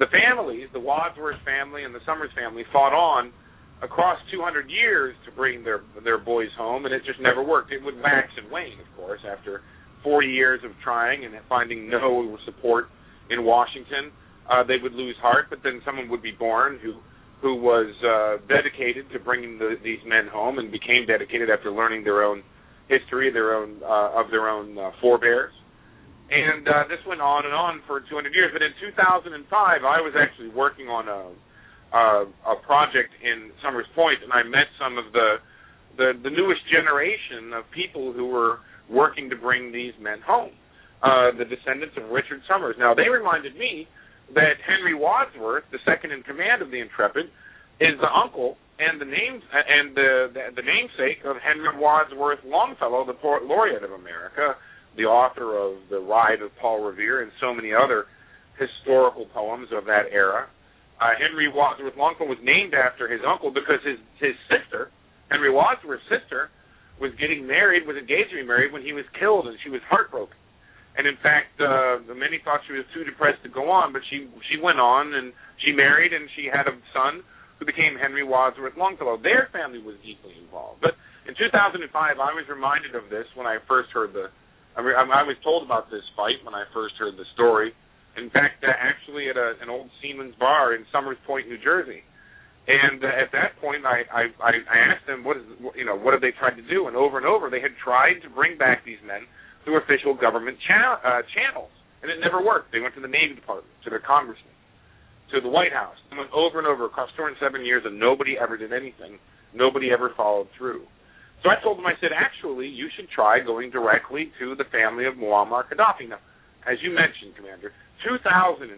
The 0.00 0.08
families, 0.08 0.68
the 0.72 0.80
Wadsworth 0.80 1.40
family 1.44 1.84
and 1.84 1.94
the 1.94 2.00
Somers 2.08 2.32
family, 2.32 2.64
fought 2.72 2.96
on 2.96 3.32
across 3.82 4.18
200 4.30 4.70
years 4.70 5.14
to 5.24 5.32
bring 5.32 5.64
their 5.64 5.80
their 6.04 6.18
boys 6.18 6.48
home, 6.56 6.84
and 6.84 6.94
it 6.94 7.02
just 7.04 7.20
never 7.20 7.42
worked. 7.42 7.72
It 7.72 7.82
would 7.82 7.96
wax 8.02 8.28
and 8.36 8.50
wane, 8.50 8.78
of 8.80 8.96
course, 8.96 9.20
after 9.24 9.62
40 10.02 10.28
years 10.28 10.60
of 10.64 10.72
trying 10.82 11.24
and 11.24 11.34
finding 11.48 11.88
no 11.88 12.36
support 12.44 12.86
in 13.30 13.44
Washington, 13.44 14.12
uh, 14.50 14.64
they 14.64 14.76
would 14.82 14.92
lose 14.92 15.16
heart. 15.20 15.46
But 15.50 15.60
then 15.62 15.80
someone 15.84 16.08
would 16.08 16.22
be 16.22 16.32
born 16.32 16.78
who 16.82 16.94
who 17.40 17.56
was 17.56 17.88
uh, 18.04 18.44
dedicated 18.48 19.10
to 19.12 19.18
bringing 19.18 19.58
the, 19.58 19.76
these 19.82 20.00
men 20.06 20.28
home 20.30 20.58
and 20.58 20.70
became 20.70 21.06
dedicated 21.06 21.48
after 21.48 21.70
learning 21.72 22.04
their 22.04 22.22
own 22.22 22.42
history, 22.88 23.32
their 23.32 23.56
own 23.56 23.80
uh, 23.82 24.20
of 24.20 24.30
their 24.30 24.48
own 24.48 24.76
uh, 24.76 24.90
forebears. 25.00 25.52
And 26.30 26.68
uh, 26.68 26.84
this 26.86 27.00
went 27.08 27.20
on 27.20 27.44
and 27.44 27.54
on 27.54 27.80
for 27.88 28.00
200 28.00 28.34
years. 28.34 28.50
But 28.52 28.62
in 28.62 28.70
2005, 28.78 29.34
I 29.82 29.98
was 29.98 30.14
actually 30.14 30.50
working 30.50 30.86
on 30.86 31.08
a 31.08 31.32
uh, 31.92 32.24
a 32.46 32.56
project 32.66 33.10
in 33.22 33.50
Somers 33.62 33.86
Point, 33.94 34.22
and 34.22 34.32
I 34.32 34.42
met 34.42 34.68
some 34.78 34.98
of 34.98 35.12
the 35.12 35.36
the, 35.96 36.12
the 36.22 36.30
newest 36.30 36.62
generation 36.70 37.52
of 37.52 37.64
people 37.74 38.12
who 38.12 38.26
were 38.26 38.60
working 38.88 39.28
to 39.28 39.36
bring 39.36 39.72
these 39.72 39.92
men 40.00 40.22
home, 40.24 40.54
uh, 41.02 41.34
the 41.36 41.44
descendants 41.44 41.94
of 41.98 42.08
Richard 42.10 42.40
Somers. 42.48 42.76
Now, 42.78 42.94
they 42.94 43.10
reminded 43.10 43.58
me 43.58 43.86
that 44.34 44.62
Henry 44.64 44.94
Wadsworth, 44.94 45.64
the 45.72 45.82
second 45.84 46.12
in 46.12 46.22
command 46.22 46.62
of 46.62 46.70
the 46.70 46.80
Intrepid, 46.80 47.26
is 47.80 47.98
the 48.00 48.08
uncle 48.08 48.56
and 48.80 49.00
the 49.00 49.04
name 49.04 49.42
and 49.52 49.96
the, 49.96 50.32
the 50.32 50.42
the 50.56 50.62
namesake 50.62 51.24
of 51.24 51.36
Henry 51.36 51.68
Wadsworth 51.76 52.40
Longfellow, 52.44 53.04
the 53.04 53.14
poet 53.14 53.44
laureate 53.44 53.84
of 53.84 53.92
America, 53.92 54.56
the 54.96 55.04
author 55.04 55.56
of 55.56 55.88
The 55.90 55.98
Ride 55.98 56.40
of 56.42 56.50
Paul 56.60 56.82
Revere 56.82 57.22
and 57.22 57.32
so 57.40 57.52
many 57.52 57.72
other 57.74 58.06
historical 58.58 59.26
poems 59.32 59.68
of 59.72 59.84
that 59.84 60.08
era. 60.12 60.48
Uh, 61.00 61.16
Henry 61.16 61.48
Wadsworth 61.48 61.96
Longfellow 61.96 62.28
was 62.28 62.38
named 62.44 62.76
after 62.76 63.08
his 63.08 63.24
uncle 63.24 63.50
because 63.50 63.80
his 63.80 63.96
his 64.20 64.36
sister, 64.52 64.92
Henry 65.32 65.48
Wadsworth's 65.48 66.04
sister, 66.12 66.52
was 67.00 67.10
getting 67.16 67.48
married, 67.48 67.88
was 67.88 67.96
engaged 67.96 68.30
to 68.30 68.36
be 68.36 68.44
married 68.44 68.72
when 68.72 68.84
he 68.84 68.92
was 68.92 69.08
killed, 69.16 69.48
and 69.48 69.56
she 69.64 69.72
was 69.72 69.80
heartbroken. 69.88 70.36
And 71.00 71.08
in 71.08 71.16
fact, 71.24 71.56
uh, 71.56 72.04
many 72.12 72.44
thought 72.44 72.60
she 72.68 72.76
was 72.76 72.84
too 72.92 73.08
depressed 73.08 73.40
to 73.44 73.48
go 73.48 73.72
on, 73.72 73.96
but 73.96 74.04
she 74.12 74.28
she 74.52 74.60
went 74.60 74.76
on 74.76 75.14
and 75.16 75.32
she 75.64 75.72
married 75.72 76.12
and 76.12 76.28
she 76.36 76.52
had 76.52 76.68
a 76.68 76.76
son 76.92 77.24
who 77.56 77.64
became 77.64 77.96
Henry 77.96 78.24
Wadsworth 78.24 78.76
Longfellow. 78.76 79.16
Their 79.20 79.48
family 79.52 79.80
was 79.80 79.96
deeply 80.04 80.36
involved. 80.36 80.80
But 80.80 80.96
in 81.28 81.36
2005, 81.36 81.80
I 81.92 82.32
was 82.36 82.44
reminded 82.48 82.96
of 82.96 83.08
this 83.08 83.28
when 83.36 83.46
I 83.46 83.60
first 83.68 83.88
heard 83.92 84.12
the. 84.12 84.28
I, 84.76 84.82
mean, 84.82 84.94
I 84.96 85.24
was 85.26 85.36
told 85.44 85.64
about 85.64 85.90
this 85.90 86.04
fight 86.16 86.40
when 86.42 86.54
I 86.54 86.64
first 86.72 86.94
heard 86.96 87.16
the 87.16 87.28
story. 87.34 87.72
In 88.16 88.30
fact, 88.30 88.64
uh, 88.64 88.72
actually 88.74 89.28
at 89.28 89.36
a, 89.36 89.54
an 89.62 89.70
old 89.70 89.90
Seaman's 90.02 90.34
bar 90.38 90.74
in 90.74 90.84
Somers 90.90 91.18
Point, 91.26 91.48
New 91.48 91.58
Jersey. 91.58 92.02
And 92.68 93.02
uh, 93.02 93.08
at 93.08 93.32
that 93.32 93.58
point, 93.60 93.86
I, 93.86 94.04
I 94.12 94.22
I 94.38 94.76
asked 94.76 95.06
them 95.06 95.24
what 95.24 95.36
is 95.36 95.44
you 95.74 95.84
know 95.84 95.96
what 95.96 96.12
have 96.12 96.20
they 96.20 96.34
tried 96.38 96.54
to 96.60 96.66
do, 96.68 96.86
and 96.86 96.96
over 96.96 97.16
and 97.16 97.26
over 97.26 97.48
they 97.48 97.60
had 97.60 97.72
tried 97.82 98.20
to 98.22 98.28
bring 98.30 98.58
back 98.58 98.84
these 98.84 99.00
men 99.06 99.24
through 99.64 99.80
official 99.80 100.14
government 100.14 100.58
cha- 100.68 101.00
uh, 101.02 101.22
channels, 101.34 101.72
and 102.02 102.10
it 102.12 102.20
never 102.20 102.44
worked. 102.44 102.72
They 102.72 102.80
went 102.80 102.94
to 102.94 103.00
the 103.00 103.10
Navy 103.10 103.34
Department, 103.34 103.72
to 103.84 103.90
their 103.90 104.04
congressman, 104.04 104.54
to 105.32 105.40
the 105.40 105.48
White 105.48 105.72
House. 105.72 105.96
They 106.10 106.16
went 106.16 106.30
over 106.32 106.58
and 106.58 106.66
over 106.68 106.84
across 106.84 107.10
207 107.16 107.64
years, 107.64 107.82
and 107.84 107.98
nobody 107.98 108.36
ever 108.38 108.56
did 108.56 108.72
anything. 108.72 109.18
Nobody 109.54 109.90
ever 109.90 110.12
followed 110.16 110.48
through. 110.56 110.84
So 111.42 111.48
I 111.48 111.56
told 111.64 111.78
them, 111.78 111.86
I 111.86 111.96
said, 112.00 112.10
actually, 112.14 112.68
you 112.68 112.88
should 112.96 113.08
try 113.08 113.40
going 113.40 113.70
directly 113.70 114.30
to 114.38 114.54
the 114.54 114.68
family 114.70 115.06
of 115.06 115.14
Muammar 115.14 115.64
Gaddafi. 115.64 116.08
Now, 116.08 116.20
as 116.66 116.78
you 116.82 116.90
mentioned, 116.90 117.36
Commander, 117.36 117.72
2005 118.04 118.70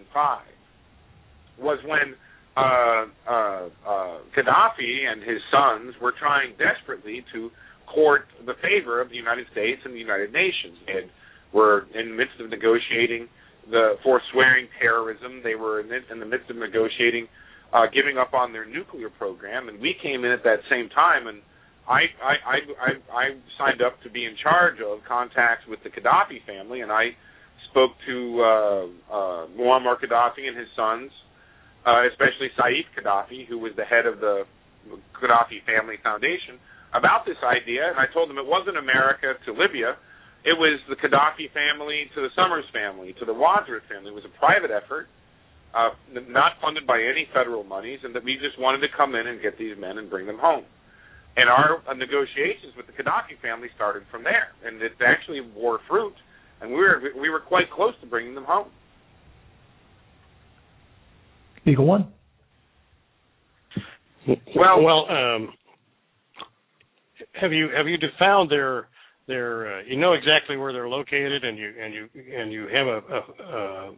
was 1.59 1.79
when 1.87 2.15
uh, 2.57 3.07
uh, 3.29 3.69
uh, 3.87 4.19
Gaddafi 4.37 5.09
and 5.09 5.23
his 5.23 5.41
sons 5.51 5.95
were 6.01 6.13
trying 6.19 6.53
desperately 6.59 7.25
to 7.33 7.51
court 7.87 8.27
the 8.45 8.55
favor 8.63 9.01
of 9.01 9.09
the 9.09 9.17
United 9.17 9.47
States 9.53 9.81
and 9.85 9.95
the 9.95 9.99
United 9.99 10.33
Nations. 10.33 10.77
They 10.87 11.09
were 11.53 11.87
in 11.95 12.11
the 12.11 12.17
midst 12.17 12.41
of 12.41 12.51
negotiating 12.51 13.29
the 13.71 13.95
forswearing 14.03 14.69
terrorism. 14.81 15.41
They 15.45 15.55
were 15.55 15.81
in, 15.81 15.89
in 16.11 16.21
the 16.21 16.27
midst 16.27 16.51
of 16.51 16.57
negotiating 16.57 17.29
uh, 17.73 17.87
giving 17.89 18.19
up 18.19 18.35
on 18.35 18.53
their 18.53 18.67
nuclear 18.67 19.09
program, 19.09 19.69
and 19.69 19.81
we 19.81 19.95
came 20.03 20.25
in 20.25 20.31
at 20.31 20.45
that 20.45 20.61
same 20.69 20.91
time. 20.91 21.27
And 21.27 21.41
I, 21.89 22.05
I, 22.21 22.35
I, 22.45 22.57
I, 22.77 22.91
I 23.09 23.25
signed 23.57 23.81
up 23.81 23.97
to 24.03 24.11
be 24.11 24.27
in 24.27 24.37
charge 24.43 24.77
of 24.85 25.01
contacts 25.09 25.65
with 25.67 25.81
the 25.83 25.89
Gaddafi 25.89 26.45
family, 26.47 26.83
and 26.83 26.93
I 26.93 27.17
spoke 27.73 27.97
to 28.07 28.17
uh, 28.39 28.85
uh, 29.09 29.43
Muammar 29.57 29.97
Gaddafi 29.97 30.45
and 30.47 30.57
his 30.57 30.69
sons 30.77 31.11
uh, 31.87 32.07
especially 32.11 32.51
Saif 32.55 32.87
Gaddafi, 32.95 33.47
who 33.47 33.59
was 33.59 33.73
the 33.77 33.85
head 33.85 34.07
of 34.07 34.21
the 34.21 34.45
Gaddafi 35.19 35.63
Family 35.67 35.97
Foundation, 36.03 36.59
about 36.95 37.27
this 37.27 37.39
idea. 37.43 37.91
And 37.91 37.99
I 37.99 38.07
told 38.13 38.31
them 38.31 38.39
it 38.39 38.47
wasn't 38.47 38.79
America 38.79 39.35
to 39.47 39.51
Libya, 39.53 39.99
it 40.43 40.59
was 40.59 40.79
the 40.91 40.99
Gaddafi 40.99 41.51
family 41.55 42.11
to 42.15 42.21
the 42.23 42.31
Somers 42.35 42.67
family 42.75 43.15
to 43.19 43.25
the 43.25 43.35
Wadsworth 43.35 43.87
family. 43.87 44.11
It 44.11 44.19
was 44.19 44.27
a 44.27 44.35
private 44.43 44.75
effort, 44.75 45.07
uh, 45.71 45.95
not 46.27 46.59
funded 46.59 46.87
by 46.87 46.99
any 46.99 47.31
federal 47.31 47.63
monies, 47.63 48.01
and 48.03 48.15
that 48.15 48.25
we 48.25 48.35
just 48.43 48.59
wanted 48.59 48.83
to 48.83 48.91
come 48.91 49.15
in 49.15 49.27
and 49.27 49.41
get 49.41 49.59
these 49.59 49.79
men 49.79 49.99
and 49.99 50.11
bring 50.11 50.27
them 50.27 50.39
home. 50.39 50.67
And 51.39 51.49
our 51.49 51.81
uh, 51.87 51.95
negotiations 51.95 52.75
with 52.77 52.91
the 52.91 52.95
Gaddafi 52.95 53.39
family 53.41 53.71
started 53.75 54.03
from 54.11 54.23
there, 54.23 54.51
and 54.67 54.83
it 54.83 54.99
actually 54.99 55.41
bore 55.41 55.79
fruit, 55.89 56.15
and 56.63 56.71
we 56.71 56.77
were 56.77 57.03
we 57.21 57.29
were 57.29 57.41
quite 57.41 57.71
close 57.71 57.95
to 58.01 58.07
bringing 58.07 58.35
them 58.35 58.45
home. 58.45 58.69
Eagle 61.67 61.87
One. 61.87 62.13
Well, 64.27 64.83
well, 64.83 65.07
um, 65.11 65.53
have 67.41 67.53
you 67.53 67.69
have 67.77 67.87
you 67.87 67.97
found 68.19 68.51
their 68.51 68.89
their 69.27 69.79
uh, 69.79 69.83
you 69.83 69.97
know 69.97 70.13
exactly 70.13 70.57
where 70.57 70.73
they're 70.73 70.89
located 70.89 71.45
and 71.45 71.59
you 71.59 71.73
and 71.81 71.95
you 71.95 72.09
and 72.15 72.53
you 72.53 72.69
have 72.73 72.87
a, 72.87 73.01
a 73.11 73.89
uh, 73.89 73.91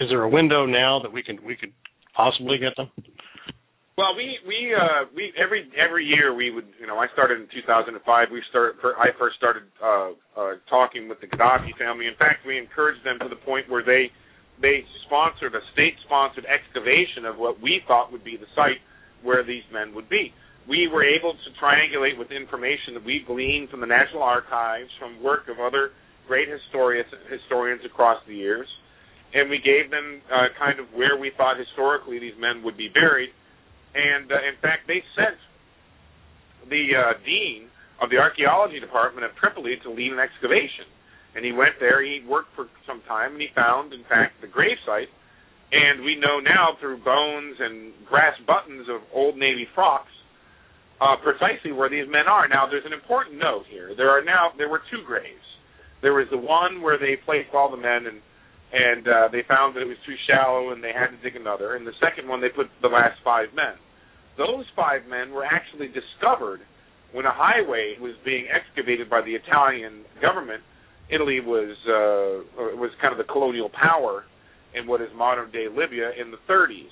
is 0.00 0.08
there 0.08 0.22
a 0.22 0.28
window 0.28 0.66
now 0.66 1.00
that 1.02 1.12
we 1.12 1.22
can 1.22 1.38
we 1.44 1.56
could 1.56 1.72
possibly 2.14 2.58
get 2.58 2.76
them? 2.76 2.90
Well, 4.02 4.18
we 4.18 4.34
we 4.42 4.74
uh, 4.74 5.06
we 5.14 5.30
every 5.38 5.70
every 5.78 6.02
year 6.02 6.34
we 6.34 6.50
would 6.50 6.66
you 6.82 6.90
know 6.90 6.98
I 6.98 7.06
started 7.14 7.38
in 7.38 7.46
2005. 7.54 8.02
We 8.34 8.42
started 8.50 8.74
I 8.98 9.14
first 9.14 9.38
started 9.38 9.62
uh, 9.78 10.18
uh, 10.34 10.58
talking 10.66 11.06
with 11.06 11.22
the 11.22 11.30
Gaddafi 11.30 11.70
family. 11.78 12.10
In 12.10 12.18
fact, 12.18 12.42
we 12.42 12.58
encouraged 12.58 13.06
them 13.06 13.22
to 13.22 13.30
the 13.30 13.38
point 13.46 13.70
where 13.70 13.86
they 13.86 14.10
they 14.58 14.82
sponsored 15.06 15.54
a 15.54 15.62
state-sponsored 15.78 16.42
excavation 16.50 17.30
of 17.30 17.38
what 17.38 17.62
we 17.62 17.78
thought 17.86 18.10
would 18.10 18.26
be 18.26 18.34
the 18.34 18.50
site 18.58 18.82
where 19.22 19.46
these 19.46 19.62
men 19.70 19.94
would 19.94 20.10
be. 20.10 20.34
We 20.66 20.90
were 20.90 21.06
able 21.06 21.38
to 21.38 21.48
triangulate 21.62 22.18
with 22.18 22.34
information 22.34 22.98
that 22.98 23.06
we 23.06 23.22
gleaned 23.22 23.70
from 23.70 23.78
the 23.78 23.86
National 23.86 24.26
Archives, 24.26 24.90
from 24.98 25.22
work 25.22 25.46
of 25.46 25.62
other 25.62 25.94
great 26.26 26.50
historians, 26.50 27.06
historians 27.30 27.82
across 27.86 28.18
the 28.26 28.34
years, 28.34 28.66
and 29.32 29.46
we 29.46 29.62
gave 29.62 29.94
them 29.94 30.22
uh, 30.26 30.50
kind 30.58 30.82
of 30.82 30.90
where 30.90 31.14
we 31.14 31.30
thought 31.38 31.54
historically 31.54 32.18
these 32.18 32.34
men 32.42 32.66
would 32.66 32.76
be 32.76 32.90
buried. 32.90 33.30
And 33.94 34.30
uh, 34.32 34.36
in 34.48 34.56
fact, 34.60 34.88
they 34.88 35.02
sent 35.14 35.36
the 36.68 36.84
uh, 36.96 37.12
dean 37.24 37.68
of 38.00 38.10
the 38.10 38.16
archaeology 38.16 38.80
department 38.80 39.24
of 39.24 39.36
Tripoli 39.36 39.76
to 39.84 39.90
lead 39.90 40.12
an 40.12 40.18
excavation 40.18 40.86
and 41.34 41.44
he 41.44 41.52
went 41.52 41.80
there. 41.80 42.04
He 42.04 42.20
worked 42.26 42.54
for 42.54 42.68
some 42.86 43.00
time, 43.08 43.32
and 43.32 43.40
he 43.40 43.48
found, 43.54 43.92
in 43.92 44.04
fact, 44.04 44.40
the 44.40 44.46
gravesite. 44.46 45.08
And 45.72 46.04
we 46.04 46.16
know 46.16 46.40
now 46.40 46.76
through 46.80 47.02
bones 47.02 47.56
and 47.58 47.92
brass 48.10 48.36
buttons 48.46 48.88
of 48.90 49.00
old 49.14 49.38
Navy 49.38 49.66
frocks 49.74 50.12
uh, 51.00 51.16
precisely 51.16 51.72
where 51.72 51.88
these 51.88 52.04
men 52.06 52.28
are. 52.28 52.46
Now, 52.46 52.68
there's 52.68 52.84
an 52.84 52.92
important 52.92 53.38
note 53.38 53.64
here. 53.70 53.96
There 53.96 54.10
are 54.10 54.22
now 54.22 54.52
there 54.58 54.68
were 54.68 54.82
two 54.90 55.02
graves. 55.06 55.48
There 56.02 56.12
was 56.12 56.26
the 56.30 56.36
one 56.36 56.82
where 56.82 56.98
they 56.98 57.16
placed 57.24 57.54
all 57.54 57.70
the 57.70 57.80
men 57.80 58.04
and 58.06 58.20
and 58.72 59.04
uh, 59.06 59.28
they 59.30 59.44
found 59.46 59.76
that 59.76 59.84
it 59.84 59.90
was 59.90 60.00
too 60.06 60.16
shallow 60.26 60.72
and 60.72 60.82
they 60.82 60.96
had 60.96 61.12
to 61.12 61.20
dig 61.20 61.36
another. 61.36 61.76
And 61.76 61.86
the 61.86 61.92
second 62.00 62.26
one, 62.26 62.40
they 62.40 62.48
put 62.48 62.72
the 62.80 62.88
last 62.88 63.20
five 63.22 63.52
men. 63.54 63.76
Those 64.40 64.64
five 64.74 65.04
men 65.04 65.30
were 65.30 65.44
actually 65.44 65.92
discovered 65.92 66.64
when 67.12 67.26
a 67.26 67.34
highway 67.34 68.00
was 68.00 68.16
being 68.24 68.48
excavated 68.48 69.10
by 69.10 69.20
the 69.20 69.36
Italian 69.36 70.08
government. 70.24 70.64
Italy 71.12 71.40
was 71.44 71.76
uh, 71.84 72.80
was 72.80 72.88
kind 73.04 73.12
of 73.12 73.20
the 73.20 73.28
colonial 73.28 73.68
power 73.68 74.24
in 74.72 74.88
what 74.88 75.04
is 75.04 75.12
modern 75.14 75.52
day 75.52 75.68
Libya 75.68 76.16
in 76.16 76.32
the 76.32 76.40
30s. 76.48 76.88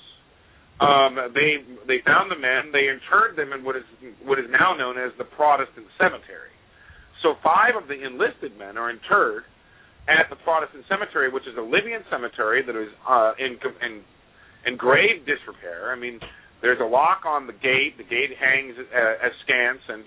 Um, 0.77 1.33
they 1.33 1.65
they 1.89 2.05
found 2.05 2.29
the 2.29 2.37
men. 2.37 2.69
They 2.69 2.93
interred 2.93 3.33
them 3.33 3.57
in 3.57 3.65
what 3.65 3.75
is 3.75 3.85
what 4.21 4.37
is 4.37 4.45
now 4.53 4.77
known 4.77 5.01
as 5.01 5.09
the 5.17 5.25
Protestant 5.25 5.89
cemetery. 5.97 6.53
So 7.25 7.33
five 7.41 7.73
of 7.73 7.89
the 7.89 7.97
enlisted 7.97 8.53
men 8.57 8.77
are 8.77 8.93
interred 8.93 9.49
at 10.09 10.29
the 10.29 10.35
Protestant 10.43 10.85
cemetery, 10.89 11.29
which 11.29 11.45
is 11.45 11.57
a 11.57 11.61
Libyan 11.61 12.01
cemetery 12.09 12.63
that 12.65 12.75
is 12.75 12.89
uh, 13.07 13.33
in, 13.37 13.57
in 13.85 14.01
in 14.65 14.77
grave 14.77 15.25
disrepair. 15.25 15.91
I 15.91 15.97
mean, 15.97 16.19
there's 16.61 16.79
a 16.79 16.85
lock 16.85 17.25
on 17.25 17.47
the 17.47 17.53
gate. 17.53 17.97
The 17.97 18.03
gate 18.05 18.33
hangs 18.37 18.75
uh, 18.77 19.27
askance, 19.27 19.81
and 19.89 20.03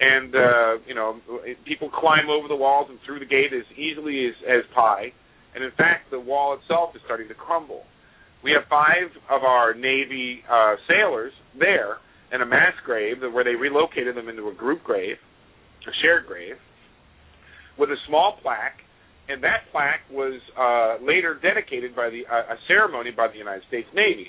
and 0.00 0.34
uh, 0.34 0.72
you 0.86 0.94
know 0.94 1.18
people 1.66 1.90
climb 1.90 2.30
over 2.30 2.48
the 2.48 2.56
walls 2.56 2.88
and 2.90 2.98
through 3.06 3.18
the 3.18 3.30
gate 3.30 3.52
as 3.54 3.66
easily 3.76 4.26
as 4.26 4.34
as 4.46 4.62
pie. 4.74 5.12
And 5.54 5.62
in 5.62 5.70
fact, 5.76 6.10
the 6.10 6.20
wall 6.20 6.56
itself 6.58 6.96
is 6.96 7.02
starting 7.04 7.28
to 7.28 7.34
crumble. 7.34 7.84
We 8.42 8.52
have 8.52 8.66
five 8.68 9.12
of 9.30 9.42
our 9.44 9.74
Navy 9.74 10.42
uh, 10.50 10.74
sailors 10.88 11.32
there 11.58 11.98
in 12.32 12.40
a 12.40 12.46
mass 12.46 12.72
grave 12.84 13.18
where 13.20 13.44
they 13.44 13.54
relocated 13.54 14.16
them 14.16 14.28
into 14.28 14.48
a 14.48 14.54
group 14.54 14.82
grave, 14.82 15.16
a 15.86 15.92
shared 16.02 16.26
grave, 16.26 16.56
with 17.78 17.90
a 17.90 17.96
small 18.08 18.38
plaque 18.42 18.80
and 19.32 19.42
that 19.42 19.64
plaque 19.72 20.04
was 20.12 20.36
uh, 20.60 21.02
later 21.04 21.40
dedicated 21.40 21.96
by 21.96 22.10
the 22.10 22.28
uh, 22.28 22.52
a 22.52 22.56
ceremony 22.68 23.10
by 23.10 23.28
the 23.28 23.38
United 23.38 23.62
States 23.68 23.88
Navy. 23.94 24.28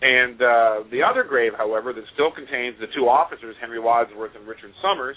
And 0.00 0.40
uh, 0.40 0.88
the 0.90 1.04
other 1.04 1.22
grave, 1.22 1.52
however, 1.56 1.92
that 1.92 2.02
still 2.14 2.32
contains 2.32 2.74
the 2.80 2.88
two 2.96 3.06
officers, 3.06 3.54
Henry 3.60 3.78
Wadsworth 3.78 4.32
and 4.34 4.48
Richard 4.48 4.72
Somers, 4.80 5.14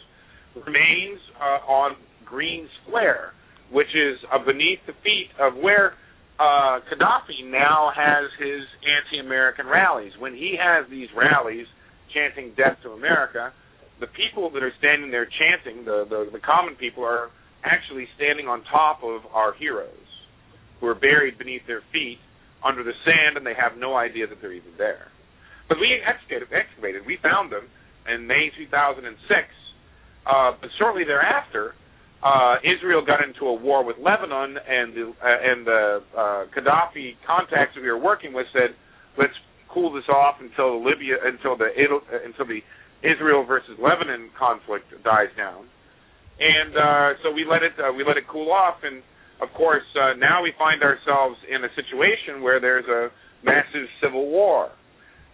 remains 0.53 1.19
uh, 1.41 1.65
on 1.65 1.95
Green 2.23 2.67
Square, 2.83 3.33
which 3.71 3.89
is 3.95 4.19
uh, 4.29 4.37
beneath 4.45 4.79
the 4.85 4.93
feet 5.01 5.31
of 5.39 5.55
where 5.57 5.93
uh, 6.37 6.83
Gaddafi 6.85 7.49
now 7.49 7.89
has 7.95 8.29
his 8.37 8.61
anti-American 8.83 9.65
rallies. 9.65 10.11
When 10.19 10.33
he 10.33 10.53
has 10.59 10.85
these 10.91 11.07
rallies 11.15 11.65
chanting 12.13 12.53
"Death 12.55 12.77
to 12.83 12.91
America," 12.91 13.53
the 13.99 14.07
people 14.07 14.51
that 14.51 14.61
are 14.61 14.73
standing 14.77 15.09
there 15.09 15.25
chanting, 15.25 15.85
the 15.85 16.05
the, 16.09 16.29
the 16.33 16.39
common 16.39 16.75
people, 16.75 17.03
are 17.03 17.31
actually 17.65 18.07
standing 18.15 18.47
on 18.47 18.63
top 18.71 19.03
of 19.03 19.25
our 19.33 19.53
heroes 19.53 20.07
who 20.79 20.87
are 20.87 20.95
buried 20.95 21.37
beneath 21.37 21.65
their 21.67 21.81
feet 21.91 22.19
under 22.63 22.83
the 22.83 22.93
sand 23.03 23.37
and 23.37 23.45
they 23.45 23.57
have 23.57 23.77
no 23.77 23.95
idea 23.95 24.27
that 24.27 24.37
they're 24.41 24.53
even 24.53 24.71
there. 24.77 25.09
But 25.67 25.77
we 25.81 25.97
excavated, 26.05 26.49
excavated. 26.53 27.01
we 27.05 27.17
found 27.21 27.51
them 27.51 27.67
in 28.13 28.27
May 28.27 28.51
2006. 28.57 29.09
Uh, 30.25 30.51
but 30.61 30.69
shortly 30.77 31.03
thereafter, 31.05 31.73
uh, 32.25 32.55
Israel 32.65 33.05
got 33.05 33.21
into 33.21 33.45
a 33.45 33.53
war 33.53 33.85
with 33.85 33.97
Lebanon, 34.01 34.57
and 34.57 34.93
the 34.97 35.13
uh, 35.21 35.49
and 35.51 35.67
the 35.67 36.01
uh, 36.17 36.45
Gaddafi 36.57 37.17
contacts 37.25 37.77
we 37.77 37.85
were 37.87 38.01
working 38.01 38.33
with 38.33 38.47
said, 38.51 38.73
"Let's 39.17 39.37
cool 39.69 39.93
this 39.93 40.09
off 40.09 40.41
until 40.41 40.83
Libya, 40.83 41.17
until 41.23 41.55
the 41.55 41.69
until 42.25 42.47
the 42.47 42.61
Israel 43.05 43.45
versus 43.45 43.77
Lebanon 43.77 44.31
conflict 44.37 44.89
dies 45.03 45.29
down." 45.37 45.69
And 46.39 46.71
uh, 46.75 47.09
so 47.23 47.31
we 47.31 47.45
let 47.45 47.63
it 47.63 47.73
uh, 47.79 47.91
we 47.93 48.03
let 48.03 48.17
it 48.17 48.27
cool 48.27 48.51
off, 48.51 48.83
and 48.83 49.01
of 49.41 49.49
course 49.55 49.85
uh, 49.95 50.13
now 50.17 50.43
we 50.43 50.51
find 50.57 50.83
ourselves 50.83 51.37
in 51.47 51.63
a 51.63 51.71
situation 51.75 52.41
where 52.41 52.59
there's 52.59 52.87
a 52.87 53.09
massive 53.43 53.87
civil 54.01 54.27
war. 54.29 54.71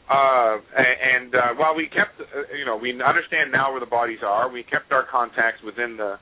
Uh, 0.09 0.59
and 0.75 1.33
uh, 1.33 1.39
while 1.55 1.73
we 1.73 1.87
kept, 1.87 2.19
uh, 2.19 2.43
you 2.57 2.65
know, 2.65 2.75
we 2.75 2.91
understand 3.01 3.49
now 3.51 3.71
where 3.71 3.79
the 3.79 3.85
bodies 3.85 4.19
are. 4.25 4.51
We 4.51 4.63
kept 4.63 4.91
our 4.91 5.05
contacts 5.09 5.63
within 5.63 5.95
the 5.97 6.17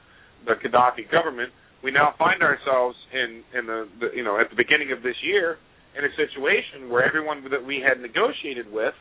the 0.45 0.53
Gaddafi 0.55 1.11
government. 1.11 1.51
We 1.83 1.91
now 1.91 2.13
find 2.17 2.43
ourselves 2.43 2.95
in 3.11 3.43
in 3.57 3.65
the, 3.65 3.87
the 3.99 4.07
you 4.15 4.23
know 4.23 4.39
at 4.39 4.49
the 4.49 4.55
beginning 4.55 4.91
of 4.91 5.01
this 5.01 5.15
year 5.23 5.57
in 5.97 6.05
a 6.05 6.13
situation 6.15 6.89
where 6.89 7.03
everyone 7.03 7.43
that 7.49 7.65
we 7.65 7.81
had 7.81 7.99
negotiated 7.99 8.71
with 8.71 8.93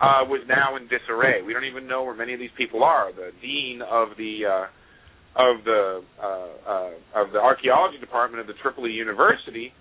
uh, 0.00 0.24
was 0.28 0.42
now 0.48 0.76
in 0.76 0.86
disarray. 0.88 1.42
We 1.42 1.52
don't 1.52 1.64
even 1.64 1.86
know 1.86 2.04
where 2.04 2.14
many 2.14 2.34
of 2.34 2.40
these 2.40 2.54
people 2.56 2.84
are. 2.84 3.12
The 3.12 3.30
dean 3.40 3.80
of 3.82 4.10
the 4.18 4.44
uh, 4.44 4.66
of 5.36 5.62
the 5.62 6.02
uh, 6.18 6.26
uh, 6.26 7.22
of 7.22 7.30
the 7.32 7.38
archaeology 7.38 7.98
department 7.98 8.40
of 8.40 8.46
the 8.46 8.58
Tripoli 8.62 8.90
University 8.90 9.72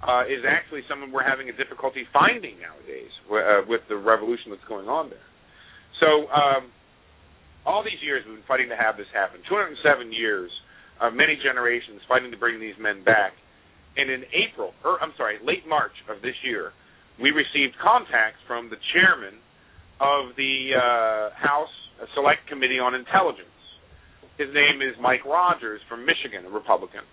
uh, 0.00 0.24
is 0.24 0.44
actually 0.48 0.80
someone 0.88 1.12
we're 1.12 1.26
having 1.26 1.48
a 1.48 1.56
difficulty 1.56 2.08
finding 2.12 2.56
nowadays 2.60 3.12
uh, 3.28 3.64
with 3.68 3.80
the 3.88 3.96
revolution 3.96 4.48
that's 4.48 4.64
going 4.68 4.88
on 4.88 5.10
there. 5.10 5.28
So 6.00 6.28
um, 6.32 6.72
all 7.66 7.84
these 7.84 8.00
years 8.00 8.24
we've 8.24 8.40
been 8.40 8.48
fighting 8.48 8.68
to 8.72 8.80
have 8.80 8.96
this 8.96 9.08
happen. 9.12 9.40
207 9.48 10.12
years 10.12 10.50
many 11.12 11.36
generations 11.36 12.00
fighting 12.08 12.32
to 12.32 12.40
bring 12.40 12.56
these 12.56 12.76
men 12.80 13.04
back. 13.04 13.36
And 13.96 14.08
in 14.08 14.24
April, 14.32 14.72
or 14.80 14.96
I'm 15.04 15.12
sorry, 15.20 15.36
late 15.44 15.68
March 15.68 15.92
of 16.08 16.22
this 16.24 16.34
year, 16.40 16.72
we 17.20 17.28
received 17.28 17.76
contacts 17.76 18.40
from 18.48 18.72
the 18.72 18.80
chairman 18.96 19.36
of 20.00 20.32
the 20.40 20.72
uh, 20.72 21.28
House 21.36 21.70
Select 22.16 22.48
Committee 22.48 22.80
on 22.80 22.96
Intelligence 22.96 23.53
his 24.38 24.50
name 24.52 24.82
is 24.82 24.94
Mike 25.00 25.24
Rogers 25.24 25.80
from 25.88 26.04
Michigan, 26.04 26.46
a 26.46 26.50
Republican. 26.50 27.06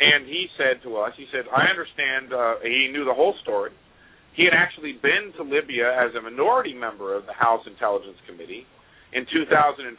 And 0.00 0.26
he 0.26 0.48
said 0.56 0.82
to 0.82 0.96
us, 0.96 1.12
he 1.16 1.26
said, 1.30 1.44
I 1.52 1.68
understand, 1.68 2.32
uh, 2.32 2.58
he 2.64 2.88
knew 2.90 3.04
the 3.04 3.14
whole 3.14 3.34
story. 3.42 3.70
He 4.34 4.48
had 4.48 4.56
actually 4.56 4.96
been 4.96 5.30
to 5.36 5.42
Libya 5.42 5.92
as 5.92 6.14
a 6.16 6.22
minority 6.22 6.72
member 6.72 7.14
of 7.14 7.26
the 7.26 7.36
House 7.36 7.60
Intelligence 7.66 8.16
Committee 8.26 8.64
in 9.12 9.26
2004 9.28 9.92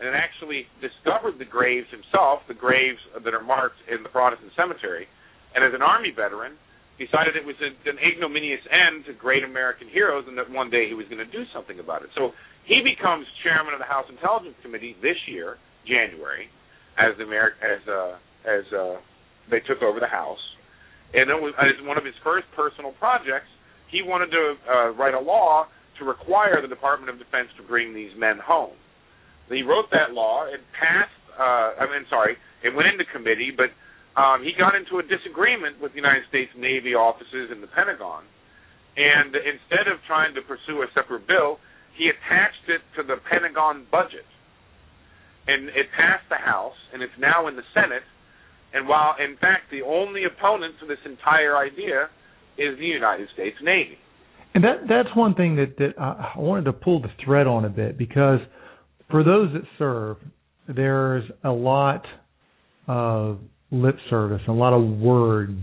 and 0.00 0.14
actually 0.14 0.64
discovered 0.80 1.38
the 1.38 1.44
graves 1.44 1.86
himself, 1.90 2.40
the 2.48 2.56
graves 2.56 2.98
that 3.12 3.34
are 3.34 3.42
marked 3.42 3.78
in 3.90 4.02
the 4.02 4.08
Protestant 4.08 4.50
cemetery. 4.56 5.06
And 5.54 5.60
as 5.60 5.74
an 5.74 5.82
Army 5.82 6.14
veteran, 6.14 6.54
decided 6.98 7.38
it 7.38 7.46
was 7.46 7.54
an 7.62 7.98
ignominious 8.02 8.62
end 8.66 9.06
to 9.06 9.14
great 9.14 9.46
American 9.46 9.86
heroes 9.86 10.26
and 10.26 10.34
that 10.38 10.50
one 10.50 10.70
day 10.70 10.90
he 10.90 10.98
was 10.98 11.06
going 11.06 11.22
to 11.22 11.30
do 11.30 11.46
something 11.54 11.78
about 11.78 12.02
it. 12.02 12.10
So 12.18 12.34
he 12.66 12.82
becomes 12.82 13.26
chairman 13.46 13.70
of 13.74 13.78
the 13.78 13.86
House 13.86 14.06
Intelligence 14.10 14.58
Committee 14.62 14.98
this 14.98 15.18
year 15.30 15.58
January, 15.88 16.46
as 16.98 17.16
the 17.16 17.24
Ameri- 17.24 17.58
as 17.64 17.82
uh, 17.88 18.14
as 18.44 18.64
uh, 18.72 18.96
they 19.50 19.60
took 19.60 19.82
over 19.82 19.98
the 19.98 20.08
House, 20.08 20.42
and 21.14 21.30
it 21.30 21.40
was, 21.40 21.54
as 21.58 21.74
one 21.86 21.96
of 21.96 22.04
his 22.04 22.14
first 22.22 22.46
personal 22.54 22.92
projects, 23.00 23.48
he 23.90 24.02
wanted 24.04 24.30
to 24.30 24.44
uh, 24.68 24.88
write 24.92 25.14
a 25.14 25.20
law 25.20 25.66
to 25.98 26.04
require 26.04 26.60
the 26.60 26.68
Department 26.68 27.10
of 27.10 27.18
Defense 27.18 27.48
to 27.56 27.64
bring 27.64 27.94
these 27.94 28.12
men 28.16 28.38
home. 28.38 28.76
He 29.48 29.62
wrote 29.64 29.88
that 29.90 30.12
law. 30.12 30.44
It 30.44 30.60
passed. 30.76 31.16
Uh, 31.32 31.80
I 31.80 31.88
mean, 31.88 32.04
sorry, 32.10 32.36
it 32.62 32.74
went 32.74 32.88
into 32.92 33.08
committee, 33.08 33.50
but 33.54 33.72
um, 34.20 34.44
he 34.44 34.52
got 34.52 34.74
into 34.74 34.98
a 34.98 35.04
disagreement 35.06 35.80
with 35.80 35.94
the 35.94 36.00
United 36.02 36.28
States 36.28 36.50
Navy 36.58 36.92
officers 36.92 37.48
in 37.54 37.62
the 37.62 37.70
Pentagon, 37.70 38.26
and 38.98 39.32
instead 39.32 39.86
of 39.88 40.02
trying 40.04 40.34
to 40.34 40.42
pursue 40.42 40.82
a 40.82 40.88
separate 40.92 41.24
bill, 41.30 41.62
he 41.96 42.10
attached 42.10 42.66
it 42.68 42.82
to 42.98 43.06
the 43.06 43.22
Pentagon 43.30 43.86
budget 43.90 44.26
and 45.48 45.68
it 45.68 45.86
passed 45.96 46.28
the 46.28 46.36
House, 46.36 46.76
and 46.92 47.02
it's 47.02 47.18
now 47.18 47.48
in 47.48 47.56
the 47.56 47.62
Senate. 47.74 48.04
And 48.74 48.86
while, 48.86 49.14
in 49.18 49.36
fact, 49.38 49.70
the 49.70 49.80
only 49.82 50.24
opponent 50.24 50.74
to 50.80 50.86
this 50.86 50.98
entire 51.06 51.56
idea 51.56 52.10
is 52.58 52.78
the 52.78 52.84
United 52.84 53.28
States 53.32 53.56
Navy. 53.62 53.96
And 54.54 54.62
that 54.64 54.88
that's 54.88 55.14
one 55.14 55.34
thing 55.34 55.56
that 55.56 55.76
that 55.78 55.98
I 55.98 56.32
wanted 56.36 56.64
to 56.64 56.72
pull 56.72 57.00
the 57.00 57.10
thread 57.24 57.46
on 57.46 57.64
a 57.64 57.68
bit 57.68 57.96
because 57.96 58.40
for 59.10 59.24
those 59.24 59.52
that 59.52 59.62
serve, 59.78 60.16
there's 60.68 61.24
a 61.44 61.50
lot 61.50 62.04
of 62.86 63.38
lip 63.70 63.96
service, 64.10 64.40
a 64.48 64.52
lot 64.52 64.72
of 64.72 64.82
words 64.98 65.62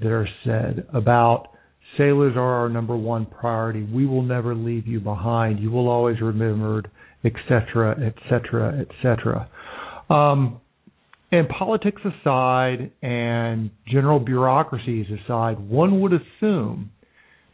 that 0.00 0.10
are 0.10 0.28
said 0.44 0.86
about 0.92 1.48
sailors 1.96 2.34
are 2.36 2.62
our 2.62 2.68
number 2.68 2.96
one 2.96 3.26
priority. 3.26 3.82
We 3.82 4.06
will 4.06 4.22
never 4.22 4.54
leave 4.54 4.86
you 4.86 5.00
behind. 5.00 5.60
You 5.60 5.70
will 5.70 5.88
always 5.88 6.20
remembered 6.20 6.90
etc., 7.24 7.96
etc., 8.06 8.80
etc. 8.80 9.48
and 10.10 11.48
politics 11.48 12.02
aside 12.04 12.90
and 13.02 13.70
general 13.86 14.20
bureaucracies 14.20 15.06
aside, 15.24 15.58
one 15.58 16.00
would 16.00 16.12
assume 16.12 16.90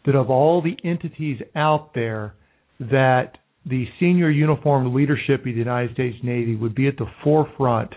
that 0.07 0.15
of 0.15 0.31
all 0.31 0.63
the 0.63 0.77
entities 0.89 1.41
out 1.55 1.95
there, 1.95 2.35
that 2.81 3.39
the 3.67 3.87
senior 4.01 4.31
uniformed 4.31 4.95
leadership 4.95 5.41
of 5.41 5.45
the 5.45 5.51
United 5.53 5.93
States 5.93 6.17
Navy 6.23 6.57
would 6.57 6.75
be 6.75 6.89
at 6.89 6.97
the 6.97 7.07
forefront 7.23 7.91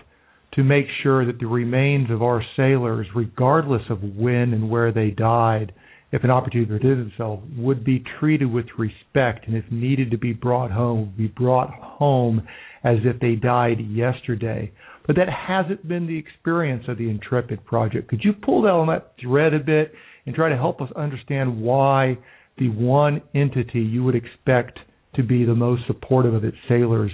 to 0.54 0.62
make 0.62 0.86
sure 1.02 1.24
that 1.24 1.38
the 1.38 1.46
remains 1.46 2.10
of 2.10 2.22
our 2.22 2.42
sailors, 2.56 3.06
regardless 3.14 3.82
of 3.88 4.02
when 4.02 4.52
and 4.52 4.68
where 4.68 4.92
they 4.92 5.10
died, 5.10 5.72
if 6.12 6.24
an 6.24 6.30
opportunity 6.30 6.68
presented 6.68 7.10
itself, 7.10 7.40
would 7.56 7.84
be 7.84 8.04
treated 8.20 8.52
with 8.52 8.66
respect, 8.78 9.46
and 9.46 9.56
if 9.56 9.64
needed 9.70 10.10
to 10.10 10.18
be 10.18 10.32
brought 10.32 10.70
home, 10.70 11.00
would 11.00 11.16
be 11.16 11.26
brought 11.26 11.70
home 11.70 12.46
as 12.84 12.98
if 13.04 13.18
they 13.20 13.34
died 13.34 13.78
yesterday. 13.80 14.70
But 15.06 15.16
that 15.16 15.28
hasn't 15.28 15.88
been 15.88 16.06
the 16.06 16.18
experience 16.18 16.84
of 16.86 16.98
the 16.98 17.08
Intrepid 17.08 17.64
project. 17.64 18.08
Could 18.08 18.22
you 18.22 18.34
pull 18.34 18.62
that 18.62 18.70
on 18.70 18.88
that 18.88 19.14
thread 19.20 19.54
a 19.54 19.58
bit 19.58 19.92
and 20.26 20.34
try 20.34 20.48
to 20.48 20.56
help 20.56 20.80
us 20.80 20.90
understand 20.94 21.60
why 21.60 22.18
the 22.58 22.68
one 22.68 23.22
entity 23.34 23.80
you 23.80 24.04
would 24.04 24.14
expect 24.14 24.78
to 25.14 25.22
be 25.22 25.44
the 25.44 25.54
most 25.54 25.82
supportive 25.86 26.34
of 26.34 26.44
its 26.44 26.56
sailors 26.68 27.10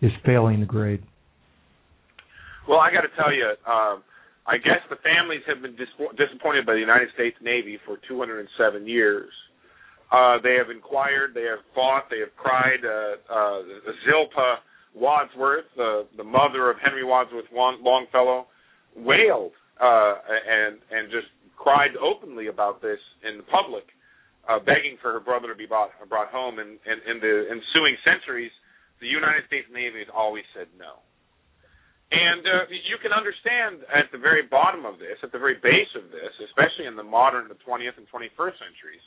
is 0.00 0.12
failing 0.24 0.60
the 0.60 0.66
grade? 0.66 1.02
Well, 2.68 2.78
I 2.78 2.92
got 2.92 3.00
to 3.00 3.08
tell 3.16 3.32
you, 3.32 3.54
uh, 3.66 3.96
I 4.46 4.58
guess 4.58 4.82
the 4.90 4.96
families 4.96 5.42
have 5.46 5.62
been 5.62 5.76
dis- 5.76 5.94
disappointed 6.18 6.66
by 6.66 6.74
the 6.74 6.80
United 6.80 7.08
States 7.14 7.36
Navy 7.40 7.78
for 7.86 7.98
207 8.08 8.86
years. 8.86 9.30
Uh, 10.10 10.36
they 10.42 10.54
have 10.58 10.68
inquired, 10.68 11.32
they 11.34 11.48
have 11.48 11.62
fought, 11.74 12.10
they 12.10 12.18
have 12.18 12.34
cried. 12.36 12.84
Uh, 12.84 13.16
uh, 13.32 13.62
Zilpah 14.04 14.60
Wadsworth, 14.94 15.64
the 15.76 16.06
the 16.18 16.24
mother 16.24 16.68
of 16.68 16.76
Henry 16.84 17.04
Wadsworth 17.04 17.46
Longfellow, 17.52 18.46
wailed 18.94 19.52
uh, 19.80 20.14
and 20.28 20.76
and 20.90 21.10
just 21.10 21.32
cried 21.56 21.96
openly 21.96 22.48
about 22.48 22.82
this 22.82 22.98
in 23.24 23.38
the 23.38 23.44
public, 23.44 23.84
uh, 24.50 24.58
begging 24.58 24.98
for 25.00 25.12
her 25.12 25.20
brother 25.20 25.48
to 25.48 25.54
be 25.54 25.64
brought 25.64 25.90
brought 26.10 26.28
home. 26.28 26.58
And 26.58 26.76
in 26.84 27.20
the 27.20 27.48
ensuing 27.48 27.96
centuries, 28.04 28.52
the 29.00 29.08
United 29.08 29.46
States 29.46 29.66
Navy 29.72 30.04
has 30.04 30.12
always 30.12 30.44
said 30.52 30.66
no. 30.76 31.00
And 32.12 32.44
uh, 32.44 32.68
you 32.68 33.00
can 33.00 33.08
understand 33.08 33.88
at 33.88 34.12
the 34.12 34.20
very 34.20 34.44
bottom 34.44 34.84
of 34.84 35.00
this, 35.00 35.16
at 35.24 35.32
the 35.32 35.40
very 35.40 35.56
base 35.56 35.88
of 35.96 36.12
this, 36.12 36.28
especially 36.44 36.84
in 36.84 36.92
the 36.92 37.02
modern, 37.02 37.48
the 37.48 37.56
20th 37.64 37.96
and 37.96 38.04
21st 38.12 38.56
centuries, 38.60 39.04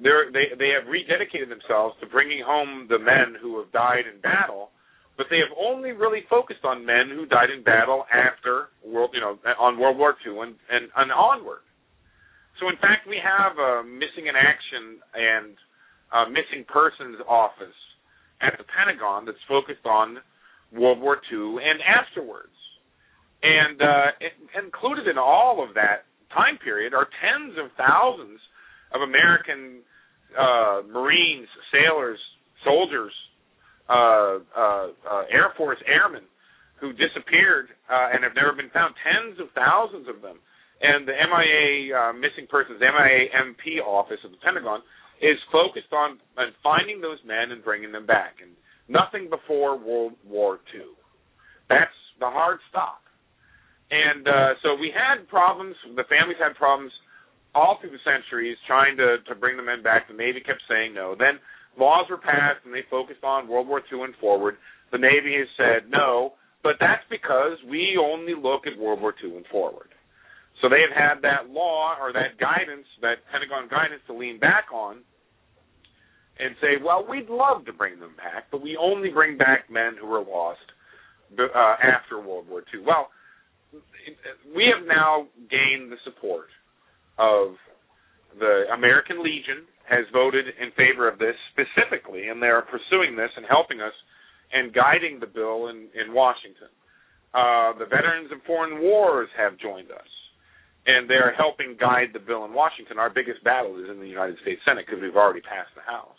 they 0.00 0.56
they 0.56 0.72
have 0.72 0.88
rededicated 0.88 1.52
themselves 1.52 1.92
to 2.00 2.08
bringing 2.08 2.40
home 2.40 2.88
the 2.88 2.98
men 2.98 3.36
who 3.36 3.60
have 3.60 3.68
died 3.72 4.08
in 4.08 4.24
battle, 4.24 4.72
but 5.20 5.26
they 5.28 5.36
have 5.36 5.52
only 5.52 5.92
really 5.92 6.24
focused 6.30 6.64
on 6.64 6.86
men 6.86 7.12
who 7.12 7.26
died 7.28 7.52
in 7.52 7.62
battle 7.62 8.08
after 8.08 8.72
world, 8.80 9.10
you 9.12 9.20
know, 9.20 9.36
on 9.60 9.78
World 9.78 9.98
War 9.98 10.16
II 10.24 10.40
and 10.40 10.54
and, 10.72 10.88
and 10.96 11.12
onward. 11.12 11.60
So 12.56 12.72
in 12.72 12.80
fact, 12.80 13.04
we 13.04 13.20
have 13.20 13.60
a 13.60 13.84
missing 13.84 14.32
in 14.32 14.36
action 14.36 14.96
and 15.12 15.52
a 16.16 16.30
missing 16.32 16.64
persons 16.64 17.20
office 17.28 17.76
at 18.40 18.56
the 18.56 18.64
Pentagon 18.64 19.28
that's 19.28 19.44
focused 19.44 19.84
on 19.84 20.24
World 20.72 21.00
War 21.00 21.18
II 21.32 21.56
and 21.62 21.80
afterwards. 21.82 22.54
And 23.42 23.80
uh, 23.80 24.62
included 24.62 25.08
in 25.08 25.16
all 25.16 25.64
of 25.66 25.74
that 25.74 26.04
time 26.34 26.58
period 26.62 26.94
are 26.94 27.08
tens 27.20 27.56
of 27.58 27.70
thousands 27.76 28.38
of 28.94 29.00
American 29.00 29.80
uh, 30.38 30.82
Marines, 30.86 31.48
sailors, 31.72 32.18
soldiers, 32.64 33.12
uh, 33.90 34.38
uh, 34.54 34.94
uh, 35.02 35.34
Air 35.34 35.50
Force 35.56 35.82
airmen 35.82 36.22
who 36.78 36.92
disappeared 36.94 37.74
uh, 37.90 38.14
and 38.14 38.22
have 38.22 38.38
never 38.38 38.54
been 38.54 38.70
found. 38.70 38.94
Tens 39.02 39.40
of 39.42 39.50
thousands 39.52 40.06
of 40.06 40.22
them. 40.22 40.38
And 40.80 41.04
the 41.04 41.12
MIA 41.12 41.92
missing 42.16 42.48
persons, 42.48 42.80
MIA 42.80 43.28
MP 43.36 43.84
office 43.84 44.22
of 44.24 44.30
the 44.30 44.40
Pentagon, 44.40 44.80
is 45.20 45.36
focused 45.52 45.92
on, 45.92 46.16
on 46.40 46.56
finding 46.64 47.02
those 47.04 47.20
men 47.26 47.52
and 47.52 47.60
bringing 47.60 47.92
them 47.92 48.06
back. 48.06 48.40
And 48.40 48.56
Nothing 48.90 49.30
before 49.30 49.78
World 49.78 50.18
War 50.26 50.58
II. 50.74 50.82
That's 51.70 51.94
the 52.18 52.26
hard 52.26 52.58
stop. 52.68 52.98
And 53.90 54.26
uh, 54.26 54.58
so 54.62 54.74
we 54.74 54.90
had 54.90 55.30
problems. 55.30 55.78
The 55.94 56.02
families 56.10 56.42
had 56.42 56.58
problems 56.58 56.90
all 57.54 57.78
through 57.80 57.94
the 57.94 58.02
centuries 58.02 58.58
trying 58.66 58.96
to 58.98 59.22
to 59.30 59.34
bring 59.38 59.56
the 59.56 59.62
men 59.62 59.82
back. 59.82 60.10
The 60.10 60.18
Navy 60.18 60.42
kept 60.42 60.62
saying 60.68 60.94
no. 60.94 61.14
Then 61.14 61.38
laws 61.78 62.10
were 62.10 62.18
passed 62.18 62.66
and 62.66 62.74
they 62.74 62.82
focused 62.90 63.22
on 63.22 63.46
World 63.46 63.66
War 63.70 63.78
II 63.78 64.02
and 64.02 64.14
forward. 64.20 64.58
The 64.90 64.98
Navy 64.98 65.38
has 65.38 65.50
said 65.54 65.90
no, 65.90 66.34
but 66.62 66.74
that's 66.82 67.06
because 67.10 67.58
we 67.70 67.94
only 67.94 68.34
look 68.34 68.66
at 68.66 68.78
World 68.78 69.00
War 69.00 69.14
II 69.22 69.38
and 69.38 69.46
forward. 69.50 69.94
So 70.62 70.68
they 70.68 70.82
have 70.82 70.94
had 70.94 71.22
that 71.22 71.50
law 71.50 71.94
or 71.98 72.12
that 72.12 72.38
guidance, 72.38 72.86
that 73.00 73.22
Pentagon 73.30 73.70
guidance 73.70 74.02
to 74.06 74.14
lean 74.14 74.38
back 74.38 74.66
on 74.74 75.06
and 76.40 76.56
say, 76.60 76.82
well, 76.82 77.04
we'd 77.08 77.28
love 77.28 77.64
to 77.66 77.72
bring 77.72 78.00
them 78.00 78.14
back, 78.16 78.46
but 78.50 78.62
we 78.62 78.76
only 78.80 79.10
bring 79.10 79.36
back 79.36 79.70
men 79.70 79.96
who 80.00 80.06
were 80.06 80.20
lost 80.20 80.64
uh, 81.38 81.76
after 81.82 82.20
World 82.20 82.48
War 82.48 82.62
II. 82.72 82.80
Well, 82.86 83.08
we 84.54 84.72
have 84.74 84.86
now 84.86 85.28
gained 85.50 85.92
the 85.92 86.00
support 86.04 86.48
of 87.18 87.54
the 88.38 88.64
American 88.72 89.22
Legion 89.22 89.66
has 89.88 90.06
voted 90.12 90.46
in 90.46 90.70
favor 90.78 91.10
of 91.10 91.18
this 91.18 91.34
specifically, 91.50 92.28
and 92.28 92.40
they're 92.40 92.62
pursuing 92.62 93.16
this 93.16 93.30
and 93.36 93.44
helping 93.48 93.80
us 93.80 93.92
and 94.52 94.72
guiding 94.72 95.18
the 95.18 95.26
bill 95.26 95.68
in, 95.68 95.90
in 95.98 96.14
Washington. 96.14 96.70
Uh, 97.34 97.74
the 97.78 97.86
Veterans 97.86 98.30
of 98.32 98.38
Foreign 98.46 98.82
Wars 98.82 99.28
have 99.38 99.58
joined 99.58 99.90
us, 99.90 100.10
and 100.86 101.10
they're 101.10 101.34
helping 101.34 101.76
guide 101.78 102.10
the 102.12 102.22
bill 102.22 102.44
in 102.44 102.54
Washington. 102.54 102.98
Our 102.98 103.10
biggest 103.10 103.42
battle 103.42 103.78
is 103.82 103.90
in 103.90 104.00
the 104.00 104.08
United 104.08 104.38
States 104.42 104.62
Senate 104.66 104.86
because 104.86 105.02
we've 105.02 105.18
already 105.18 105.42
passed 105.42 105.74
the 105.74 105.82
House. 105.82 106.18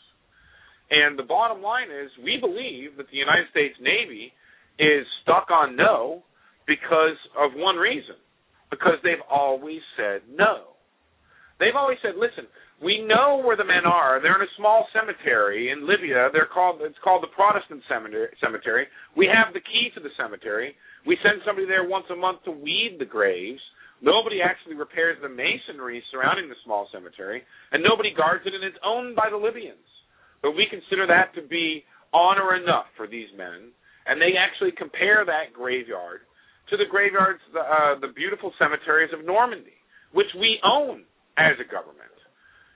And 0.91 1.17
the 1.17 1.23
bottom 1.23 1.63
line 1.63 1.87
is, 1.87 2.11
we 2.19 2.35
believe 2.35 2.99
that 2.99 3.07
the 3.09 3.17
United 3.17 3.47
States 3.49 3.75
Navy 3.79 4.35
is 4.77 5.07
stuck 5.23 5.47
on 5.49 5.75
no 5.75 6.23
because 6.67 7.15
of 7.39 7.55
one 7.55 7.77
reason 7.77 8.19
because 8.69 8.99
they've 9.03 9.23
always 9.31 9.79
said 9.95 10.21
no. 10.27 10.75
They've 11.59 11.77
always 11.77 11.97
said, 12.01 12.19
listen, 12.19 12.47
we 12.81 13.05
know 13.05 13.39
where 13.45 13.55
the 13.55 13.67
men 13.67 13.85
are. 13.85 14.19
They're 14.19 14.35
in 14.35 14.47
a 14.47 14.57
small 14.57 14.87
cemetery 14.91 15.69
in 15.69 15.87
Libya. 15.87 16.33
They're 16.33 16.49
called 16.49 16.81
it's 16.81 16.97
called 17.03 17.21
the 17.21 17.31
Protestant 17.31 17.85
cemetery. 17.87 18.87
We 19.15 19.29
have 19.29 19.53
the 19.53 19.61
key 19.61 19.93
to 19.93 20.01
the 20.01 20.09
cemetery. 20.17 20.73
We 21.05 21.15
send 21.21 21.45
somebody 21.45 21.67
there 21.67 21.87
once 21.87 22.09
a 22.09 22.17
month 22.17 22.43
to 22.49 22.51
weed 22.51 22.97
the 22.97 23.05
graves. 23.05 23.61
Nobody 24.01 24.41
actually 24.41 24.73
repairs 24.73 25.21
the 25.21 25.29
masonry 25.29 26.01
surrounding 26.09 26.49
the 26.49 26.57
small 26.65 26.89
cemetery, 26.89 27.45
and 27.71 27.85
nobody 27.85 28.09
guards 28.17 28.41
it, 28.49 28.57
and 28.57 28.65
it's 28.65 28.81
owned 28.81 29.15
by 29.15 29.29
the 29.29 29.37
Libyans. 29.37 29.77
But 30.41 30.57
we 30.57 30.65
consider 30.69 31.05
that 31.07 31.33
to 31.35 31.47
be 31.47 31.85
honor 32.13 32.55
enough 32.55 32.85
for 32.97 33.07
these 33.07 33.29
men, 33.37 33.71
and 34.05 34.19
they 34.19 34.33
actually 34.37 34.73
compare 34.75 35.23
that 35.25 35.53
graveyard 35.53 36.21
to 36.69 36.77
the 36.77 36.85
graveyards, 36.89 37.39
uh, 37.53 37.99
the 37.99 38.11
beautiful 38.15 38.51
cemeteries 38.57 39.13
of 39.13 39.25
Normandy, 39.25 39.77
which 40.13 40.31
we 40.39 40.59
own 40.63 41.03
as 41.37 41.55
a 41.61 41.67
government, 41.67 42.15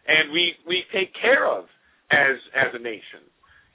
and 0.08 0.32
we 0.32 0.54
we 0.68 0.84
take 0.94 1.12
care 1.20 1.50
of 1.50 1.66
as 2.12 2.38
as 2.54 2.72
a 2.74 2.80
nation, 2.80 3.26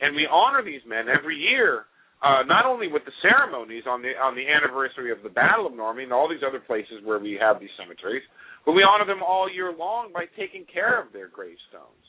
and 0.01 0.15
we 0.15 0.27
honor 0.31 0.63
these 0.63 0.83
men 0.87 1.09
every 1.09 1.37
year. 1.37 1.87
Uh, 2.21 2.45
not 2.45 2.67
only 2.69 2.85
with 2.87 3.01
the 3.09 3.17
ceremonies 3.25 3.85
on 3.89 4.03
the 4.03 4.13
on 4.21 4.37
the 4.37 4.45
anniversary 4.45 5.11
of 5.11 5.25
the 5.25 5.33
Battle 5.33 5.67
of 5.67 5.73
Normandy 5.73 6.05
and 6.05 6.13
all 6.13 6.29
these 6.29 6.45
other 6.47 6.61
places 6.61 7.01
where 7.03 7.19
we 7.19 7.37
have 7.41 7.59
these 7.59 7.73
cemeteries, 7.81 8.23
but 8.65 8.73
we 8.73 8.85
honor 8.85 9.09
them 9.09 9.25
all 9.25 9.49
year 9.49 9.73
long 9.73 10.13
by 10.13 10.29
taking 10.37 10.69
care 10.69 11.01
of 11.01 11.13
their 11.17 11.29
gravestones 11.29 12.00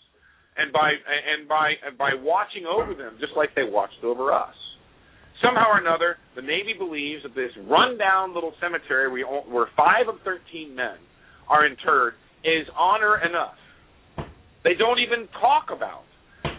and 0.58 0.72
by 0.74 0.91
and 0.91 1.47
by 1.47 1.74
and 1.86 1.97
by 1.97 2.12
watching 2.20 2.66
over 2.66 2.93
them 2.93 3.18
just 3.20 3.34
like 3.36 3.56
they 3.56 3.64
watched 3.64 4.04
over 4.04 4.34
us. 4.34 4.56
Somehow 5.41 5.74
or 5.74 5.80
another, 5.80 6.18
the 6.36 6.41
Navy 6.41 6.76
believes 6.78 7.24
that 7.24 7.34
this 7.34 7.49
rundown 7.66 8.34
little 8.34 8.54
cemetery 8.62 9.10
where 9.10 9.68
five 9.76 10.08
of 10.08 10.16
thirteen 10.24 10.76
men 10.76 10.99
are 11.49 11.66
interred 11.66 12.14
is 12.43 12.68
honor 12.78 13.18
enough. 13.26 13.58
They 14.64 14.76
don't 14.78 14.99
even 14.99 15.28
talk 15.39 15.74
about 15.74 16.06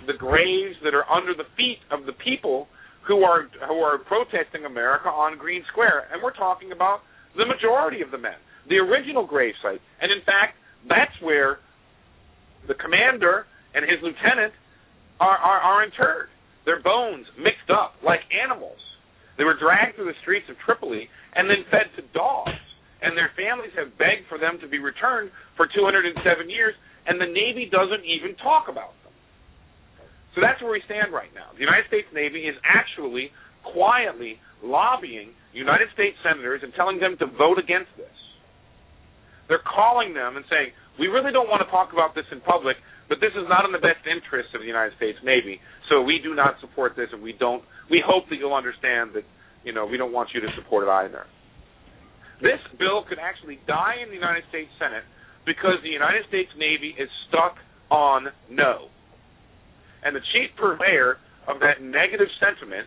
the 0.07 0.14
graves 0.18 0.74
that 0.82 0.95
are 0.95 1.07
under 1.07 1.34
the 1.34 1.47
feet 1.57 1.78
of 1.90 2.07
the 2.07 2.12
people 2.24 2.66
who 3.07 3.22
are 3.22 3.47
who 3.68 3.78
are 3.78 3.99
protesting 3.99 4.64
America 4.64 5.09
on 5.09 5.38
Green 5.38 5.62
Square, 5.70 6.09
and 6.12 6.22
we're 6.22 6.34
talking 6.34 6.72
about 6.72 7.01
the 7.36 7.47
majority 7.47 8.03
of 8.03 8.11
the 8.11 8.18
men, 8.18 8.38
the 8.68 8.76
original 8.76 9.26
grave 9.26 9.55
site, 9.62 9.80
and 10.01 10.11
in 10.11 10.18
fact, 10.26 10.59
that's 10.88 11.14
where 11.22 11.59
the 12.68 12.74
commander 12.74 13.47
and 13.74 13.84
his 13.84 14.00
lieutenant 14.02 14.52
are, 15.20 15.38
are, 15.38 15.60
are 15.60 15.80
interred. 15.84 16.28
Their 16.64 16.82
bones 16.82 17.26
mixed 17.38 17.70
up 17.70 17.98
like 18.04 18.20
animals. 18.30 18.78
They 19.38 19.44
were 19.44 19.58
dragged 19.58 19.96
through 19.96 20.10
the 20.12 20.20
streets 20.22 20.46
of 20.50 20.56
Tripoli 20.62 21.08
and 21.34 21.48
then 21.48 21.64
fed 21.70 21.90
to 21.96 22.02
dogs. 22.14 22.60
And 23.02 23.18
their 23.18 23.34
families 23.34 23.74
have 23.74 23.98
begged 23.98 24.30
for 24.30 24.38
them 24.38 24.62
to 24.62 24.68
be 24.70 24.78
returned 24.78 25.34
for 25.58 25.66
207 25.66 26.14
years, 26.46 26.74
and 27.02 27.18
the 27.18 27.26
Navy 27.26 27.66
doesn't 27.66 28.06
even 28.06 28.38
talk 28.38 28.70
about 28.70 28.94
them. 29.02 29.10
So 30.34 30.40
that's 30.40 30.62
where 30.62 30.70
we 30.70 30.80
stand 30.86 31.10
right 31.10 31.34
now. 31.34 31.50
The 31.50 31.66
United 31.66 31.90
States 31.90 32.06
Navy 32.14 32.46
is 32.46 32.54
actually 32.62 33.34
quietly 33.66 34.38
lobbying 34.62 35.34
United 35.52 35.90
States 35.92 36.16
senators 36.22 36.62
and 36.62 36.72
telling 36.78 37.02
them 37.02 37.18
to 37.18 37.26
vote 37.26 37.58
against 37.58 37.90
this. 37.98 38.14
They're 39.50 39.66
calling 39.66 40.14
them 40.14 40.38
and 40.38 40.46
saying, 40.48 40.72
we 40.96 41.10
really 41.10 41.32
don't 41.32 41.50
want 41.50 41.60
to 41.60 41.68
talk 41.68 41.92
about 41.92 42.14
this 42.14 42.24
in 42.30 42.40
public 42.40 42.78
but 43.09 43.18
this 43.20 43.32
is 43.34 43.46
not 43.48 43.64
in 43.64 43.72
the 43.72 43.82
best 43.82 44.05
interest 44.07 44.55
of 44.55 44.61
the 44.61 44.70
United 44.70 44.96
States 44.96 45.18
Navy, 45.24 45.61
so 45.90 46.03
we 46.03 46.20
do 46.22 46.34
not 46.34 46.57
support 46.61 46.94
this, 46.96 47.09
and 47.12 47.22
we 47.22 47.34
don't. 47.34 47.62
We 47.90 48.03
hope 48.05 48.28
that 48.30 48.36
you'll 48.36 48.57
understand 48.57 49.12
that 49.14 49.24
you 49.64 49.72
know 49.72 49.86
we 49.86 49.96
don't 49.96 50.12
want 50.12 50.30
you 50.34 50.40
to 50.40 50.50
support 50.57 50.86
it 50.86 50.90
either. 50.90 51.26
This 52.40 52.59
bill 52.78 53.07
could 53.07 53.22
actually 53.22 53.62
die 53.66 54.03
in 54.03 54.11
the 54.11 54.18
United 54.18 54.42
States 54.50 54.70
Senate 54.78 55.07
because 55.46 55.78
the 55.82 55.90
United 55.94 56.26
States 56.26 56.50
Navy 56.59 56.94
is 56.98 57.09
stuck 57.28 57.55
on 57.90 58.26
no. 58.50 58.90
And 60.03 60.16
the 60.16 60.24
chief 60.34 60.50
purveyor 60.59 61.22
of 61.46 61.62
that 61.62 61.82
negative 61.82 62.26
sentiment 62.42 62.86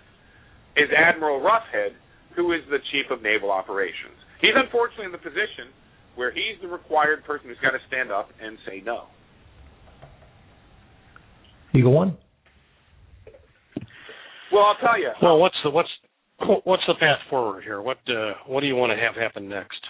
is 0.76 0.92
Admiral 0.92 1.40
Roughead, 1.40 1.96
who 2.36 2.52
is 2.52 2.62
the 2.68 2.84
chief 2.92 3.08
of 3.12 3.24
naval 3.24 3.52
operations. 3.52 4.20
He's 4.44 4.56
unfortunately 4.56 5.08
in 5.08 5.16
the 5.16 5.24
position 5.24 5.72
where 6.16 6.32
he's 6.32 6.60
the 6.62 6.68
required 6.68 7.24
person 7.24 7.48
who's 7.48 7.60
got 7.64 7.72
to 7.72 7.84
stand 7.88 8.12
up 8.12 8.32
and 8.44 8.58
say 8.68 8.84
no. 8.84 9.08
Eagle 11.76 11.94
One. 11.94 12.18
Well, 14.52 14.64
I'll 14.64 14.80
tell 14.80 15.00
you. 15.00 15.12
Well, 15.22 15.40
what's 15.40 15.56
the 15.64 15.70
what's 15.70 15.90
what's 16.64 16.84
the 16.88 16.96
path 16.96 17.20
forward 17.30 17.64
here? 17.64 17.82
What 17.82 17.98
uh, 18.08 18.34
what 18.48 18.62
do 18.62 18.68
you 18.68 18.76
want 18.76 18.92
to 18.92 19.00
have 19.00 19.16
happen 19.16 19.50
next? 19.50 19.82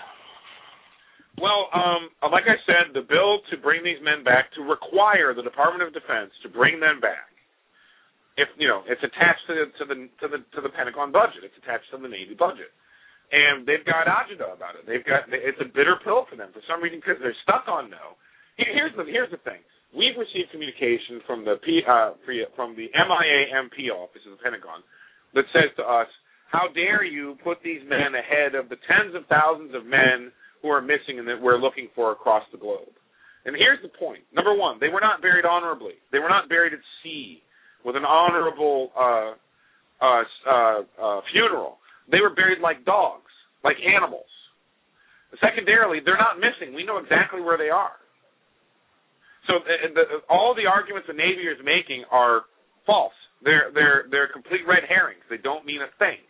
Well, 1.38 1.68
um, 1.76 2.08
like 2.32 2.48
I 2.48 2.56
said, 2.64 2.96
the 2.96 3.04
bill 3.04 3.44
to 3.52 3.60
bring 3.60 3.84
these 3.84 4.00
men 4.00 4.24
back 4.24 4.56
to 4.56 4.64
require 4.64 5.36
the 5.36 5.44
Department 5.44 5.84
of 5.84 5.92
Defense 5.92 6.32
to 6.44 6.50
bring 6.50 6.80
them 6.80 7.04
back. 7.04 7.28
If 8.40 8.48
you 8.56 8.68
know, 8.68 8.88
it's 8.88 9.04
attached 9.04 9.44
to 9.48 9.54
the 9.54 9.66
to 9.80 9.84
the 9.86 9.98
to 10.24 10.26
the 10.32 10.40
to 10.56 10.60
the 10.64 10.72
Pentagon 10.72 11.12
budget. 11.12 11.44
It's 11.44 11.56
attached 11.60 11.92
to 11.92 12.00
the 12.00 12.08
Navy 12.08 12.34
budget, 12.34 12.72
and 13.32 13.68
they've 13.68 13.84
got 13.84 14.08
agita 14.08 14.48
about 14.50 14.80
it. 14.80 14.88
They've 14.88 15.06
got 15.06 15.28
it's 15.30 15.60
a 15.60 15.68
bitter 15.68 16.00
pill 16.04 16.26
for 16.26 16.36
them 16.40 16.56
for 16.56 16.64
some 16.66 16.82
reason 16.82 17.04
because 17.04 17.20
they're 17.20 17.38
stuck 17.44 17.68
on 17.68 17.92
no. 17.92 18.16
Here's 18.58 18.96
the 18.96 19.04
here's 19.04 19.32
the 19.32 19.40
thing. 19.44 19.60
We've 19.96 20.18
received 20.20 20.52
communication 20.52 21.24
from 21.26 21.46
the 21.46 21.56
P, 21.64 21.82
uh, 21.88 22.20
from 22.56 22.76
the 22.76 22.92
MIA-MP 22.92 23.90
office 23.96 24.22
of 24.28 24.38
the 24.38 24.44
Pentagon 24.44 24.84
that 25.34 25.46
says 25.56 25.72
to 25.78 25.84
us, 25.84 26.08
"How 26.52 26.68
dare 26.76 27.04
you 27.04 27.38
put 27.44 27.64
these 27.64 27.82
men 27.88 28.14
ahead 28.16 28.56
of 28.56 28.68
the 28.68 28.76
tens 28.88 29.16
of 29.16 29.26
thousands 29.28 29.74
of 29.74 29.86
men 29.86 30.32
who 30.66 30.74
are 30.74 30.82
missing 30.82 31.22
and 31.22 31.28
that 31.30 31.38
we're 31.38 31.62
looking 31.62 31.90
for 31.94 32.12
across 32.12 32.42
the 32.52 32.58
globe. 32.58 32.90
And 33.46 33.54
here's 33.56 33.78
the 33.86 33.94
point. 34.02 34.26
Number 34.34 34.58
one, 34.58 34.82
they 34.82 34.90
were 34.90 35.00
not 35.00 35.22
buried 35.22 35.46
honorably. 35.46 35.94
They 36.12 36.18
were 36.18 36.30
not 36.30 36.50
buried 36.50 36.74
at 36.74 36.82
sea 37.04 37.44
with 37.86 37.96
an 37.96 38.02
honorable 38.04 38.90
uh, 38.98 39.38
uh, 40.02 40.24
uh, 40.50 40.80
uh, 40.98 41.22
funeral. 41.32 41.78
They 42.10 42.18
were 42.20 42.34
buried 42.34 42.66
like 42.66 42.84
dogs, 42.84 43.30
like 43.64 43.78
animals. 43.86 44.26
Secondarily, 45.38 46.00
they're 46.04 46.18
not 46.18 46.42
missing. 46.42 46.74
We 46.74 46.84
know 46.84 46.98
exactly 46.98 47.42
where 47.42 47.58
they 47.58 47.70
are. 47.70 47.94
So 49.48 49.62
uh, 49.62 49.94
the, 49.94 50.04
all 50.30 50.54
the 50.56 50.66
arguments 50.66 51.08
the 51.08 51.18
Navy 51.18 51.46
is 51.46 51.60
making 51.64 52.06
are 52.12 52.50
false. 52.86 53.16
They're 53.44 53.70
they're 53.74 54.06
they're 54.10 54.32
complete 54.32 54.66
red 54.68 54.84
herrings. 54.88 55.22
They 55.30 55.38
don't 55.38 55.66
mean 55.66 55.82
a 55.82 55.92
thing 55.98 56.22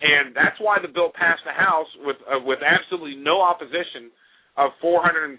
and 0.00 0.30
that's 0.34 0.58
why 0.62 0.78
the 0.78 0.90
bill 0.90 1.10
passed 1.10 1.42
the 1.42 1.54
House 1.54 1.90
with 2.06 2.18
uh, 2.30 2.38
with 2.46 2.62
absolutely 2.62 3.18
no 3.18 3.42
opposition 3.42 4.14
of 4.54 4.70
435 4.82 5.38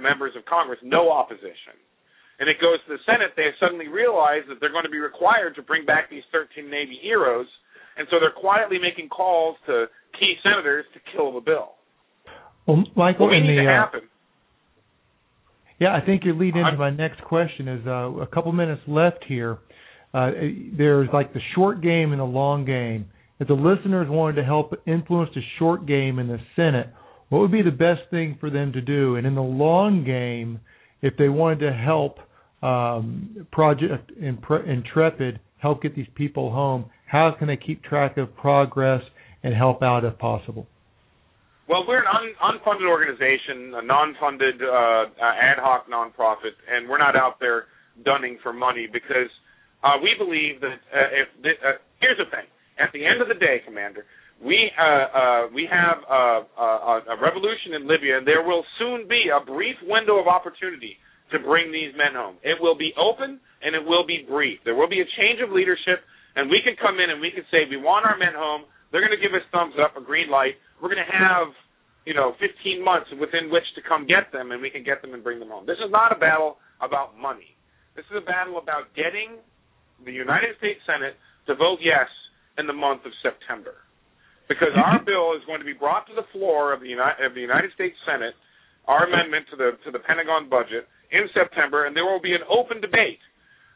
members 0.00 0.32
of 0.36 0.44
Congress, 0.44 0.80
no 0.84 1.12
opposition. 1.12 1.76
And 2.40 2.48
it 2.48 2.60
goes 2.60 2.76
to 2.84 2.96
the 2.96 3.02
Senate. 3.08 3.32
They 3.36 3.48
suddenly 3.56 3.88
realize 3.88 4.44
that 4.48 4.60
they're 4.60 4.72
going 4.72 4.84
to 4.84 4.92
be 4.92 5.00
required 5.00 5.56
to 5.56 5.62
bring 5.62 5.86
back 5.86 6.10
these 6.10 6.24
13 6.32 6.68
Navy 6.68 6.98
heroes, 7.00 7.46
and 7.96 8.08
so 8.10 8.16
they're 8.20 8.34
quietly 8.34 8.76
making 8.76 9.08
calls 9.08 9.56
to 9.66 9.86
key 10.18 10.34
senators 10.42 10.84
to 10.92 11.00
kill 11.12 11.32
the 11.32 11.40
bill. 11.40 11.76
Well, 12.66 12.84
Michael, 12.96 13.28
what 13.28 13.36
in 13.36 13.46
the, 13.48 13.60
uh, 13.60 13.68
happen. 13.68 14.08
Yeah, 15.80 15.94
I 15.94 16.04
think 16.04 16.24
you're 16.24 16.34
leading 16.34 16.62
into 16.62 16.78
my 16.78 16.90
next 16.90 17.22
question. 17.22 17.68
Is 17.68 17.86
uh, 17.86 18.20
a 18.20 18.26
couple 18.26 18.52
minutes 18.52 18.82
left 18.86 19.24
here. 19.26 19.58
Uh, 20.12 20.30
there's 20.76 21.08
like 21.12 21.34
the 21.34 21.40
short 21.54 21.82
game 21.82 22.12
and 22.12 22.20
the 22.20 22.24
long 22.24 22.64
game 22.64 23.06
if 23.40 23.48
the 23.48 23.54
listeners 23.54 24.08
wanted 24.08 24.36
to 24.36 24.44
help 24.44 24.74
influence 24.86 25.30
the 25.34 25.42
short 25.58 25.86
game 25.86 26.18
in 26.18 26.28
the 26.28 26.38
Senate, 26.54 26.88
what 27.28 27.40
would 27.40 27.52
be 27.52 27.62
the 27.62 27.70
best 27.70 28.02
thing 28.10 28.36
for 28.38 28.48
them 28.48 28.72
to 28.72 28.80
do? 28.80 29.16
And 29.16 29.26
in 29.26 29.34
the 29.34 29.42
long 29.42 30.04
game, 30.04 30.60
if 31.02 31.16
they 31.16 31.28
wanted 31.28 31.60
to 31.60 31.72
help 31.72 32.18
um, 32.62 33.46
Project 33.50 34.12
Intrepid 34.12 35.40
help 35.58 35.82
get 35.82 35.96
these 35.96 36.06
people 36.14 36.52
home, 36.52 36.86
how 37.06 37.34
can 37.36 37.48
they 37.48 37.56
keep 37.56 37.82
track 37.82 38.16
of 38.16 38.36
progress 38.36 39.02
and 39.42 39.54
help 39.54 39.82
out 39.82 40.04
if 40.04 40.16
possible? 40.18 40.66
Well, 41.66 41.84
we're 41.88 42.00
an 42.04 42.10
un- 42.12 42.36
unfunded 42.60 42.84
organization, 42.88 43.72
a 43.74 43.82
non-funded 43.82 44.60
uh, 44.60 45.04
ad 45.16 45.56
hoc 45.58 45.88
nonprofit, 45.88 46.52
and 46.68 46.88
we're 46.88 46.98
not 47.00 47.16
out 47.16 47.40
there 47.40 47.72
dunning 48.04 48.36
for 48.42 48.52
money 48.52 48.86
because 48.90 49.32
uh, 49.82 49.96
we 50.02 50.12
believe 50.18 50.60
that 50.60 50.76
uh, 50.92 51.20
if 51.24 51.28
th- 51.42 51.60
uh, 51.64 51.80
here's 52.00 52.18
the 52.20 52.28
thing, 52.28 52.44
at 52.76 52.92
the 52.92 53.06
end 53.06 53.22
of 53.22 53.28
the 53.28 53.38
day, 53.40 53.64
Commander, 53.64 54.04
we 54.44 54.68
uh, 54.76 54.84
uh, 54.84 55.42
we 55.54 55.64
have 55.70 56.04
uh, 56.04 56.44
uh, 56.52 57.14
a 57.14 57.16
revolution 57.22 57.72
in 57.80 57.88
Libya, 57.88 58.18
and 58.18 58.26
there 58.26 58.44
will 58.44 58.64
soon 58.78 59.08
be 59.08 59.32
a 59.32 59.40
brief 59.40 59.76
window 59.88 60.20
of 60.20 60.26
opportunity 60.28 61.00
to 61.32 61.38
bring 61.40 61.72
these 61.72 61.96
men 61.96 62.12
home. 62.12 62.36
It 62.44 62.60
will 62.60 62.76
be 62.76 62.92
open 63.00 63.40
and 63.64 63.72
it 63.72 63.80
will 63.80 64.04
be 64.04 64.26
brief. 64.28 64.60
There 64.64 64.74
will 64.76 64.90
be 64.90 65.00
a 65.00 65.08
change 65.16 65.40
of 65.40 65.48
leadership, 65.48 66.04
and 66.36 66.50
we 66.50 66.60
can 66.60 66.76
come 66.76 67.00
in 67.00 67.08
and 67.08 67.20
we 67.24 67.32
can 67.32 67.48
say 67.48 67.64
we 67.64 67.80
want 67.80 68.04
our 68.04 68.18
men 68.18 68.36
home. 68.36 68.68
They're 68.94 69.02
going 69.02 69.18
to 69.18 69.18
give 69.18 69.34
us 69.34 69.42
thumbs 69.50 69.74
up, 69.82 69.98
a 69.98 70.02
green 70.06 70.30
light. 70.30 70.54
We're 70.78 70.86
going 70.86 71.02
to 71.02 71.10
have 71.10 71.50
you 72.06 72.14
know 72.14 72.38
15 72.38 72.78
months 72.78 73.10
within 73.18 73.50
which 73.50 73.66
to 73.74 73.82
come 73.82 74.06
get 74.06 74.30
them, 74.30 74.54
and 74.54 74.62
we 74.62 74.70
can 74.70 74.86
get 74.86 75.02
them 75.02 75.18
and 75.18 75.26
bring 75.26 75.42
them 75.42 75.50
home. 75.50 75.66
This 75.66 75.82
is 75.82 75.90
not 75.90 76.14
a 76.14 76.18
battle 76.22 76.62
about 76.78 77.18
money. 77.18 77.58
This 77.98 78.06
is 78.14 78.22
a 78.22 78.24
battle 78.24 78.62
about 78.62 78.94
getting 78.94 79.42
the 80.06 80.14
United 80.14 80.54
States 80.62 80.78
Senate 80.86 81.18
to 81.50 81.58
vote 81.58 81.82
yes 81.82 82.06
in 82.54 82.70
the 82.70 82.76
month 82.76 83.02
of 83.02 83.10
September. 83.18 83.82
Because 84.46 84.70
our 84.78 85.02
bill 85.08 85.34
is 85.34 85.42
going 85.50 85.58
to 85.58 85.66
be 85.66 85.74
brought 85.74 86.06
to 86.06 86.14
the 86.14 86.30
floor 86.30 86.70
of 86.70 86.78
the 86.78 86.86
United, 86.86 87.18
of 87.18 87.34
the 87.34 87.42
United 87.42 87.74
States 87.74 87.98
Senate, 88.06 88.38
our 88.86 89.10
amendment 89.10 89.50
to 89.50 89.58
the 89.58 89.74
to 89.82 89.90
the 89.90 90.06
Pentagon 90.06 90.46
budget 90.46 90.86
in 91.10 91.26
September, 91.34 91.90
and 91.90 91.98
there 91.98 92.06
will 92.06 92.22
be 92.22 92.38
an 92.38 92.46
open 92.46 92.78
debate. 92.78 93.18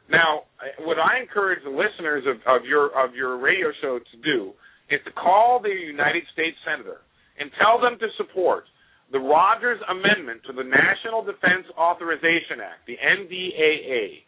Now, 0.07 0.47
what 0.87 1.03
I 1.03 1.19
encourage 1.19 1.67
the 1.67 1.75
listeners 1.75 2.23
of, 2.23 2.39
of 2.47 2.63
your 2.63 2.95
of 2.95 3.19
your 3.19 3.35
radio 3.43 3.75
show 3.83 3.99
to 3.99 4.17
do 4.23 4.55
is 4.91 5.01
to 5.05 5.13
call 5.13 5.61
the 5.61 5.73
United 5.73 6.25
States 6.33 6.57
Senator 6.65 7.05
and 7.39 7.51
tell 7.61 7.81
them 7.81 7.99
to 8.01 8.09
support 8.17 8.65
the 9.13 9.21
Rogers 9.21 9.81
Amendment 9.89 10.43
to 10.47 10.53
the 10.53 10.65
National 10.65 11.25
Defense 11.25 11.65
Authorization 11.79 12.61
Act, 12.61 12.85
the 12.87 12.99
NDAA. 13.01 14.25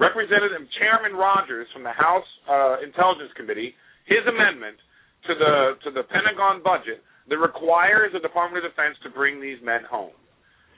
Representative 0.00 0.64
Chairman 0.80 1.12
Rogers 1.12 1.68
from 1.72 1.84
the 1.84 1.92
House 1.92 2.24
uh, 2.48 2.80
Intelligence 2.80 3.28
Committee 3.36 3.76
his 4.06 4.24
amendment 4.26 4.78
to 5.26 5.32
the 5.34 5.54
to 5.86 5.90
the 5.94 6.02
Pentagon 6.10 6.62
budget 6.62 7.02
that 7.28 7.38
requires 7.38 8.10
the 8.12 8.18
Department 8.18 8.64
of 8.64 8.72
Defense 8.72 8.98
to 9.04 9.10
bring 9.10 9.40
these 9.40 9.58
men 9.62 9.86
home. 9.86 10.16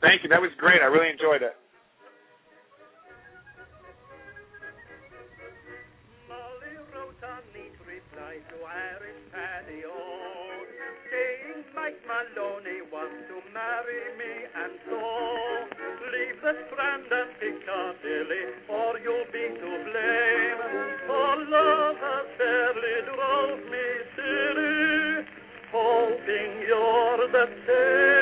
Thank 0.00 0.22
you. 0.24 0.28
That 0.28 0.40
was 0.40 0.50
great. 0.58 0.80
I 0.82 0.86
really 0.86 1.10
enjoyed 1.10 1.42
it. 1.42 1.54
Maloney 12.12 12.82
wants 12.92 13.24
to 13.28 13.36
marry 13.54 14.02
me, 14.20 14.32
and 14.54 14.72
so 14.84 15.00
leave 16.12 16.38
the 16.42 16.54
Strand 16.68 17.08
and 17.10 17.30
Piccadilly, 17.40 18.44
or 18.68 18.98
you'll 19.00 19.26
be 19.32 19.48
to 19.48 19.72
blame. 19.88 20.60
For 21.06 21.36
love 21.48 21.96
has 21.96 22.26
fairly 22.36 22.96
drove 23.08 23.60
me 23.64 23.86
silly, 24.14 25.26
hoping 25.72 26.50
you're 26.68 27.28
the 27.32 27.46
same. 27.66 28.21